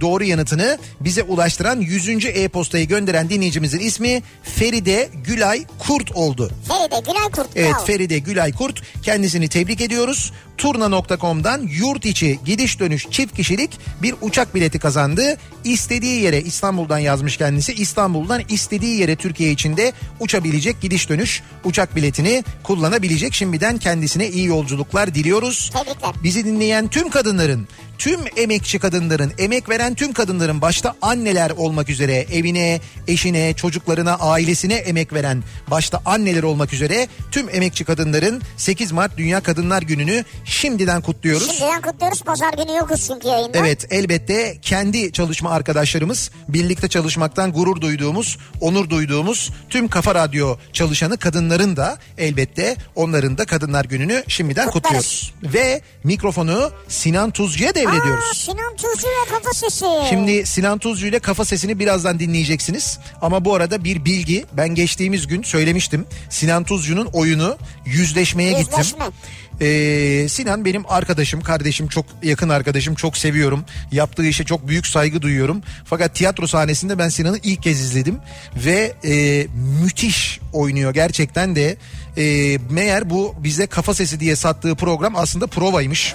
[0.00, 2.08] doğru yanıtını bize ulaştıran 100.
[2.26, 6.50] e-postayı gönderen dinleyicimizin ismi Feride Gülay Kurt oldu.
[6.68, 7.48] Feride Gülay Kurt.
[7.56, 7.84] Evet bravo.
[7.84, 10.32] Feride Gülay Kurt kendisini tebrik ediyoruz.
[10.58, 15.36] Turna.com'dan yurt içi gidiş dönüş çift kişilik bir uçak bileti kazandı.
[15.64, 17.72] İstediği yere İstanbul'dan yazmış kendisi.
[17.72, 23.34] İstanbul'dan istediği yere Türkiye içinde uçabilecek gidiş dönüş uçak biletini kullanabilecek.
[23.34, 25.70] Şimdiden kendisine iyi yolculuklar diliyoruz.
[25.70, 26.10] Tebrikler.
[26.22, 27.68] Bizi dinleyen tüm kadınların,
[27.98, 34.74] tüm emekçi kadınların, emek veren tüm kadınların başta anneler olmak üzere evine, eşine, çocuklarına, ailesine
[34.74, 41.02] emek veren başta anneler olmak üzere tüm emekçi kadınların 8 Mart Dünya Kadınlar Günü'nü şimdiden
[41.02, 41.50] kutluyoruz.
[41.50, 42.22] Şimdiden kutluyoruz.
[42.22, 43.58] Pazar günü yokuz çünkü yayında.
[43.58, 51.16] Evet elbette kendi çalışma arkadaşlarımız birlikte çalışmaktan gurur duyduğumuz, onur duyduğumuz tüm Kafa Radyo çalışanı
[51.16, 52.53] kadınların da elbette
[52.94, 55.20] onların da Kadınlar Günü'nü şimdiden Kutlarız.
[55.30, 55.54] kutluyoruz.
[55.54, 58.24] Ve mikrofonu Sinan Tuzcu'ya devrediyoruz.
[58.30, 59.84] Aa, Sinan Tuzcu ve kafa sesi.
[60.08, 62.98] Şimdi Sinan Tuzcu ile kafa sesini birazdan dinleyeceksiniz.
[63.22, 66.06] Ama bu arada bir bilgi ben geçtiğimiz gün söylemiştim.
[66.30, 67.56] Sinan Tuzcu'nun oyunu
[67.86, 68.82] yüzleşmeye Yüzleşme.
[69.06, 69.14] gittim.
[69.60, 73.64] Ee, Sinan benim arkadaşım, kardeşim, çok yakın arkadaşım, çok seviyorum.
[73.92, 75.62] Yaptığı işe çok büyük saygı duyuyorum.
[75.84, 78.18] Fakat tiyatro sahnesinde ben Sinan'ı ilk kez izledim
[78.56, 79.46] ve e,
[79.82, 81.76] müthiş oynuyor gerçekten de.
[82.16, 86.14] E, meğer bu bize kafa sesi diye sattığı program aslında provaymış.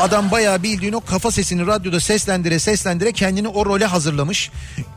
[0.00, 4.50] Adam bayağı bildiğin o kafa sesini radyoda seslendire seslendire kendini o role hazırlamış.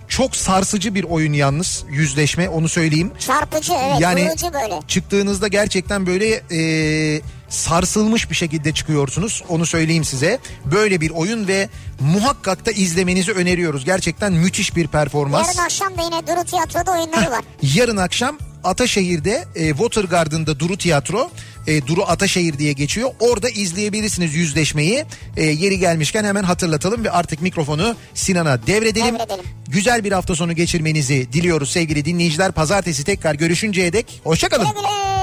[0.08, 3.12] Çok sarsıcı bir oyun yalnız yüzleşme onu söyleyeyim.
[3.20, 3.96] Çarpıcı evet.
[4.00, 4.80] Yani böyle.
[4.88, 9.44] çıktığınızda gerçekten böyle e, sarsılmış bir şekilde çıkıyorsunuz.
[9.50, 10.40] Onu söyleyeyim size.
[10.66, 11.70] Böyle bir oyun ve
[12.00, 13.86] muhakkak da izlemenizi öneriyoruz.
[13.86, 15.48] Gerçekten müthiş bir performans.
[15.48, 17.42] Yarın akşam da yine Duru Tiyatro'da oyunları var.
[17.62, 21.32] Yarın akşam Ataşehir'de e, Water Garden'da Duru Tiyatro
[21.68, 23.10] e, Duru Ataşehir diye geçiyor.
[23.20, 25.06] Orada izleyebilirsiniz yüzleşmeyi.
[25.38, 29.16] E, yeri gelmişken hemen hatırlatalım ve artık mikrofonu Sinan'a devredelim.
[29.16, 29.46] Devredelim.
[29.68, 32.52] Güzel bir hafta sonu geçirmenizi diliyoruz sevgili dinleyiciler.
[32.52, 34.66] Pazartesi tekrar görüşünceye dek hoşçakalın.
[34.66, 35.23] Güle güle.